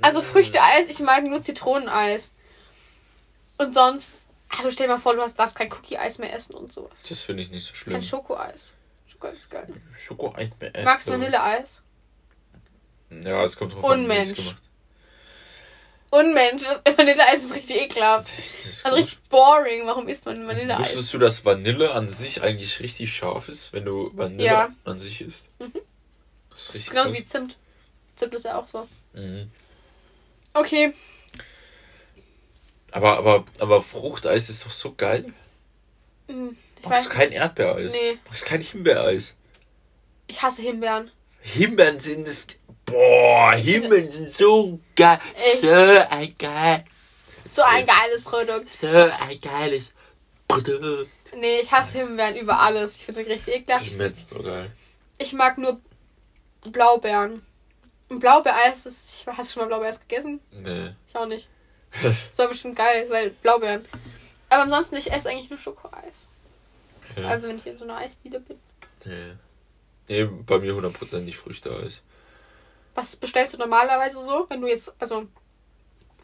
Also 0.03 0.21
Früchte-Eis, 0.21 0.91
ich 0.91 0.99
mag 1.01 1.25
nur 1.25 1.41
Zitroneneis. 1.41 2.33
Und 3.57 3.73
sonst, 3.73 4.25
also 4.51 4.71
stell 4.71 4.87
dir 4.89 4.93
mal 4.93 4.99
vor, 5.01 5.15
du 5.15 5.23
hast, 5.23 5.39
darfst 5.39 5.57
kein 5.57 5.73
Cookie-Eis 5.73 6.19
mehr 6.19 6.35
essen 6.35 6.55
und 6.55 6.71
sowas. 6.75 7.03
Das 7.09 7.23
finde 7.23 7.45
ich 7.45 7.51
nicht 7.51 7.67
so 7.67 7.75
schlimm. 7.75 7.95
Kein 7.95 8.03
Schokoeis. 8.03 8.75
Schokoeis 9.07 9.35
ist 9.37 9.51
geil. 9.51 9.69
Schokoeis 9.97 10.51
mit 10.61 10.85
Magst 10.85 11.09
du. 11.09 11.13
Vanilleeis? 11.13 11.81
Ja, 13.09 13.43
es 13.43 13.57
kommt 13.57 13.73
drauf 13.73 13.85
an, 13.87 14.01
wie 14.01 14.03
Unmensch. 14.03 14.31
es 14.33 14.37
gemacht 14.37 14.63
Unmensch, 16.13 16.63
das 16.85 16.99
Vanilleeis 16.99 17.43
ist 17.45 17.55
richtig 17.55 17.77
ekelhaft. 17.83 18.29
Das 18.63 18.73
ist 18.73 18.85
Also 18.85 18.97
richtig 18.99 19.19
boring. 19.31 19.87
Warum 19.87 20.09
isst 20.09 20.27
man 20.27 20.47
Vanilleeis? 20.47 20.79
Wusstest 20.81 21.15
du, 21.15 21.19
dass 21.19 21.45
Vanille 21.45 21.93
an 21.93 22.09
sich 22.09 22.43
eigentlich 22.43 22.81
richtig 22.81 23.15
scharf 23.17 23.49
ist, 23.49 23.73
wenn 23.73 23.85
du 23.87 24.11
Vanille 24.15 24.45
Ja. 24.45 24.69
an 24.85 25.01
sich 25.01 25.23
isst? 25.23 25.47
Mhm. 25.59 25.73
Das 25.73 25.81
ist 25.81 25.83
Das 26.51 26.61
ist 26.61 26.75
richtig 26.75 26.91
genauso 26.91 27.11
krass. 27.13 27.19
wie 27.21 27.25
Zimt. 27.25 27.57
Zimt 28.17 28.35
ist 28.35 28.45
ja 28.45 28.59
auch 28.59 28.69
so. 28.69 28.87
Mhm. 29.15 29.51
Okay. 30.53 30.93
Aber, 32.91 33.17
aber, 33.17 33.45
aber 33.59 33.81
Fruchteis 33.81 34.51
ist 34.51 34.67
doch 34.67 34.71
so 34.71 34.95
geil. 34.95 35.33
Hm, 36.29 36.57
Ich 36.83 36.87
Magst 36.89 37.07
du 37.07 37.11
kein 37.11 37.33
Erdbeereis? 37.33 37.91
Nee. 37.93 38.19
Magst 38.29 38.43
du 38.45 38.49
kein 38.49 38.61
Himbeereis? 38.61 39.35
Ich 40.27 40.43
hasse 40.43 40.61
Himbeeren. 40.63 41.11
Himbeeren 41.41 41.99
sind 42.01 42.29
es. 42.29 42.47
Boah, 42.93 43.53
Himbeeren 43.55 44.11
sind 44.11 44.37
so 44.37 44.79
geil. 44.95 45.19
Echt? 45.35 45.63
So 45.63 45.71
ein 45.71 46.35
geil. 46.39 46.85
So 47.49 47.63
ein 47.63 47.87
geiles 47.87 48.23
Produkt. 48.23 48.69
So 48.69 48.87
ein 48.87 49.41
geiles 49.41 49.95
Produkt. 50.47 51.11
Nee, 51.35 51.61
ich 51.61 51.73
hasse 51.73 51.99
Himbeeren 51.99 52.37
über 52.37 52.61
alles. 52.61 52.99
Ich 52.99 53.05
finde 53.07 53.25
sie 53.25 53.31
richtig 53.31 53.55
ekelhaft. 53.55 53.87
Himbeeren 53.87 54.15
sind 54.15 54.29
so 54.29 54.43
geil. 54.43 54.71
Ich 55.19 55.33
mag 55.33 55.57
nur 55.57 55.81
Blaubeeren. 56.65 57.45
Und 58.09 58.21
Blaubeereis 58.21 58.85
ist. 58.85 59.23
Ich, 59.23 59.27
hast 59.27 59.51
du 59.51 59.55
schon 59.55 59.63
mal 59.63 59.69
Blaubeereis 59.69 60.01
gegessen? 60.01 60.41
Nee. 60.51 60.91
Ich 61.09 61.17
auch 61.17 61.27
nicht. 61.27 61.49
Das 62.03 62.39
war 62.39 62.49
bestimmt 62.49 62.77
geil, 62.77 63.07
weil 63.09 63.31
Blaubeeren. 63.31 63.85
Aber 64.49 64.63
ansonsten, 64.65 64.97
ich 64.97 65.11
esse 65.11 65.31
eigentlich 65.31 65.49
nur 65.51 65.59
Schokoeis. 65.59 66.29
Okay. 67.11 67.25
Also 67.25 67.49
wenn 67.49 67.57
ich 67.59 67.67
in 67.67 67.79
so 67.79 67.85
einer 67.85 67.97
Eisdiele 67.97 68.41
bin. 68.41 68.59
nee. 69.07 69.33
Nee, 70.09 70.25
bei 70.25 70.59
mir 70.59 70.75
hundertprozentig 70.75 71.37
Früchteeis. 71.37 72.03
Was 72.95 73.17
bestellst 73.17 73.55
du 73.55 73.59
normalerweise 73.59 74.23
so, 74.23 74.47
wenn 74.49 74.61
du 74.61 74.69
jetzt, 74.69 74.95
also 74.99 75.25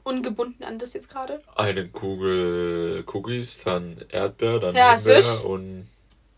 ungebunden 0.04 0.64
an 0.64 0.78
das 0.78 0.94
jetzt 0.94 1.08
gerade? 1.08 1.40
Eine 1.54 1.88
Kugel 1.88 3.04
Cookies, 3.12 3.58
dann 3.64 4.04
Erdbeer, 4.10 4.58
dann 4.60 4.74
Ja, 4.74 4.96
Himbeer 4.96 5.44
und. 5.44 5.88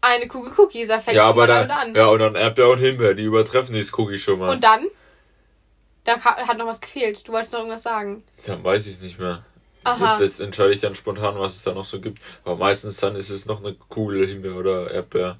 Eine 0.02 0.28
Kugel 0.28 0.52
Cookies, 0.56 0.88
da 0.88 0.98
fängt 0.98 1.16
Ja, 1.16 1.24
aber 1.24 1.46
dann. 1.46 1.70
an. 1.70 1.94
Ja, 1.94 2.06
und 2.06 2.20
dann 2.20 2.34
Erdbeer 2.34 2.70
und 2.70 2.78
Himbeer, 2.78 3.14
die 3.14 3.24
übertreffen 3.24 3.74
dieses 3.74 3.96
Cookie 3.98 4.18
schon 4.18 4.38
mal. 4.38 4.50
Und 4.50 4.64
dann? 4.64 4.86
Da 6.04 6.18
hat 6.20 6.56
noch 6.56 6.66
was 6.66 6.80
gefehlt. 6.80 7.26
Du 7.28 7.32
wolltest 7.32 7.52
noch 7.52 7.60
irgendwas 7.60 7.82
sagen. 7.82 8.24
Dann 8.46 8.64
weiß 8.64 8.86
ich 8.86 8.94
es 8.94 9.00
nicht 9.02 9.18
mehr. 9.18 9.44
Aha. 9.84 10.18
Das, 10.18 10.36
das 10.36 10.40
entscheide 10.40 10.72
ich 10.72 10.80
dann 10.80 10.94
spontan, 10.94 11.38
was 11.38 11.56
es 11.56 11.62
da 11.62 11.72
noch 11.72 11.84
so 11.84 12.00
gibt. 12.00 12.20
Aber 12.44 12.56
meistens 12.56 12.98
dann 12.98 13.16
ist 13.16 13.30
es 13.30 13.46
noch 13.46 13.62
eine 13.62 13.74
Kugel 13.74 14.26
Himbeer 14.26 14.56
oder 14.56 14.90
Erdbeer. 14.90 15.38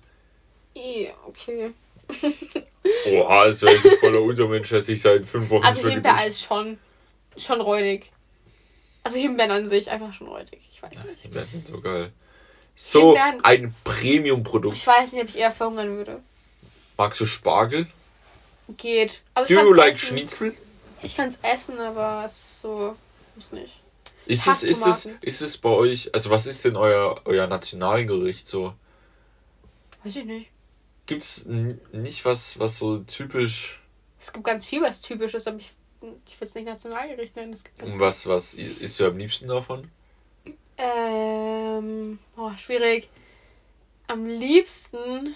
Eh, 0.75 1.09
okay. 1.27 1.73
Oha, 3.07 3.47
es 3.47 3.63
wäre 3.63 3.79
so 3.79 3.91
voller 3.97 4.21
Untermensch, 4.23 4.69
dass 4.71 4.89
ich 4.89 5.01
seit 5.01 5.27
fünf 5.27 5.51
Wochen 5.51 5.65
Also 5.65 5.87
Himbeereis 5.89 6.41
schon, 6.41 6.79
schon 7.37 7.61
räudig. 7.61 8.11
Also 9.03 9.19
Himbeeren 9.19 9.51
an 9.51 9.69
sich 9.69 9.91
einfach 9.91 10.13
schon 10.13 10.29
räudig. 10.29 10.61
Ich 10.73 10.83
weiß 10.83 11.05
nicht. 11.05 11.21
Himbeeren 11.23 11.49
sind 11.49 11.67
so 11.67 11.81
geil. 11.81 12.13
So 12.75 13.15
Himbeeren- 13.17 13.45
ein 13.45 13.75
Premium-Produkt. 13.85 14.77
Ich 14.77 14.87
weiß 14.87 15.13
nicht, 15.13 15.23
ob 15.23 15.29
ich 15.29 15.37
eher 15.39 15.51
verhungern 15.53 15.97
würde. 15.97 16.21
Magst 16.97 17.21
du 17.21 17.27
Spargel? 17.27 17.87
Geht. 18.77 19.23
Also 19.35 19.53
Do 19.55 19.61
ich 19.61 19.67
you 19.67 19.75
like 19.75 19.95
essen. 19.95 20.07
Schnitzel? 20.07 20.55
Ich 21.03 21.17
kann 21.17 21.29
es 21.29 21.39
essen, 21.43 21.79
aber 21.79 22.23
es 22.25 22.33
ist 22.43 22.61
so. 22.61 22.95
Muss 23.35 23.53
nicht. 23.53 23.81
Ist 24.27 24.47
es, 24.47 24.63
ist, 24.63 24.87
es, 24.87 25.09
ist 25.23 25.41
es 25.41 25.59
bei 25.59 25.71
euch, 25.71 26.15
also 26.15 26.31
was 26.31 26.47
ist 26.47 26.65
denn 26.65 26.77
euer, 26.77 27.21
euer 27.25 27.47
Nationalgericht 27.47 28.47
so? 28.47 28.75
Weiß 30.05 30.15
ich 30.15 30.25
nicht. 30.25 30.51
Gibt's 31.11 31.45
n- 31.47 31.81
nicht 31.93 32.25
was, 32.25 32.57
was 32.61 32.79
so 32.79 32.99
typisch, 32.99 33.81
Es 34.21 34.33
gibt 34.33 34.45
ganz 34.47 34.65
viel, 34.65 34.81
was 34.81 35.01
typisch 35.01 35.35
ist, 35.35 35.49
aber 35.49 35.59
ich, 35.59 35.73
ich 36.27 36.41
will 36.41 36.47
es 36.47 36.55
nicht 36.55 36.67
Nationalgericht 36.67 37.35
nennen. 37.35 37.53
Es 37.53 37.65
gibt 37.65 37.81
was, 37.99 38.27
was 38.29 38.55
isst 38.55 39.01
du 39.01 39.07
am 39.07 39.17
liebsten 39.19 39.49
davon? 39.49 39.91
Ähm, 40.79 42.19
oh, 42.37 42.53
schwierig. 42.57 43.11
Am 44.07 44.27
liebsten. 44.27 45.35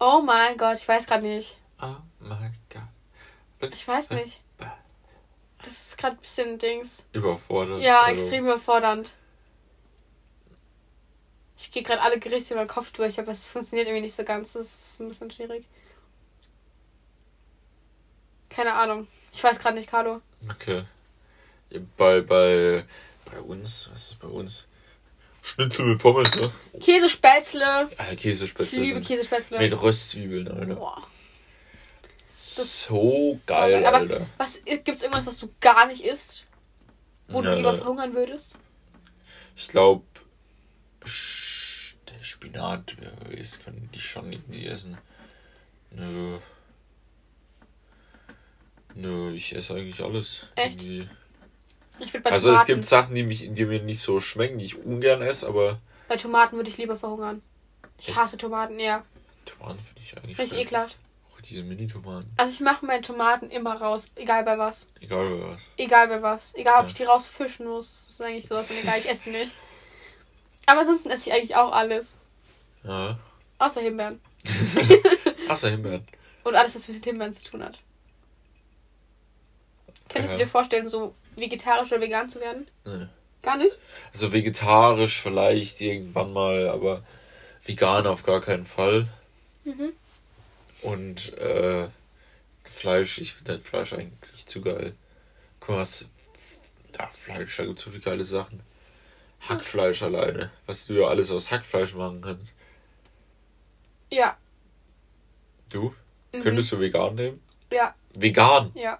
Oh 0.00 0.20
mein 0.24 0.56
Gott, 0.58 0.76
ich 0.78 0.88
weiß 0.88 1.06
gerade 1.06 1.22
nicht. 1.26 1.56
Oh 1.80 1.94
my 2.18 2.50
god. 2.68 3.72
Ich 3.72 3.86
weiß 3.86 4.10
nicht. 4.10 4.40
Das 5.62 5.68
ist 5.68 5.98
gerade 5.98 6.16
ein 6.16 6.20
bisschen 6.20 6.58
Dings. 6.58 7.06
Überfordert. 7.12 7.80
Ja, 7.80 8.00
also- 8.02 8.20
extrem 8.20 8.44
überfordernd. 8.44 9.14
Ich 11.58 11.70
gehe 11.72 11.82
gerade 11.82 12.02
alle 12.02 12.18
Gerichte 12.18 12.54
in 12.54 12.58
meinem 12.60 12.68
Kopf 12.68 12.90
durch, 12.92 13.18
aber 13.18 13.32
es 13.32 13.46
funktioniert 13.46 13.88
irgendwie 13.88 14.04
nicht 14.04 14.14
so 14.16 14.24
ganz. 14.24 14.52
Das 14.52 14.66
ist 14.66 15.00
ein 15.00 15.08
bisschen 15.08 15.30
schwierig. 15.30 15.64
Keine 18.50 18.74
Ahnung. 18.74 19.06
Ich 19.32 19.42
weiß 19.42 19.58
gerade 19.58 19.76
nicht, 19.76 19.90
Carlo. 19.90 20.20
Okay. 20.50 20.84
Bei, 21.96 22.20
bei, 22.20 22.84
bei 23.30 23.40
uns, 23.40 23.90
was 23.92 24.08
ist 24.12 24.18
bei 24.20 24.28
uns? 24.28 24.66
Schnitzel 25.42 25.86
mit 25.86 25.98
Pommes, 26.00 26.34
ne? 26.34 26.50
Käsespätzle. 26.80 27.88
Ah, 27.96 28.12
Ich 28.12 28.18
Käsespätzle 28.18 28.80
liebe 28.80 28.94
sind 28.94 29.06
Käsespätzle. 29.06 29.58
mit 29.58 29.80
Röstzwiebeln, 29.82 30.48
Alter. 30.48 30.74
Boah. 30.74 31.02
So 32.38 33.40
geil, 33.46 33.84
Aber 33.84 33.98
Alter. 33.98 34.26
was 34.38 34.62
gibt's 34.64 35.02
irgendwas, 35.02 35.26
was 35.26 35.38
du 35.38 35.48
gar 35.60 35.86
nicht 35.86 36.04
isst? 36.04 36.46
Wo 37.28 37.42
Ja, 37.42 37.50
du 37.50 37.56
lieber 37.56 37.74
verhungern 37.74 38.14
würdest? 38.14 38.56
Ich 39.56 39.68
glaube, 39.68 40.04
Spinat, 42.26 42.96
wer 42.98 43.12
weiß, 43.38 43.60
können 43.64 43.88
die 43.94 44.00
schon 44.00 44.32
irgendwie 44.32 44.66
essen. 44.66 44.98
Nö. 45.92 46.38
Nö, 48.94 49.32
ich 49.34 49.54
esse 49.54 49.74
eigentlich 49.74 50.00
alles. 50.02 50.50
Echt? 50.56 50.80
Irgendwie. 50.82 51.08
Ich 51.98 52.12
würde 52.12 52.24
bei 52.24 52.30
Also 52.32 52.48
Tomaten. 52.48 52.60
es 52.62 52.66
gibt 52.66 52.84
Sachen, 52.86 53.14
die, 53.14 53.22
mich, 53.22 53.48
die 53.52 53.64
mir 53.64 53.80
nicht 53.82 54.00
so 54.02 54.20
schmecken, 54.20 54.58
die 54.58 54.64
ich 54.66 54.76
ungern 54.84 55.22
esse, 55.22 55.46
aber 55.46 55.78
Bei 56.08 56.16
Tomaten 56.16 56.56
würde 56.56 56.68
ich 56.70 56.76
lieber 56.76 56.96
verhungern. 56.98 57.42
Ich 57.98 58.08
Echt? 58.08 58.18
hasse 58.18 58.36
Tomaten, 58.36 58.78
ja. 58.78 59.04
Tomaten 59.44 59.78
finde 59.78 60.00
ich 60.02 60.16
eigentlich 60.16 60.38
Richtig 60.38 60.58
ekelhaft. 60.58 60.96
Auch 61.32 61.40
diese 61.40 61.62
Mini-Tomaten. 61.62 62.30
Also 62.36 62.52
ich 62.52 62.60
mache 62.60 62.84
meine 62.84 63.02
Tomaten 63.02 63.50
immer 63.50 63.76
raus, 63.80 64.10
egal 64.16 64.44
bei 64.44 64.58
was. 64.58 64.88
Egal 65.00 65.28
bei 65.28 65.42
was. 65.52 65.60
Egal 65.76 66.08
bei 66.08 66.22
was. 66.22 66.54
Egal 66.54 66.74
ob 66.80 66.82
Ja. 66.82 66.88
ich 66.88 66.94
die 66.94 67.04
rausfischen 67.04 67.66
muss. 67.66 67.90
Das 67.92 68.10
ist 68.10 68.20
eigentlich 68.22 68.46
sowas 68.46 68.66
von 68.66 68.76
egal, 68.76 68.98
ich 68.98 69.08
esse 69.10 69.30
die 69.30 69.36
nicht. 69.38 69.54
Aber 70.66 70.80
ansonsten 70.80 71.10
esse 71.10 71.28
ich 71.30 71.34
eigentlich 71.34 71.56
auch 71.56 71.72
alles. 71.72 72.18
Ja. 72.84 73.18
Außer 73.58 73.80
Himbeeren. 73.80 74.20
Außer 75.48 75.70
Himbeeren. 75.70 76.04
Und 76.44 76.54
alles, 76.54 76.74
was 76.74 76.88
mit 76.88 77.04
Himbeeren 77.04 77.32
zu 77.32 77.44
tun 77.44 77.64
hat. 77.64 77.80
Könntest 80.08 80.34
Ja. 80.34 80.38
du 80.38 80.44
dir 80.44 80.50
vorstellen, 80.50 80.88
so 80.88 81.14
vegetarisch 81.36 81.90
oder 81.92 82.00
vegan 82.00 82.28
zu 82.28 82.40
werden? 82.40 82.68
Nee. 82.84 83.06
Gar 83.42 83.58
nicht? 83.58 83.76
Also 84.12 84.32
vegetarisch 84.32 85.20
vielleicht 85.20 85.80
irgendwann 85.80 86.32
mal, 86.32 86.68
aber 86.68 87.04
vegan 87.64 88.06
auf 88.06 88.24
gar 88.24 88.40
keinen 88.40 88.66
Fall. 88.66 89.06
Mhm. 89.64 89.92
Und 90.82 91.36
äh, 91.38 91.88
Fleisch, 92.64 93.18
ich 93.18 93.34
finde 93.34 93.60
Fleisch 93.60 93.92
eigentlich 93.92 94.46
zu 94.46 94.60
geil. 94.60 94.94
Guck 95.60 95.70
mal, 95.70 95.78
was. 95.82 96.08
Ja, 96.98 97.08
Fleisch, 97.08 97.56
da 97.56 97.64
gibt 97.64 97.78
so 97.78 97.90
viele 97.90 98.02
geile 98.02 98.24
Sachen. 98.24 98.60
Hackfleisch 99.40 100.02
alleine. 100.02 100.50
Was 100.66 100.86
du 100.86 100.94
ja 100.94 101.06
alles 101.08 101.30
aus 101.30 101.50
Hackfleisch 101.50 101.94
machen 101.94 102.20
kannst. 102.20 102.54
Ja. 104.10 104.36
Du? 105.70 105.94
Mhm. 106.32 106.42
Könntest 106.42 106.72
du 106.72 106.80
vegan 106.80 107.14
nehmen? 107.14 107.42
Ja. 107.70 107.94
Vegan! 108.14 108.70
Ja. 108.74 108.98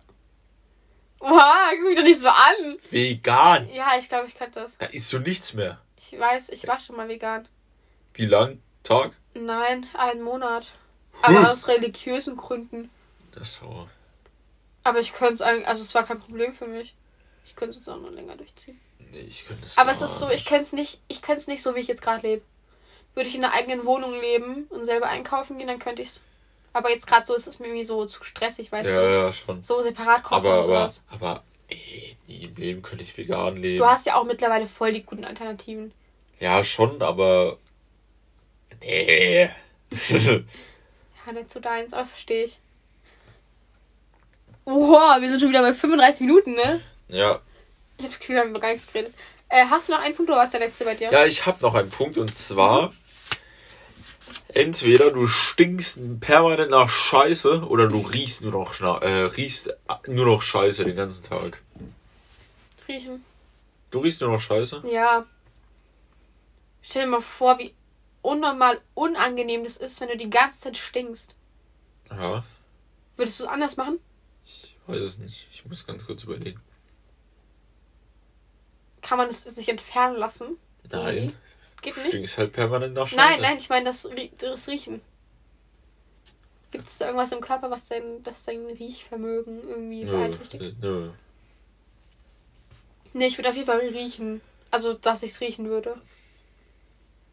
Oha, 1.20 1.70
guck 1.76 1.84
mich 1.88 1.96
doch 1.96 2.04
nicht 2.04 2.20
so 2.20 2.28
an. 2.28 2.76
Vegan! 2.90 3.68
Ja, 3.72 3.92
ich 3.98 4.08
glaube, 4.08 4.26
ich 4.28 4.34
könnte 4.34 4.60
das. 4.60 4.76
Da 4.78 4.86
isst 4.86 5.12
du 5.12 5.18
nichts 5.18 5.54
mehr. 5.54 5.80
Ich 5.96 6.18
weiß, 6.18 6.50
ich 6.50 6.66
war 6.66 6.78
schon 6.78 6.96
mal 6.96 7.08
vegan. 7.08 7.48
Wie 8.14 8.26
lang? 8.26 8.60
Tag? 8.82 9.12
Nein, 9.34 9.86
einen 9.94 10.22
Monat. 10.22 10.72
Aber 11.22 11.38
Hm. 11.38 11.46
aus 11.46 11.68
religiösen 11.68 12.36
Gründen. 12.36 12.90
Ach 13.40 13.46
so. 13.46 13.88
Aber 14.84 14.98
ich 15.00 15.12
könnte 15.12 15.34
es 15.34 15.42
eigentlich, 15.42 15.66
also 15.66 15.82
es 15.82 15.94
war 15.94 16.04
kein 16.04 16.20
Problem 16.20 16.52
für 16.54 16.66
mich. 16.66 16.94
Ich 17.46 17.54
könnte 17.56 17.70
es 17.70 17.76
jetzt 17.76 17.88
auch 17.88 18.00
noch 18.00 18.10
länger 18.10 18.36
durchziehen. 18.36 18.78
Nee, 19.12 19.20
ich 19.20 19.46
könnte 19.46 19.64
es 19.64 19.78
Aber 19.78 19.90
es 19.92 20.02
ist 20.02 20.18
so, 20.18 20.28
ich 20.30 20.44
könnte 20.44 20.62
es 20.62 20.72
nicht, 20.72 21.00
ich 21.08 21.22
könnte 21.22 21.40
es 21.40 21.46
nicht 21.46 21.62
so, 21.62 21.74
wie 21.74 21.80
ich 21.80 21.86
jetzt 21.88 22.02
gerade 22.02 22.26
lebe. 22.26 22.42
Würde 23.14 23.28
ich 23.28 23.34
in 23.36 23.44
einer 23.44 23.54
eigenen 23.54 23.86
Wohnung 23.86 24.12
leben 24.20 24.64
und 24.70 24.84
selber 24.84 25.06
einkaufen 25.08 25.56
gehen, 25.58 25.68
dann 25.68 25.78
könnte 25.78 26.02
ich 26.02 26.08
es. 26.08 26.20
Aber 26.72 26.90
jetzt 26.90 27.06
gerade 27.06 27.24
so 27.24 27.34
ist 27.34 27.46
es 27.46 27.58
mir 27.58 27.68
irgendwie 27.68 27.84
so 27.86 28.04
zu 28.04 28.22
stressig, 28.24 28.70
weißt 28.70 28.90
Ja, 28.90 29.00
du? 29.00 29.10
ja, 29.10 29.32
schon. 29.32 29.62
So 29.62 29.80
separat 29.80 30.22
kochen 30.24 30.34
Aber, 30.46 30.48
und 30.50 30.54
aber, 30.56 30.64
sowas. 30.64 31.04
aber, 31.08 31.44
ey, 31.68 32.16
nie 32.26 32.42
im 32.44 32.56
Leben 32.56 32.82
könnte 32.82 33.04
ich 33.04 33.16
vegan 33.16 33.56
leben. 33.56 33.78
Du 33.78 33.86
hast 33.86 34.04
ja 34.04 34.16
auch 34.16 34.24
mittlerweile 34.24 34.66
voll 34.66 34.92
die 34.92 35.02
guten 35.02 35.24
Alternativen. 35.24 35.92
Ja, 36.40 36.62
schon, 36.64 37.00
aber. 37.00 37.56
Nee. 38.80 39.48
Ja, 41.26 41.32
nicht 41.32 41.50
so 41.50 41.58
deins, 41.58 41.92
aber 41.92 42.04
verstehe 42.04 42.44
ich. 42.44 42.58
Wow, 44.64 45.20
wir 45.20 45.28
sind 45.28 45.40
schon 45.40 45.48
wieder 45.48 45.62
bei 45.62 45.72
35 45.72 46.20
Minuten, 46.20 46.52
ne? 46.54 46.80
Ja. 47.08 47.40
Ich 47.98 48.04
habe 48.04 48.08
das 48.10 48.18
Gefühl, 48.18 48.34
wir 48.36 48.42
haben 48.42 48.50
über 48.50 48.60
gar 48.60 48.72
nichts 48.72 48.92
geredet. 48.92 49.14
Äh, 49.48 49.64
hast 49.70 49.88
du 49.88 49.92
noch 49.92 50.00
einen 50.00 50.14
Punkt 50.14 50.30
oder 50.30 50.40
was 50.40 50.50
der 50.50 50.60
letzte 50.60 50.84
bei 50.84 50.94
dir? 50.94 51.10
Ja, 51.10 51.24
ich 51.24 51.46
habe 51.46 51.58
noch 51.62 51.74
einen 51.74 51.90
Punkt 51.90 52.18
und 52.18 52.34
zwar. 52.34 52.92
Entweder 54.48 55.10
du 55.10 55.26
stinkst 55.26 56.20
permanent 56.20 56.70
nach 56.70 56.88
Scheiße 56.88 57.66
oder 57.66 57.88
du 57.88 57.98
riechst 58.00 58.42
nur 58.42 58.52
noch, 58.52 58.80
äh, 59.02 59.08
riechst 59.08 59.74
nur 60.06 60.26
noch 60.26 60.42
Scheiße 60.42 60.84
den 60.84 60.96
ganzen 60.96 61.24
Tag. 61.24 61.62
Riechen. 62.88 63.24
Du 63.90 64.00
riechst 64.00 64.20
nur 64.20 64.30
noch 64.30 64.40
Scheiße? 64.40 64.82
Ja. 64.90 65.26
Stell 66.82 67.04
dir 67.04 67.10
mal 67.10 67.20
vor, 67.20 67.58
wie 67.58 67.74
unnormal 68.22 68.80
unangenehm 68.94 69.64
das 69.64 69.76
ist, 69.76 70.00
wenn 70.00 70.08
du 70.08 70.16
die 70.16 70.30
ganze 70.30 70.60
Zeit 70.60 70.76
stinkst. 70.76 71.34
Ja, 72.10 72.44
Würdest 73.16 73.40
du 73.40 73.44
es 73.44 73.50
anders 73.50 73.76
machen? 73.76 73.98
ich 74.44 74.76
weiß 74.86 75.00
es 75.00 75.18
nicht. 75.18 75.48
Ich 75.52 75.64
muss 75.66 75.86
ganz 75.86 76.06
kurz 76.06 76.22
überlegen. 76.22 76.60
Kann 79.06 79.18
man 79.18 79.28
es 79.28 79.42
sich 79.42 79.68
entfernen 79.68 80.16
lassen? 80.16 80.58
Nein. 80.90 81.32
Geht 81.80 81.96
nicht? 81.96 82.08
stinkst 82.08 82.38
halt 82.38 82.52
permanent 82.52 82.94
nach 82.94 83.06
Scheiße. 83.06 83.16
Nein, 83.16 83.40
nein, 83.40 83.56
ich 83.58 83.68
meine 83.68 83.84
das, 83.84 84.08
das 84.38 84.66
Riechen. 84.66 85.00
Gibt 86.72 86.88
es 86.88 86.98
da 86.98 87.06
irgendwas 87.06 87.30
im 87.30 87.40
Körper, 87.40 87.70
was 87.70 87.86
dein, 87.86 88.24
das 88.24 88.44
dein 88.44 88.66
Riechvermögen 88.66 89.60
irgendwie 89.68 90.04
Nö, 90.04 90.10
beeinträchtigt? 90.10 90.62
äh, 90.62 90.74
nö. 90.80 91.10
Nee, 93.12 93.26
ich 93.28 93.38
würde 93.38 93.50
auf 93.50 93.54
jeden 93.54 93.68
Fall 93.68 93.78
riechen. 93.78 94.40
Also, 94.72 94.94
dass 94.94 95.22
ich 95.22 95.30
es 95.30 95.40
riechen 95.40 95.68
würde. 95.68 95.94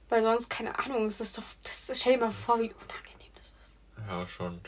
Weil 0.10 0.22
sonst, 0.22 0.50
keine 0.50 0.78
Ahnung, 0.78 1.08
es 1.08 1.22
ist 1.22 1.40
doch. 1.40 1.44
Das, 1.64 1.92
stell 2.00 2.14
dir 2.14 2.26
mal 2.26 2.32
vor, 2.32 2.60
wie 2.60 2.72
unangenehm 2.72 3.32
das 3.36 3.48
ist. 3.48 3.78
Ja, 4.08 4.26
schon. 4.28 4.62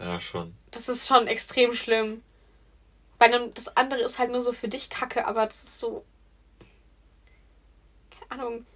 Ja, 0.00 0.18
schon. 0.18 0.52
Das 0.72 0.88
ist 0.88 1.06
schon 1.06 1.28
extrem 1.28 1.74
schlimm. 1.74 2.22
Bei 3.20 3.26
einem, 3.26 3.52
das 3.52 3.76
andere 3.76 4.00
ist 4.00 4.18
halt 4.18 4.30
nur 4.30 4.42
so 4.42 4.54
für 4.54 4.68
dich 4.68 4.88
Kacke, 4.88 5.26
aber 5.26 5.44
das 5.44 5.62
ist 5.62 5.78
so. 5.78 6.06
Keine 8.18 8.40
Ahnung. 8.40 8.66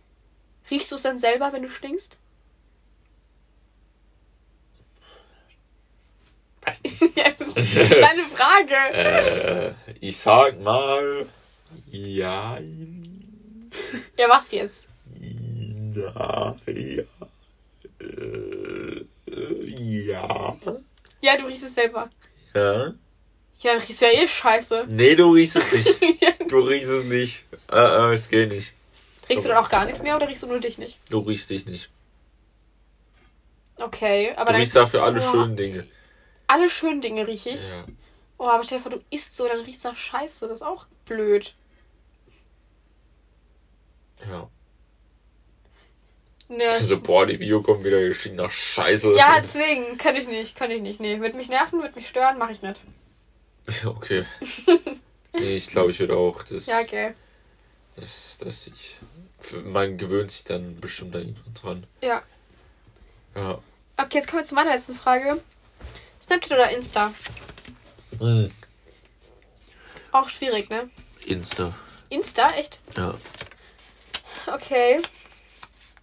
Riechst 0.71 0.93
du 0.93 0.97
es 0.97 1.03
dann 1.03 1.19
selber, 1.19 1.51
wenn 1.55 1.63
du 1.63 1.71
stinkst? 1.71 2.19
Weiß 6.61 6.83
nicht. 6.83 7.01
das 7.17 7.41
ist, 7.41 7.57
das 7.57 7.65
ist 7.65 8.03
deine 8.03 8.29
Frage. 8.29 8.75
äh, 8.93 9.73
ich 10.03 10.19
sag 10.19 10.61
mal. 10.61 11.27
Ja. 11.87 12.59
Ja, 14.19 14.29
was 14.29 14.53
jetzt? 14.53 14.89
Na, 15.95 16.55
ja. 16.67 17.03
Äh, 17.99 19.07
ja. 19.67 20.57
Ja, 21.23 21.37
du 21.39 21.47
riechst 21.47 21.65
es 21.65 21.75
selber. 21.75 22.11
Ja. 22.53 22.93
Ja, 23.61 23.73
dann 23.73 23.81
riechst 23.83 24.03
du 24.03 24.07
ja 24.07 24.23
eh 24.23 24.29
scheiße. 24.29 24.87
Nee, 24.89 25.17
du 25.17 25.33
riechst 25.33 25.57
es 25.57 25.73
nicht. 25.73 26.01
Du 26.49 26.61
riechst 26.61 26.91
es 26.91 27.05
nicht. 27.05 27.45
Äh, 27.73 27.77
äh, 27.79 28.13
es 28.13 28.29
geht 28.29 28.51
nicht. 28.51 28.73
riechst 29.29 29.45
du 29.45 29.49
dann 29.49 29.59
auch 29.65 29.69
gar 29.71 29.87
nichts 29.87 30.03
mehr 30.03 30.15
oder 30.15 30.29
riechst 30.29 30.43
du 30.43 30.47
nur 30.47 30.61
dich 30.61 30.77
nicht? 30.79 30.99
Du 31.11 31.21
riechst 31.21 31.49
dich 31.51 31.67
nicht. 31.67 31.89
Okay, 33.77 34.33
aber 34.37 34.45
Du 34.47 34.53
dann. 34.53 34.61
riechst 34.61 34.77
dafür 34.77 35.03
alle 35.03 35.21
Boah, 35.21 35.31
schönen 35.33 35.57
Dinge. 35.57 35.87
Alle 36.47 36.69
schönen 36.69 37.01
Dinge 37.01 37.27
riech 37.27 37.47
ich. 37.47 37.69
Ja. 37.69 37.87
Oh, 38.39 38.45
aber 38.47 38.63
stell 38.63 38.79
dir 38.79 38.83
vor, 38.83 38.93
du 38.93 39.01
isst 39.11 39.37
so, 39.37 39.49
dann 39.49 39.61
riecht's 39.61 39.85
nach 39.85 39.97
Scheiße. 39.97 40.47
Das 40.47 40.59
ist 40.61 40.63
auch 40.67 40.87
blöd. 41.07 41.55
ja. 44.31 44.49
Ne, 46.49 46.69
Also, 46.73 47.01
boah, 47.01 47.27
die 47.27 47.41
Video 47.41 47.63
kommt 47.63 47.85
wieder 47.85 48.01
geschickt 48.07 48.37
nach 48.37 48.51
Scheiße. 48.51 49.15
ja, 49.17 49.37
deswegen. 49.43 49.97
Kann 49.99 50.15
ich 50.15 50.29
nicht, 50.29 50.55
kann 50.57 50.71
ich 50.71 50.83
nicht. 50.83 51.01
Nee, 51.01 51.21
wird 51.21 51.35
mich 51.35 51.49
nerven, 51.49 51.83
wird 51.83 51.97
mich 51.97 52.07
stören, 52.09 52.39
mache 52.39 52.53
ich 52.53 52.63
nicht. 52.63 52.81
Okay. 53.85 54.25
Nee, 55.33 55.57
ich 55.57 55.69
glaube, 55.69 55.91
ich 55.91 55.99
würde 55.99 56.17
auch 56.17 56.43
das. 56.45 56.67
Ja, 56.67 56.81
okay. 56.81 57.15
Das, 57.97 58.39
das 58.41 58.67
ich. 58.69 58.99
Man 59.65 59.99
gewöhnt 59.99 60.31
sich 60.31 60.45
dann 60.45 60.81
bestimmt 60.81 61.15
da 61.15 61.19
irgendwann 61.19 61.55
dran. 61.55 61.87
Ja. 62.01 62.23
Ja. 63.35 63.59
Okay, 63.97 64.19
jetzt 64.19 64.29
kommen 64.29 64.43
wir 64.43 64.47
zu 64.47 64.55
meiner 64.55 64.73
letzten 64.73 64.95
Frage. 64.95 65.43
Snapchat 66.23 66.53
oder 66.53 66.71
Insta? 66.71 67.13
Mhm. 68.21 68.51
Auch 70.13 70.29
schwierig, 70.29 70.71
ne? 70.71 70.89
Insta. 71.27 71.75
Insta, 72.09 72.53
echt? 72.53 72.79
Ja. 72.97 73.15
Okay. 74.47 75.01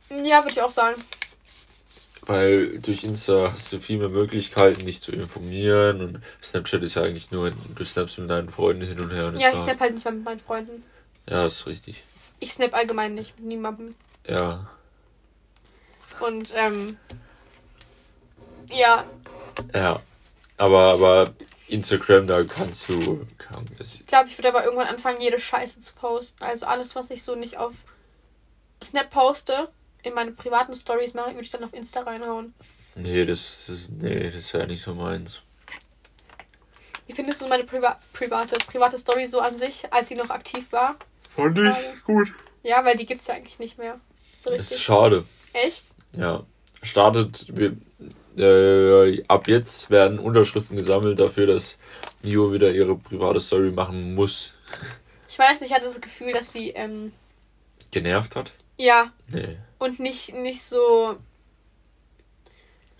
Ja, 0.09 0.43
würde 0.43 0.51
ich 0.51 0.61
auch 0.61 0.71
sagen. 0.71 1.01
Weil 2.27 2.79
durch 2.79 3.03
Insta 3.03 3.51
hast 3.51 3.73
du 3.73 3.79
viel 3.79 3.97
mehr 3.97 4.09
Möglichkeiten, 4.09 4.85
dich 4.85 5.01
zu 5.01 5.11
informieren 5.11 6.01
und 6.01 6.21
Snapchat 6.43 6.83
ist 6.83 6.95
ja 6.95 7.01
eigentlich 7.01 7.31
nur, 7.31 7.51
du 7.51 7.83
snappst 7.85 8.19
mit 8.19 8.29
deinen 8.29 8.49
Freunden 8.49 8.85
hin 8.85 8.99
und 8.99 9.09
her. 9.09 9.27
Und 9.27 9.39
Ja, 9.39 9.51
ich 9.51 9.59
snap 9.59 9.79
halt 9.79 9.95
nicht 9.95 10.05
mal 10.05 10.11
mit 10.11 10.23
meinen 10.23 10.39
Freunden. 10.39 10.83
Ja, 11.27 11.45
ist 11.45 11.65
richtig. 11.65 12.03
Ich 12.39 12.53
snap 12.53 12.75
allgemein 12.75 13.15
nicht 13.15 13.37
mit 13.39 13.47
niemandem. 13.47 13.95
Ja. 14.27 14.69
Und, 16.19 16.53
ähm. 16.55 16.97
Ja, 18.69 19.05
Ja. 19.73 20.01
Aber, 20.57 20.93
aber 20.93 21.33
Instagram, 21.67 22.27
da 22.27 22.43
kannst 22.43 22.87
du. 22.87 23.25
Kann, 23.39 23.65
ich 23.79 24.05
glaube, 24.05 24.29
ich 24.29 24.37
würde 24.37 24.49
aber 24.49 24.63
irgendwann 24.63 24.85
anfangen, 24.85 25.19
jede 25.19 25.39
Scheiße 25.39 25.79
zu 25.79 25.93
posten. 25.93 26.43
Also 26.43 26.67
alles, 26.67 26.95
was 26.95 27.09
ich 27.09 27.23
so 27.23 27.35
nicht 27.35 27.57
auf 27.57 27.73
Snap 28.83 29.09
poste, 29.09 29.69
in 30.03 30.13
meine 30.13 30.31
privaten 30.31 30.75
Stories 30.75 31.13
mache, 31.13 31.31
würde 31.31 31.41
ich 31.41 31.49
dann 31.49 31.63
auf 31.63 31.73
Insta 31.73 32.01
reinhauen. 32.01 32.53
nee, 32.95 33.25
das, 33.25 33.65
das, 33.67 33.89
nee, 33.89 34.29
das 34.29 34.53
wäre 34.53 34.67
nicht 34.67 34.81
so 34.81 34.93
meins. 34.93 35.41
Wie 37.07 37.13
findest 37.13 37.41
du 37.41 37.47
meine 37.47 37.63
Priva 37.63 37.99
private, 38.13 38.55
private 38.67 38.97
Story 38.97 39.25
so 39.25 39.39
an 39.39 39.57
sich, 39.57 39.91
als 39.91 40.07
sie 40.07 40.15
noch 40.15 40.29
aktiv 40.29 40.71
war? 40.71 40.95
Fand 41.35 41.57
Schade. 41.57 41.93
gut. 42.05 42.29
Ja, 42.63 42.85
weil 42.85 42.95
die 42.95 43.05
gibt's 43.05 43.27
ja 43.27 43.33
eigentlich 43.33 43.59
nicht 43.59 43.77
mehr. 43.77 43.99
So 44.39 44.55
Das 44.55 44.71
ist 44.71 44.81
schade. 44.81 45.25
Echt? 45.53 45.83
Ja. 46.15 46.43
Startet, 46.83 47.47
wir, 47.49 47.75
äh, 48.37 49.23
ab 49.27 49.47
jetzt 49.47 49.89
werden 49.89 50.19
Unterschriften 50.19 50.75
gesammelt 50.75 51.19
dafür, 51.19 51.47
dass 51.47 51.77
Nio 52.23 52.53
wieder 52.53 52.71
ihre 52.71 52.95
private 52.95 53.39
Story 53.41 53.71
machen 53.71 54.15
muss. 54.15 54.55
Ich 55.29 55.37
weiß 55.37 55.61
nicht, 55.61 55.69
ich 55.69 55.75
hatte 55.75 55.85
das 55.85 55.99
Gefühl, 56.01 56.31
dass 56.31 56.53
sie, 56.53 56.69
ähm, 56.69 57.11
Genervt 57.91 58.35
hat? 58.35 58.51
Ja, 58.77 59.11
Nee. 59.27 59.57
und 59.79 59.99
nicht, 59.99 60.33
nicht 60.33 60.61
so. 60.63 61.17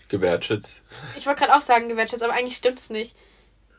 Gewertschätzt. 0.08 0.82
Ich 1.16 1.26
wollte 1.26 1.40
gerade 1.40 1.54
auch 1.56 1.60
sagen, 1.62 1.88
gewertschätzt, 1.88 2.22
aber 2.22 2.34
eigentlich 2.34 2.56
stimmt 2.56 2.78
es 2.78 2.90
nicht. 2.90 3.16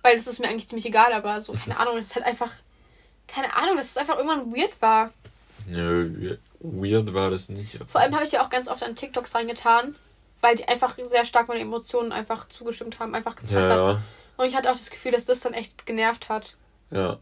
Weil 0.02 0.16
es 0.18 0.28
ist 0.28 0.40
mir 0.40 0.48
eigentlich 0.50 0.68
ziemlich 0.68 0.86
egal, 0.86 1.14
aber 1.14 1.40
so, 1.40 1.54
keine 1.54 1.80
Ahnung, 1.80 1.98
es 1.98 2.08
ist 2.08 2.16
halt 2.16 2.26
einfach. 2.26 2.52
Keine 3.28 3.56
Ahnung, 3.56 3.78
dass 3.78 3.90
es 3.92 3.98
einfach 3.98 4.18
irgendwann 4.18 4.54
weird 4.54 4.82
war. 4.82 5.14
Nö, 5.66 6.10
we- 6.18 6.40
weird 6.60 7.14
war 7.14 7.30
das 7.30 7.48
nicht. 7.50 7.80
Vor 7.88 8.02
allem 8.02 8.14
habe 8.14 8.26
ich 8.26 8.34
ja 8.34 8.44
auch 8.44 8.50
ganz 8.50 8.68
oft 8.68 8.84
an 8.84 8.96
TikToks 8.96 9.34
reingetan, 9.34 9.96
weil 10.42 10.56
die 10.58 10.68
einfach 10.68 10.98
sehr 11.06 11.24
stark 11.24 11.48
meine 11.48 11.62
Emotionen 11.62 12.12
einfach 12.12 12.50
zugestimmt 12.50 13.00
haben, 13.00 13.16
einfach 13.16 13.36
gepasst 13.38 13.56
hat. 13.56 13.78
Ja, 13.78 14.02
Und 14.36 14.46
ich 14.48 14.56
hatte 14.56 14.70
auch 14.72 14.78
das 14.78 14.90
Gefühl, 14.90 15.12
dass 15.12 15.24
das 15.26 15.40
dann 15.40 15.54
echt 15.54 15.86
genervt 15.86 16.28
hat. 16.30 16.56
ja. 16.92 17.20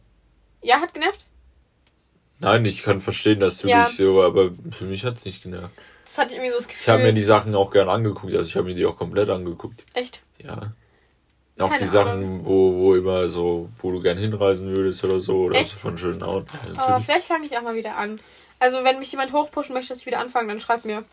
Ja, 0.64 0.80
hat 0.80 0.94
genervt? 0.94 1.26
Nein, 2.42 2.66
ich 2.66 2.84
kann 2.84 3.02
verstehen, 3.02 3.40
dass 3.40 3.60
du 3.60 3.68
Ja. 3.68 3.86
dich 3.86 3.96
so, 3.98 4.22
aber 4.22 4.52
für 4.72 4.86
mich 4.86 5.06
hat 5.06 5.18
es 5.18 5.26
nicht 5.26 5.44
genervt. 5.44 5.70
Das 6.04 6.18
hatte 6.18 6.32
ich 6.32 6.38
irgendwie 6.38 6.52
so 6.52 6.58
das 6.58 6.68
Ich 6.68 6.90
habe 6.90 6.98
mir 7.00 7.04
Gefühl. 7.06 7.16
die 7.16 7.24
Sachen 7.24 7.56
auch 7.56 7.72
gern 7.72 7.88
angeguckt, 7.88 8.34
also 8.34 8.48
ich 8.50 8.56
habe 8.56 8.68
mir 8.68 8.76
die 8.76 8.86
auch 8.86 8.98
komplett 8.98 9.30
angeguckt. 9.30 9.86
Echt? 9.94 10.22
Ja. 10.40 10.72
Auch 11.60 11.70
Keine 11.70 11.84
die 11.84 11.88
Sachen, 11.90 12.44
wo, 12.44 12.74
wo 12.76 12.96
immer 12.96 13.28
so, 13.30 13.70
wo 13.82 13.92
du 13.92 14.02
gern 14.02 14.18
hinreisen 14.18 14.72
würdest 14.72 15.04
oder 15.04 15.20
so, 15.20 15.36
oder 15.44 15.60
Echt? 15.60 15.72
so 15.72 15.78
von 15.78 15.98
schönen 15.98 16.24
Orten. 16.24 16.50
Ja, 16.74 16.82
Aber 16.88 17.02
vielleicht 17.02 17.28
fange 17.28 17.46
ich 17.46 17.56
auch 17.56 17.62
mal 17.62 17.76
wieder 17.76 17.98
an. 17.98 18.20
Also, 18.58 18.84
wenn 18.84 18.98
mich 19.00 19.12
jemand 19.12 19.32
hochpushen 19.32 19.76
möchte, 19.76 19.90
dass 19.90 20.00
ich 20.00 20.06
wieder 20.08 20.20
anfange, 20.20 20.48
dann 20.48 20.60
schreibt 20.60 20.86
mir. 20.86 21.04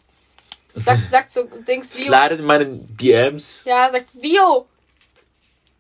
Sagt, 0.75 1.01
sagt 1.11 1.31
so 1.31 1.45
Dings, 1.67 1.99
Vio. 1.99 2.07
Slidet 2.07 2.41
in 2.41 2.47
meinen 2.47 2.97
DMs. 2.97 3.61
Ja, 3.67 3.91
sagt 3.91 4.07
Vio. 4.15 4.67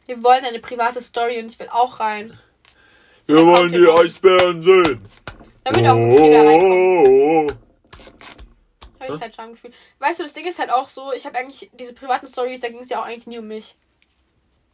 Wir 0.06 0.22
wollen 0.22 0.44
eine 0.44 0.58
private 0.58 1.00
Story 1.00 1.38
und 1.38 1.46
ich 1.46 1.58
will 1.58 1.68
auch 1.70 2.00
rein. 2.00 2.38
Wir 3.26 3.44
wollen 3.46 3.72
die 3.72 3.86
Eisbären 3.88 4.62
sehen. 4.62 5.00
Wird 5.74 5.86
auch 5.86 5.96
reinkommen. 5.96 7.06
Oh, 7.06 7.46
Dann 8.98 9.08
habe 9.08 9.14
ich 9.14 9.20
kein 9.20 9.32
Schamgefühl. 9.32 9.70
Weißt 9.98 10.18
du, 10.18 10.22
das 10.24 10.32
Ding 10.34 10.46
ist 10.46 10.58
halt 10.58 10.70
auch 10.70 10.88
so, 10.88 11.12
ich 11.12 11.26
habe 11.26 11.38
eigentlich 11.38 11.70
diese 11.78 11.92
privaten 11.92 12.26
Stories, 12.26 12.60
da 12.60 12.68
ging 12.68 12.80
es 12.80 12.88
ja 12.88 13.00
auch 13.00 13.06
eigentlich 13.06 13.26
nie 13.26 13.38
um 13.38 13.48
mich. 13.48 13.74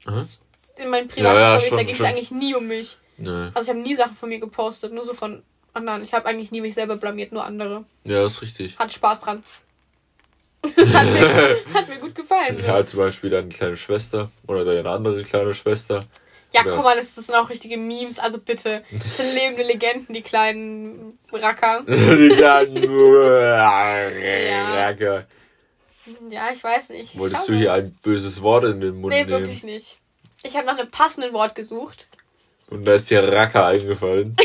Hä? 0.07 0.13
In 0.77 0.91
meinen 0.91 1.09
privaten 1.09 1.37
Ja, 1.37 1.55
ja, 1.55 1.61
Stories, 1.61 1.77
da 1.77 1.83
ging 1.85 1.95
es 1.95 2.03
eigentlich 2.03 2.31
nie 2.31 2.55
um 2.55 2.67
mich. 2.67 2.99
Nö. 3.17 3.51
Also 3.55 3.63
ich 3.63 3.69
habe 3.77 3.79
nie 3.81 3.95
Sachen 3.95 4.17
von 4.17 4.29
mir 4.29 4.41
gepostet, 4.41 4.93
nur 4.93 5.05
so 5.05 5.15
von 5.15 5.43
anderen. 5.73 6.03
Ich 6.03 6.13
habe 6.13 6.27
eigentlich 6.27 6.51
nie 6.51 6.61
mich 6.61 6.75
selber 6.75 6.97
blamiert, 6.97 7.33
nur 7.33 7.45
andere. 7.45 7.85
Ja, 8.05 8.25
ist 8.25 8.43
richtig. 8.43 8.79
Hat 8.79 8.93
Spaß 8.93 9.21
dran. 9.21 9.43
hat, 10.65 11.07
mir, 11.07 11.57
hat 11.75 11.89
mir 11.89 11.99
gut 11.99 12.15
gefallen. 12.15 12.57
So. 12.59 12.67
Ja, 12.67 12.85
zum 12.87 13.01
Beispiel 13.01 13.31
deine 13.31 13.49
kleine 13.49 13.77
Schwester 13.77 14.31
oder 14.47 14.65
deine 14.65 14.89
andere 14.89 15.23
kleine 15.23 15.55
Schwester. 15.55 16.01
Ja, 16.55 16.63
Oder- 16.63 16.77
guck 16.77 16.85
mal, 16.85 16.97
das, 16.97 17.15
das 17.17 17.27
sind 17.27 17.35
auch 17.35 17.51
richtige 17.51 17.77
Memes. 17.77 18.19
Also 18.21 18.39
bitte, 18.39 18.85
das 18.93 19.17
sind 19.17 19.35
lebende 19.35 19.65
Legenden, 19.65 20.15
die 20.15 20.23
kleinen 20.23 21.19
Racker. 21.33 21.83
Die 21.87 22.29
kleinen 22.37 22.85
Racker. 24.75 25.27
Ja, 26.31 26.51
ich 26.53 26.63
weiß 26.63 26.91
nicht. 26.91 27.15
Ich 27.15 27.19
Wolltest 27.19 27.49
du 27.49 27.55
hier 27.55 27.73
ein 27.73 27.93
böses 28.03 28.41
Wort 28.43 28.65
in 28.65 28.81
den 28.81 29.01
Mund 29.01 29.13
Nee, 29.13 29.25
nehmen? 29.25 29.31
wirklich 29.41 29.65
nicht. 29.65 29.97
Ich 30.43 30.55
habe 30.57 30.67
nach 30.67 30.79
einem 30.79 30.91
passenden 30.91 31.33
Wort 31.33 31.55
gesucht. 31.55 32.07
Und 32.69 32.85
da 32.85 32.95
ist 32.95 33.11
dir 33.11 33.27
Racker 33.33 33.67
eingefallen. 33.67 34.37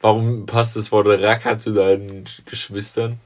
Warum 0.00 0.46
passt 0.46 0.76
das 0.76 0.92
Wort 0.92 1.06
Racker 1.06 1.58
zu 1.58 1.72
deinen 1.72 2.28
Geschwistern? 2.46 3.18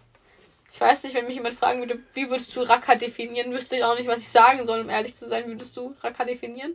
Ich 0.73 0.81
weiß 0.81 1.03
nicht, 1.05 1.15
wenn 1.15 1.27
mich 1.27 1.37
jemand 1.37 1.55
fragen 1.55 1.81
würde, 1.81 1.99
wie 2.15 2.29
würdest 2.31 2.55
du 2.55 2.61
Racker 2.61 2.97
definieren, 2.97 3.53
wüsste 3.53 3.77
ich 3.77 3.85
auch 3.85 3.97
nicht, 3.97 4.09
was 4.09 4.21
ich 4.21 4.29
sagen 4.29 4.65
soll, 4.67 4.81
um 4.81 4.91
ehrlich 4.91 5.15
zu 5.15 5.27
sein. 5.29 5.47
Würdest 5.47 5.77
du 5.77 5.95
Racker 6.03 6.25
definieren? 6.25 6.75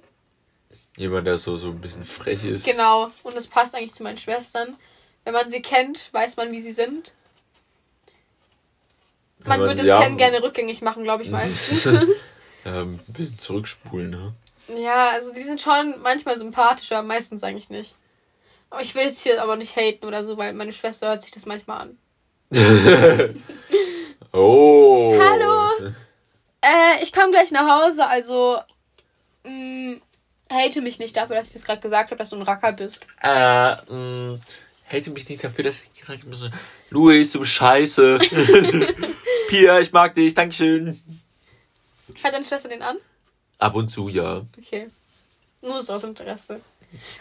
Jemand, 0.97 1.25
der 1.27 1.37
so, 1.37 1.57
so 1.57 1.67
ein 1.67 1.79
bisschen 1.79 2.03
frech 2.03 2.43
ist. 2.43 2.65
Genau. 2.65 3.09
Und 3.23 3.35
das 3.35 3.47
passt 3.47 3.75
eigentlich 3.75 3.93
zu 3.93 4.03
meinen 4.03 4.17
Schwestern. 4.17 4.75
Wenn 5.23 5.33
man 5.33 5.49
sie 5.49 5.61
kennt, 5.61 6.13
weiß 6.13 6.37
man, 6.37 6.51
wie 6.51 6.61
sie 6.61 6.73
sind. 6.73 7.13
Wenn 9.39 9.49
Man, 9.49 9.59
würde 9.61 9.75
das 9.75 9.87
ja, 9.87 10.01
Kennen 10.01 10.17
gerne 10.17 10.43
rückgängig 10.43 10.81
machen, 10.81 11.03
glaube 11.03 11.23
ich 11.23 11.29
meistens. 11.31 11.85
ähm, 12.65 12.99
ein 13.07 13.13
bisschen 13.13 13.39
zurückspulen, 13.39 14.09
ne? 14.09 14.33
ja, 14.77 15.09
also 15.09 15.33
die 15.33 15.43
sind 15.43 15.61
schon 15.61 16.01
manchmal 16.01 16.37
sympathischer, 16.37 17.01
meistens 17.01 17.43
eigentlich 17.43 17.69
nicht. 17.69 17.95
Aber 18.69 18.81
ich 18.81 18.95
will 18.95 19.03
jetzt 19.03 19.21
hier 19.21 19.41
aber 19.41 19.57
nicht 19.57 19.75
haten 19.75 20.05
oder 20.05 20.23
so, 20.23 20.37
weil 20.37 20.53
meine 20.53 20.71
Schwester 20.71 21.09
hört 21.09 21.21
sich 21.21 21.31
das 21.31 21.45
manchmal 21.45 21.81
an. 21.81 21.97
Oh. 24.33 25.13
Hallo. 25.19 25.91
Äh, 26.61 27.03
ich 27.03 27.11
komme 27.11 27.31
gleich 27.31 27.51
nach 27.51 27.67
Hause, 27.67 28.07
also 28.07 28.59
mh, 29.43 29.97
hate 30.51 30.81
mich 30.81 30.99
nicht 30.99 31.15
dafür, 31.17 31.35
dass 31.37 31.47
ich 31.47 31.53
das 31.53 31.63
gerade 31.63 31.81
gesagt 31.81 32.11
habe, 32.11 32.17
dass 32.17 32.29
du 32.29 32.35
ein 32.35 32.41
Racker 32.41 32.73
bist. 32.73 32.99
Äh, 33.21 33.75
mh, 33.91 34.39
hate 34.91 35.09
mich 35.11 35.27
nicht 35.29 35.43
dafür, 35.43 35.63
dass 35.63 35.77
ich 35.81 35.99
gesagt 35.99 36.23
habe, 36.23 36.51
Luis, 36.89 37.31
du 37.31 37.39
bist 37.39 37.51
scheiße. 37.53 38.19
Pia, 39.47 39.79
ich 39.79 39.91
mag 39.91 40.13
dich, 40.15 40.33
Dankeschön. 40.33 40.99
Hat 42.23 42.33
deine 42.33 42.45
Schwester 42.45 42.69
den 42.69 42.81
an? 42.81 42.97
Ab 43.57 43.75
und 43.75 43.89
zu, 43.89 44.09
ja. 44.09 44.41
Okay. 44.57 44.89
Nur 45.61 45.81
so 45.83 45.93
aus 45.93 46.03
Interesse. 46.03 46.59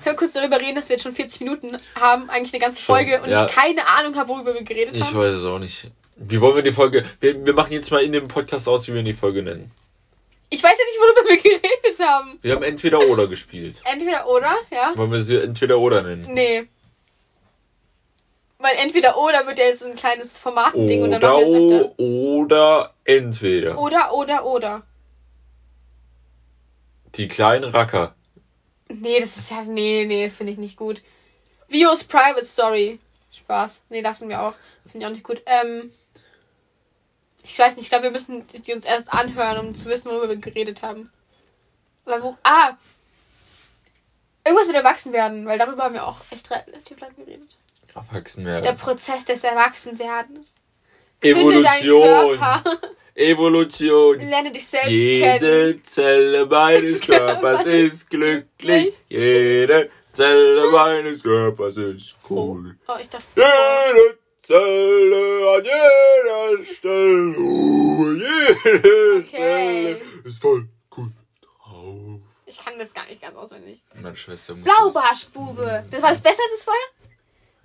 Ich 0.01 0.07
will 0.07 0.15
kurz 0.15 0.33
darüber 0.33 0.61
reden, 0.61 0.75
dass 0.75 0.89
wir 0.89 0.97
jetzt 0.97 1.05
schon 1.05 1.13
40 1.13 1.41
Minuten 1.43 1.77
haben, 1.95 2.29
eigentlich 2.29 2.53
eine 2.53 2.61
ganze 2.61 2.81
Schon, 2.83 2.97
Folge 2.97 3.23
und 3.23 3.31
ja. 3.31 3.47
ich 3.47 3.53
keine 3.53 3.87
Ahnung 3.87 4.17
habe, 4.17 4.29
worüber 4.31 4.53
wir 4.55 4.63
geredet 4.63 4.97
Ich 4.97 5.05
haben. 5.05 5.17
weiß 5.17 5.35
es 5.35 5.45
auch 5.45 5.59
nicht. 5.61 5.91
Wie 6.17 6.41
wollen 6.41 6.57
wir 6.57 6.63
die 6.63 6.73
Folge? 6.73 7.05
Wir, 7.21 7.45
wir 7.47 7.55
machen 7.55 7.73
jetzt 7.73 7.91
mal 7.91 8.03
in 8.03 8.13
dem 8.13 8.27
Podcast 8.29 8.69
aus, 8.69 8.89
wie 8.89 8.95
wir 8.95 9.03
die 9.03 9.15
Folge 9.15 9.43
nennen. 9.43 9.71
Ich 10.53 10.63
weiß 10.63 10.77
ja 10.77 10.85
nicht, 10.85 10.99
worüber 10.99 11.29
wir 11.29 11.37
geredet 11.61 12.01
haben. 12.01 12.39
Wir 12.43 12.55
haben 12.55 12.63
entweder 12.65 13.01
oder 13.01 13.29
gespielt. 13.29 13.81
Entweder 13.85 14.29
oder, 14.29 14.55
ja? 14.71 14.93
Wollen 14.97 15.13
wir 15.13 15.23
sie 15.23 15.41
entweder 15.41 15.79
oder 15.79 16.03
nennen? 16.03 16.27
Nee. 16.29 16.67
Weil 18.59 18.77
entweder 18.77 19.17
oder 19.17 19.47
wird 19.47 19.59
ja 19.59 19.65
jetzt 19.67 19.83
ein 19.85 19.95
kleines 19.95 20.37
Formatending 20.37 21.03
und 21.03 21.13
dann 21.13 21.23
machen 21.23 21.39
wir 21.39 21.47
es 21.47 21.85
öfter. 21.85 21.99
oder 21.99 22.95
entweder. 23.05 23.79
Oder, 23.79 24.13
oder, 24.13 24.45
oder. 24.45 24.83
Die 27.15 27.29
kleinen 27.29 27.65
Racker. 27.65 28.15
Nee, 28.89 29.21
das 29.21 29.37
ist 29.37 29.51
ja. 29.51 29.63
Nee, 29.63 30.05
nee, 30.07 30.29
finde 30.31 30.53
ich 30.53 30.59
nicht 30.59 30.77
gut. 30.77 31.01
Vios 31.69 32.05
Private 32.05 32.45
Story. 32.45 32.99
Spaß. 33.33 33.83
Nee, 33.89 34.01
lassen 34.01 34.29
wir 34.29 34.43
auch. 34.43 34.55
Finde 34.91 34.99
ich 34.99 35.07
auch 35.07 35.15
nicht 35.15 35.25
gut. 35.25 35.43
Ähm. 35.47 35.93
Ich 37.53 37.59
weiß 37.59 37.75
nicht, 37.77 37.85
ich 37.85 37.91
glaube, 37.91 38.05
wir 38.05 38.11
müssen 38.13 38.47
die 38.49 38.73
uns 38.73 38.85
erst 38.85 39.13
anhören, 39.13 39.59
um 39.59 39.75
zu 39.75 39.87
wissen, 39.87 40.11
worüber 40.11 40.29
wir 40.29 40.37
geredet 40.37 40.83
haben. 40.83 41.11
Aber 42.05 42.23
wo. 42.23 42.37
Ah! 42.45 42.77
Irgendwas 44.45 44.69
mit 44.69 44.77
Erwachsenwerden, 44.77 45.47
weil 45.47 45.59
darüber 45.59 45.85
haben 45.85 45.95
wir 45.95 46.07
auch 46.07 46.17
echt 46.31 46.51
relativ 46.51 47.01
lang 47.01 47.15
geredet. 47.17 47.49
Erwachsen 47.95 48.45
Der. 48.45 48.73
Prozess 48.75 49.25
des 49.25 49.43
Erwachsenwerdens. 49.45 50.55
Evolution. 51.21 52.39
Evolution. 53.17 54.21
Lerne 54.21 54.53
dich 54.53 54.67
selbst 54.67 54.89
kennen. 54.89 55.43
Jede 55.43 55.83
Zelle 55.83 56.47
meines 56.47 57.01
Körpers 57.01 57.67
ist 57.67 58.09
glücklich. 58.09 58.95
Jede 59.09 59.91
Zelle 60.13 60.71
meines 60.71 61.23
Körpers 61.23 61.77
ist 61.77 62.15
Oh, 62.29 62.35
cool. 62.35 62.77
oh 62.87 62.93
ich 63.01 63.09
dachte. 63.09 63.25
Jede 63.37 64.19
Zelle 64.51 65.49
an 65.57 65.65
jeder 65.65 66.65
Stelle. 66.65 67.37
Oh, 67.39 68.11
jede 68.13 69.19
Okay. 69.19 69.23
Zelle 69.31 70.01
ist 70.25 70.43
voll 70.43 70.67
gut 70.91 71.13
drauf. 71.41 72.21
Ich 72.47 72.59
kann 72.59 72.77
das 72.79 72.93
gar 72.93 73.07
nicht 73.07 73.23
ganz 73.23 73.37
auswendig. 73.37 73.81
Meine 73.95 74.17
Schwester 74.17 74.55
muss 74.57 74.65
Blaubarschbube. 74.65 75.85
Das 75.91 76.03
war 76.03 76.11
das 76.11 76.21
besser 76.21 76.43
als 76.43 76.53
das 76.53 76.65
vorher? 76.65 76.83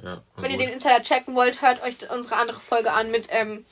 Ja, 0.04 0.22
Wenn 0.36 0.52
ihr 0.52 0.58
gut. 0.58 0.68
den 0.68 0.74
Insider 0.74 1.02
checken 1.02 1.34
wollt, 1.36 1.62
hört 1.64 1.82
euch 1.84 1.96
unsere 2.12 2.36
andere 2.36 2.60
Folge 2.60 2.92
an 2.92 3.10
mit, 3.10 3.28
ähm? 3.32 3.66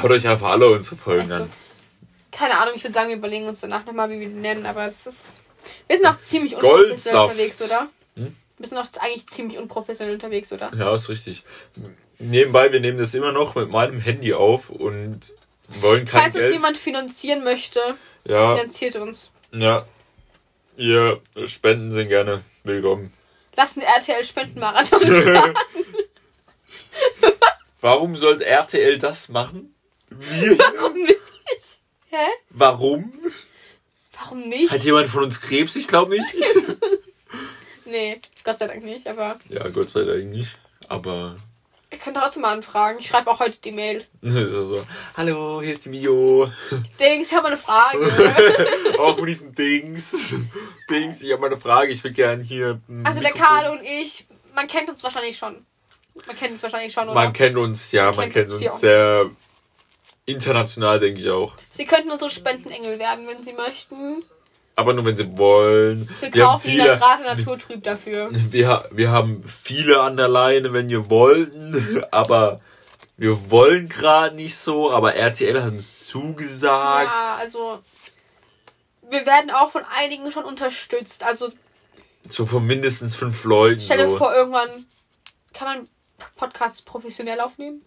Hört 0.00 0.12
euch 0.12 0.26
einfach 0.26 0.50
alle 0.52 0.70
unsere 0.70 0.96
Folgen 0.96 1.30
an. 1.32 1.52
Keine 2.32 2.58
Ahnung, 2.58 2.74
ich 2.76 2.84
würde 2.84 2.94
sagen, 2.94 3.08
wir 3.10 3.16
überlegen 3.16 3.46
uns 3.46 3.60
danach 3.60 3.84
nochmal, 3.84 4.08
wie 4.10 4.20
wir 4.20 4.28
die 4.28 4.34
nennen, 4.34 4.64
aber 4.64 4.84
das 4.86 5.06
ist. 5.06 5.42
Wir 5.88 5.96
sind 5.96 6.06
auch 6.06 6.18
ziemlich 6.18 6.54
unprofessionell 6.54 7.24
unterwegs, 7.24 7.60
oder? 7.62 7.88
Hm? 8.14 8.34
Wir 8.58 8.68
sind 8.68 8.78
auch 8.78 8.86
eigentlich 9.00 9.26
ziemlich 9.26 9.58
unprofessionell 9.58 10.14
unterwegs, 10.14 10.52
oder? 10.52 10.70
Ja, 10.76 10.94
ist 10.94 11.08
richtig. 11.08 11.44
Nebenbei, 12.18 12.72
wir 12.72 12.80
nehmen 12.80 12.96
das 12.98 13.14
immer 13.14 13.32
noch 13.32 13.54
mit 13.54 13.70
meinem 13.70 14.00
Handy 14.00 14.32
auf 14.32 14.70
und 14.70 15.34
wollen 15.80 16.06
kein 16.06 16.22
Falls 16.22 16.34
uns 16.36 16.42
Geld. 16.44 16.52
jemand 16.54 16.78
finanzieren 16.78 17.44
möchte, 17.44 17.80
ja, 18.24 18.54
finanziert 18.56 18.96
uns. 18.96 19.30
ja. 19.52 19.84
Ihr 20.78 21.22
Spenden 21.46 21.90
sind 21.90 22.08
gerne 22.08 22.42
willkommen. 22.62 23.10
Lasst 23.56 23.78
einen 23.78 23.86
RTL-Spendenmarathon 23.86 25.00
starten. 25.00 25.54
Warum 27.80 28.14
sollte 28.14 28.44
RTL 28.44 28.98
das 28.98 29.30
machen? 29.30 29.74
Wir? 30.10 30.58
Warum 30.58 30.98
nicht? 31.02 31.18
Hä? 32.10 32.26
Warum? 32.50 33.10
Warum 34.20 34.40
nicht? 34.48 34.70
Hat 34.70 34.84
jemand 34.84 35.08
von 35.08 35.24
uns 35.24 35.40
Krebs? 35.40 35.76
Ich 35.76 35.88
glaube 35.88 36.16
nicht. 36.16 36.26
Nee, 37.86 38.20
Gott 38.44 38.58
sei 38.58 38.66
Dank 38.66 38.84
nicht, 38.84 39.06
aber 39.06 39.38
ja, 39.48 39.66
Gott 39.68 39.90
sei 39.90 40.04
Dank 40.04 40.24
nicht. 40.26 40.56
Aber 40.88 41.36
ihr 41.90 41.98
könnt 41.98 42.16
trotzdem 42.16 42.42
mal 42.42 42.52
anfragen. 42.52 42.98
Ich 42.98 43.06
schreibe 43.06 43.30
auch 43.30 43.38
heute 43.38 43.58
die 43.60 43.72
Mail. 43.72 44.04
so, 44.22 44.66
so. 44.66 44.86
Hallo, 45.16 45.62
hier 45.62 45.72
ist 45.72 45.84
die 45.84 45.90
Mio. 45.90 46.50
Dings, 47.00 47.30
ich 47.30 47.34
habe 47.34 47.46
eine 47.46 47.56
Frage. 47.56 47.98
Auch 48.98 49.16
mit 49.18 49.28
diesen 49.28 49.54
Dings. 49.54 50.34
Dings, 50.90 51.22
ich 51.22 51.30
habe 51.30 51.40
mal 51.40 51.46
eine 51.46 51.56
Frage. 51.56 51.92
Ich 51.92 52.02
will 52.02 52.12
gerne 52.12 52.42
hier. 52.42 52.80
Also 53.04 53.20
der. 53.20 53.32
Karl 53.32 53.70
und 53.70 53.84
ich, 53.84 54.26
man 54.54 54.66
kennt 54.66 54.88
uns 54.88 55.02
wahrscheinlich 55.04 55.36
schon. 55.36 55.64
Man 56.26 56.36
kennt 56.36 56.52
uns 56.52 56.62
wahrscheinlich 56.62 56.92
schon, 56.92 57.04
oder? 57.04 57.14
Man 57.14 57.32
kennt 57.32 57.56
uns, 57.56 57.92
ja, 57.92 58.06
man, 58.06 58.30
kennt 58.30 58.48
kennt 58.48 58.62
uns 58.62 58.80
sehr 58.80 59.30
international, 60.24 60.98
denke 60.98 61.20
ich 61.20 61.30
auch. 61.30 61.54
Sie 61.70 61.84
könnten 61.84 62.10
unsere 62.10 62.30
Spendenengel 62.30 62.98
werden, 62.98 63.26
wenn 63.28 63.44
sie 63.44 63.52
möchten. 63.52 64.24
Aber 64.78 64.92
nur 64.92 65.04
wenn 65.06 65.16
sie 65.16 65.36
wollen. 65.38 66.06
Wir 66.20 66.28
haben 66.46 66.52
kaufen 66.52 66.70
ihnen 66.70 66.84
gerade 66.86 67.22
Naturtrüb 67.24 67.82
dafür. 67.82 68.28
wir, 68.32 68.88
wir 68.92 69.10
haben 69.10 69.42
viele 69.48 70.00
an 70.02 70.16
der 70.18 70.28
Leine, 70.28 70.72
wenn 70.74 70.88
wir 70.90 71.08
wollten, 71.10 72.04
aber 72.10 72.60
wir 73.16 73.50
wollen 73.50 73.88
gerade 73.88 74.36
nicht 74.36 74.56
so, 74.56 74.92
aber 74.92 75.14
RTL 75.14 75.62
hat 75.62 75.72
uns 75.72 76.06
zugesagt. 76.06 77.10
Ja, 77.10 77.36
also 77.40 77.80
wir 79.08 79.24
werden 79.24 79.50
auch 79.50 79.70
von 79.70 79.82
einigen 79.96 80.30
schon 80.30 80.44
unterstützt. 80.44 81.24
Also 81.24 81.48
So 82.28 82.44
von 82.44 82.66
mindestens 82.66 83.16
fünf 83.16 83.44
Leuten. 83.44 83.80
stell 83.80 83.96
dir 83.98 84.08
so. 84.10 84.18
vor, 84.18 84.34
irgendwann 84.34 84.68
kann 85.54 85.68
man 85.78 85.88
Podcasts 86.36 86.82
professionell 86.82 87.40
aufnehmen. 87.40 87.82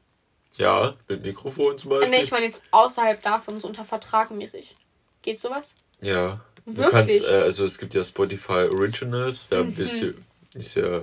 Ja, 0.57 0.93
mit 1.07 1.21
Mikrofon 1.23 1.77
zum 1.77 1.91
Äh, 1.91 1.95
Beispiel. 1.99 2.17
Nee, 2.17 2.23
ich 2.23 2.31
meine 2.31 2.45
jetzt 2.47 2.63
außerhalb 2.71 3.21
davon, 3.21 3.61
so 3.61 3.67
unter 3.67 3.85
Vertrag 3.85 4.31
mäßig. 4.31 4.75
Geht 5.21 5.39
sowas? 5.39 5.75
Ja. 6.01 6.39
Du 6.65 6.77
Wirklich? 6.77 6.91
kannst, 6.91 7.23
äh, 7.25 7.41
also 7.43 7.65
es 7.65 7.77
gibt 7.77 7.93
ja 7.93 8.03
Spotify 8.03 8.65
Originals, 8.73 9.49
da 9.49 9.63
Mhm. 9.63 9.73
bist 9.73 10.01
du, 10.01 10.13
ist 10.53 10.75
ja, 10.75 11.01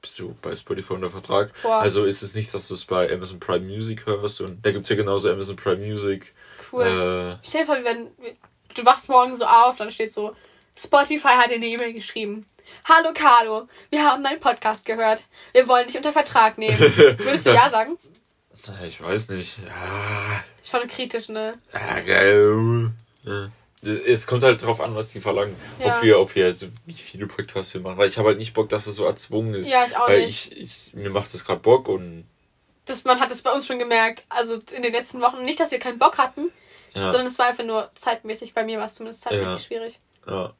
bist 0.00 0.18
du 0.18 0.34
bei 0.42 0.54
Spotify 0.54 0.92
unter 0.94 1.10
Vertrag. 1.10 1.52
Boah. 1.62 1.78
Also 1.80 2.04
ist 2.04 2.22
es 2.22 2.34
nicht, 2.34 2.52
dass 2.54 2.68
du 2.68 2.74
es 2.74 2.84
bei 2.84 3.12
Amazon 3.12 3.40
Prime 3.40 3.64
Music 3.66 4.06
hörst 4.06 4.40
und 4.40 4.64
da 4.64 4.70
gibt's 4.72 4.88
ja 4.90 4.96
genauso 4.96 5.30
Amazon 5.30 5.56
Prime 5.56 5.84
Music. 5.86 6.34
Cool. 6.72 6.84
Äh, 6.84 7.36
Stell 7.46 7.62
dir 7.62 7.66
vor, 7.66 7.76
wir- 7.76 8.10
du 8.74 8.84
wachst 8.84 9.08
morgen 9.08 9.34
so 9.36 9.44
auf, 9.46 9.76
dann 9.76 9.90
steht 9.90 10.12
so, 10.12 10.34
Spotify 10.76 11.28
hat 11.36 11.50
dir 11.50 11.54
eine 11.56 11.66
E-Mail 11.66 11.92
geschrieben. 11.92 12.46
Hallo 12.88 13.10
Carlo, 13.14 13.66
wir 13.90 14.04
haben 14.04 14.22
deinen 14.22 14.40
Podcast 14.40 14.84
gehört. 14.84 15.22
Wir 15.52 15.66
wollen 15.68 15.86
dich 15.86 15.96
unter 15.96 16.12
Vertrag 16.12 16.58
nehmen. 16.58 16.78
Würdest 17.18 17.46
du 17.46 17.50
ja 17.54 17.70
sagen? 17.70 17.96
Ich 18.86 19.00
weiß 19.02 19.30
nicht. 19.30 19.56
Ja. 19.66 20.44
Schon 20.62 20.86
kritisch, 20.88 21.28
ne? 21.30 21.54
Ja, 21.72 22.00
geil. 22.00 22.90
Ja. 23.24 23.48
Es 23.82 24.26
kommt 24.26 24.42
halt 24.42 24.62
drauf 24.62 24.80
an, 24.80 24.94
was 24.94 25.10
die 25.12 25.20
verlangen. 25.20 25.54
Ja. 25.78 25.96
Ob 25.96 26.02
wir, 26.02 26.18
ob 26.20 26.34
wir, 26.34 26.46
also 26.46 26.66
wie 26.86 26.92
viele 26.94 27.26
Podcasts 27.26 27.72
wir 27.74 27.80
machen. 27.80 27.96
Weil 27.98 28.08
ich 28.08 28.18
habe 28.18 28.28
halt 28.28 28.38
nicht 28.38 28.54
Bock, 28.54 28.68
dass 28.68 28.86
es 28.86 28.96
so 28.96 29.04
erzwungen 29.04 29.54
ist. 29.54 29.68
Ja, 29.68 29.84
ich 29.86 29.96
auch 29.96 30.08
Weil 30.08 30.24
nicht. 30.26 30.52
ich, 30.52 30.88
ich, 30.88 30.94
mir 30.94 31.10
macht 31.10 31.32
das 31.32 31.44
gerade 31.44 31.60
Bock 31.60 31.88
und 31.88 32.24
Das, 32.86 33.04
man 33.04 33.20
hat 33.20 33.30
es 33.30 33.42
bei 33.42 33.52
uns 33.52 33.66
schon 33.66 33.78
gemerkt. 33.78 34.24
Also 34.28 34.58
in 34.72 34.82
den 34.82 34.92
letzten 34.92 35.20
Wochen 35.20 35.42
nicht, 35.42 35.60
dass 35.60 35.70
wir 35.70 35.78
keinen 35.78 35.98
Bock 35.98 36.18
hatten, 36.18 36.50
ja, 36.94 37.10
sondern 37.10 37.26
es 37.28 37.38
war 37.38 37.46
einfach 37.46 37.64
nur 37.64 37.90
zeitmäßig. 37.94 38.52
Bei 38.54 38.64
mir 38.64 38.78
war 38.78 38.86
es 38.86 38.94
zumindest 38.94 39.22
zeitmäßig 39.22 39.52
Ja. 39.52 39.58
schwierig. 39.58 40.00
ja. 40.26 40.54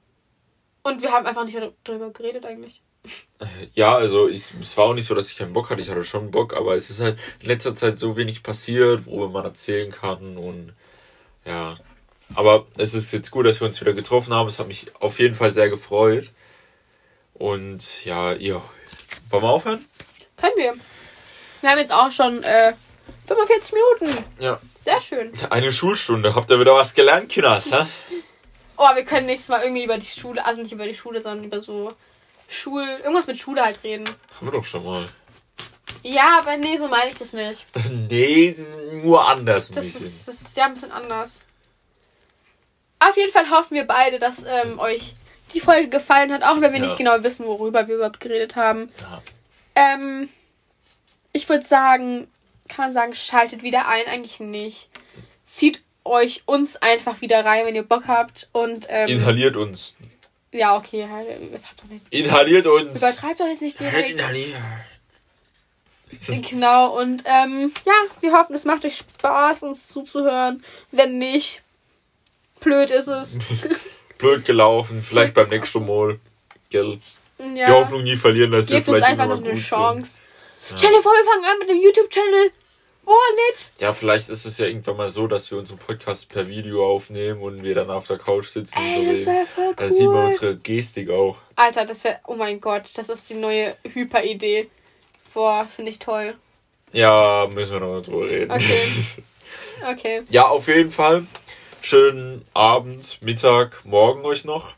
Und 0.84 1.02
wir 1.02 1.10
haben 1.12 1.26
einfach 1.26 1.44
nicht 1.44 1.58
darüber 1.84 2.10
geredet 2.10 2.46
eigentlich. 2.46 2.80
Ja, 3.74 3.96
also 3.96 4.28
ich, 4.28 4.52
es 4.60 4.76
war 4.76 4.86
auch 4.86 4.94
nicht 4.94 5.06
so, 5.06 5.14
dass 5.14 5.30
ich 5.30 5.36
keinen 5.38 5.52
Bock 5.52 5.70
hatte. 5.70 5.80
Ich 5.80 5.88
hatte 5.90 6.04
schon 6.04 6.30
Bock, 6.32 6.54
aber 6.56 6.74
es 6.74 6.90
ist 6.90 7.00
halt 7.00 7.18
in 7.40 7.46
letzter 7.46 7.74
Zeit 7.76 7.98
so 7.98 8.16
wenig 8.16 8.42
passiert, 8.42 9.06
worüber 9.06 9.28
man 9.28 9.44
erzählen 9.44 9.90
kann 9.92 10.36
und 10.36 10.72
ja. 11.44 11.74
Aber 12.34 12.66
es 12.76 12.94
ist 12.94 13.12
jetzt 13.12 13.30
gut, 13.30 13.46
dass 13.46 13.60
wir 13.60 13.66
uns 13.66 13.80
wieder 13.80 13.94
getroffen 13.94 14.34
haben. 14.34 14.48
Es 14.48 14.58
hat 14.58 14.68
mich 14.68 14.86
auf 15.00 15.18
jeden 15.18 15.34
Fall 15.34 15.50
sehr 15.50 15.68
gefreut. 15.70 16.30
Und 17.34 18.04
ja, 18.04 18.32
ihr. 18.32 18.60
Wollen 19.30 19.42
wir 19.42 19.50
aufhören? 19.50 19.84
Können 20.36 20.56
wir. 20.56 20.74
Wir 21.60 21.70
haben 21.70 21.78
jetzt 21.78 21.92
auch 21.92 22.10
schon 22.10 22.42
äh, 22.42 22.74
45 23.26 23.72
Minuten. 23.72 24.24
Ja. 24.38 24.58
Sehr 24.84 25.00
schön. 25.00 25.32
Eine 25.50 25.72
Schulstunde. 25.72 26.34
Habt 26.34 26.50
ihr 26.50 26.60
wieder 26.60 26.74
was 26.74 26.94
gelernt, 26.94 27.28
Kinders? 27.28 27.70
Oh, 28.76 28.94
wir 28.94 29.04
können 29.04 29.26
nächstes 29.26 29.48
Mal 29.48 29.62
irgendwie 29.62 29.84
über 29.84 29.98
die 29.98 30.06
Schule, 30.06 30.44
also 30.44 30.62
nicht 30.62 30.72
über 30.72 30.86
die 30.86 30.94
Schule, 30.94 31.20
sondern 31.20 31.44
über 31.44 31.60
so 31.60 31.92
Schul, 32.48 32.84
irgendwas 33.02 33.26
mit 33.26 33.36
Schule 33.38 33.62
halt 33.62 33.82
reden. 33.82 34.04
Haben 34.36 34.46
wir 34.46 34.52
doch 34.52 34.64
schon 34.64 34.84
mal. 34.84 35.04
Ja, 36.02 36.38
aber 36.38 36.56
nee, 36.56 36.76
so 36.76 36.88
meine 36.88 37.10
ich 37.10 37.18
das 37.18 37.32
nicht. 37.32 37.66
Nee, 37.90 38.56
nur 39.02 39.28
anders 39.28 39.70
Das 39.70 39.84
ist, 39.84 40.28
das 40.28 40.40
ist 40.40 40.56
ja 40.56 40.66
ein 40.66 40.74
bisschen 40.74 40.92
anders. 40.92 41.42
Auf 43.00 43.16
jeden 43.16 43.32
Fall 43.32 43.50
hoffen 43.50 43.74
wir 43.74 43.84
beide, 43.86 44.18
dass 44.18 44.44
ähm, 44.44 44.78
euch 44.78 45.14
die 45.54 45.60
Folge 45.60 45.88
gefallen 45.88 46.32
hat, 46.32 46.42
auch 46.42 46.60
wenn 46.60 46.72
wir 46.72 46.80
Ja. 46.80 46.86
nicht 46.86 46.96
genau 46.98 47.22
wissen, 47.22 47.46
worüber 47.46 47.88
wir 47.88 47.96
überhaupt 47.96 48.20
geredet 48.20 48.56
haben. 48.56 48.90
Ja. 49.00 49.22
Ähm, 49.74 50.28
ich 51.32 51.48
würde 51.48 51.64
sagen, 51.64 52.28
kann 52.68 52.86
man 52.86 52.92
sagen, 52.92 53.14
schaltet 53.14 53.62
wieder 53.62 53.86
ein, 53.88 54.06
eigentlich 54.06 54.40
nicht. 54.40 54.88
Zieht 55.44 55.82
euch 56.04 56.42
uns 56.46 56.76
einfach 56.76 57.20
wieder 57.20 57.44
rein, 57.44 57.64
wenn 57.66 57.74
ihr 57.74 57.82
Bock 57.82 58.08
habt. 58.08 58.48
Und 58.52 58.86
ähm, 58.88 59.08
Inhaliert 59.08 59.56
uns. 59.56 59.96
ja, 60.52 60.76
okay, 60.76 61.08
das 61.52 61.66
habt 61.66 61.80
doch 61.82 61.88
nicht. 61.88 62.12
Inhaliert 62.12 62.66
uns. 62.66 62.96
Übertreibt 62.98 63.40
doch 63.40 63.46
jetzt 63.46 63.62
nicht 63.62 63.78
direkt. 63.78 64.10
Inhaliert. 64.10 64.56
Genau, 66.26 66.98
und 66.98 67.22
ähm, 67.26 67.70
ja, 67.84 67.92
wir 68.20 68.32
hoffen, 68.32 68.54
es 68.54 68.64
macht 68.64 68.82
euch 68.86 68.96
Spaß, 68.96 69.62
uns 69.64 69.86
zuzuhören. 69.86 70.64
Wenn 70.90 71.18
nicht, 71.18 71.62
blöd 72.60 72.90
ist 72.90 73.08
es. 73.08 73.38
Blöd 74.18 74.44
gelaufen. 74.44 75.02
Vielleicht 75.02 75.34
beim 75.34 75.48
nächsten 75.48 75.86
Mal. 75.86 76.18
Gell? 76.70 76.98
Die 77.38 77.58
ja. 77.58 77.68
Hoffnung 77.68 78.02
nie 78.02 78.16
verlieren, 78.16 78.50
dass 78.50 78.68
wir 78.68 78.78
Gebt 78.78 78.88
uns 78.88 78.98
vielleicht 78.98 79.12
einfach 79.12 79.26
noch 79.26 79.36
irgendwann 79.36 79.52
eine 79.52 79.60
gut 79.60 79.68
Chance. 79.68 80.20
Stell 80.76 80.90
dir 80.90 81.00
vor, 81.00 81.12
wir 81.12 81.24
fangen 81.24 81.44
an 81.44 81.58
mit 81.60 81.70
einem 81.70 81.80
YouTube-Channel. 81.80 82.50
Oh, 83.06 83.14
nett. 83.48 83.72
Ja, 83.78 83.94
vielleicht 83.94 84.28
ist 84.28 84.44
es 84.44 84.58
ja 84.58 84.66
irgendwann 84.66 84.98
mal 84.98 85.08
so, 85.08 85.26
dass 85.26 85.50
wir 85.50 85.58
unseren 85.58 85.78
Podcast 85.78 86.28
per 86.28 86.46
Video 86.46 86.84
aufnehmen 86.84 87.40
und 87.40 87.62
wir 87.62 87.74
dann 87.74 87.88
auf 87.90 88.06
der 88.06 88.18
Couch 88.18 88.48
sitzen 88.48 88.76
Ey, 88.78 88.98
und 88.98 89.06
so 89.06 89.12
das 89.12 89.26
wäre 89.26 89.46
voll 89.46 89.74
Da 89.74 89.88
sieht 89.88 90.06
man 90.06 90.16
cool. 90.16 90.26
unsere 90.26 90.56
Gestik 90.56 91.08
auch. 91.08 91.38
Alter, 91.56 91.86
das 91.86 92.04
wäre, 92.04 92.18
oh 92.26 92.34
mein 92.34 92.60
Gott, 92.60 92.82
das 92.96 93.08
ist 93.08 93.30
die 93.30 93.34
neue 93.34 93.76
Hyper-Idee. 93.94 94.68
Boah, 95.32 95.66
finde 95.74 95.92
ich 95.92 95.98
toll. 95.98 96.36
Ja, 96.92 97.48
müssen 97.54 97.72
wir 97.72 97.80
noch 97.80 97.88
mal 97.88 98.02
drüber 98.02 98.28
reden. 98.28 98.50
Okay. 98.50 98.78
Okay. 99.88 100.22
ja, 100.28 100.48
auf 100.48 100.66
jeden 100.66 100.90
Fall. 100.90 101.24
Schönen 101.82 102.44
Abend, 102.54 103.18
Mittag, 103.22 103.84
Morgen 103.84 104.24
euch 104.24 104.44
noch. 104.44 104.74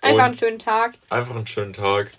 Einfach 0.00 0.24
einen 0.24 0.38
schönen 0.38 0.58
Tag. 0.58 0.94
Einfach 1.10 1.36
einen 1.36 1.46
schönen 1.46 1.72
Tag 1.72 2.10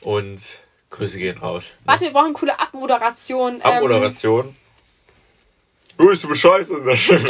und 0.00 0.60
Grüße 0.90 1.18
gehen 1.18 1.38
raus. 1.38 1.76
Warte, 1.84 2.04
wir 2.04 2.12
brauchen 2.12 2.32
coole 2.32 2.58
Abmoderation. 2.58 3.56
Ähm, 3.56 3.62
Abmoderation. 3.62 4.56
Du 5.98 6.08
bist 6.08 6.24
du 6.24 6.28
bescheißen. 6.28 6.84
Tschüss. 6.96 7.22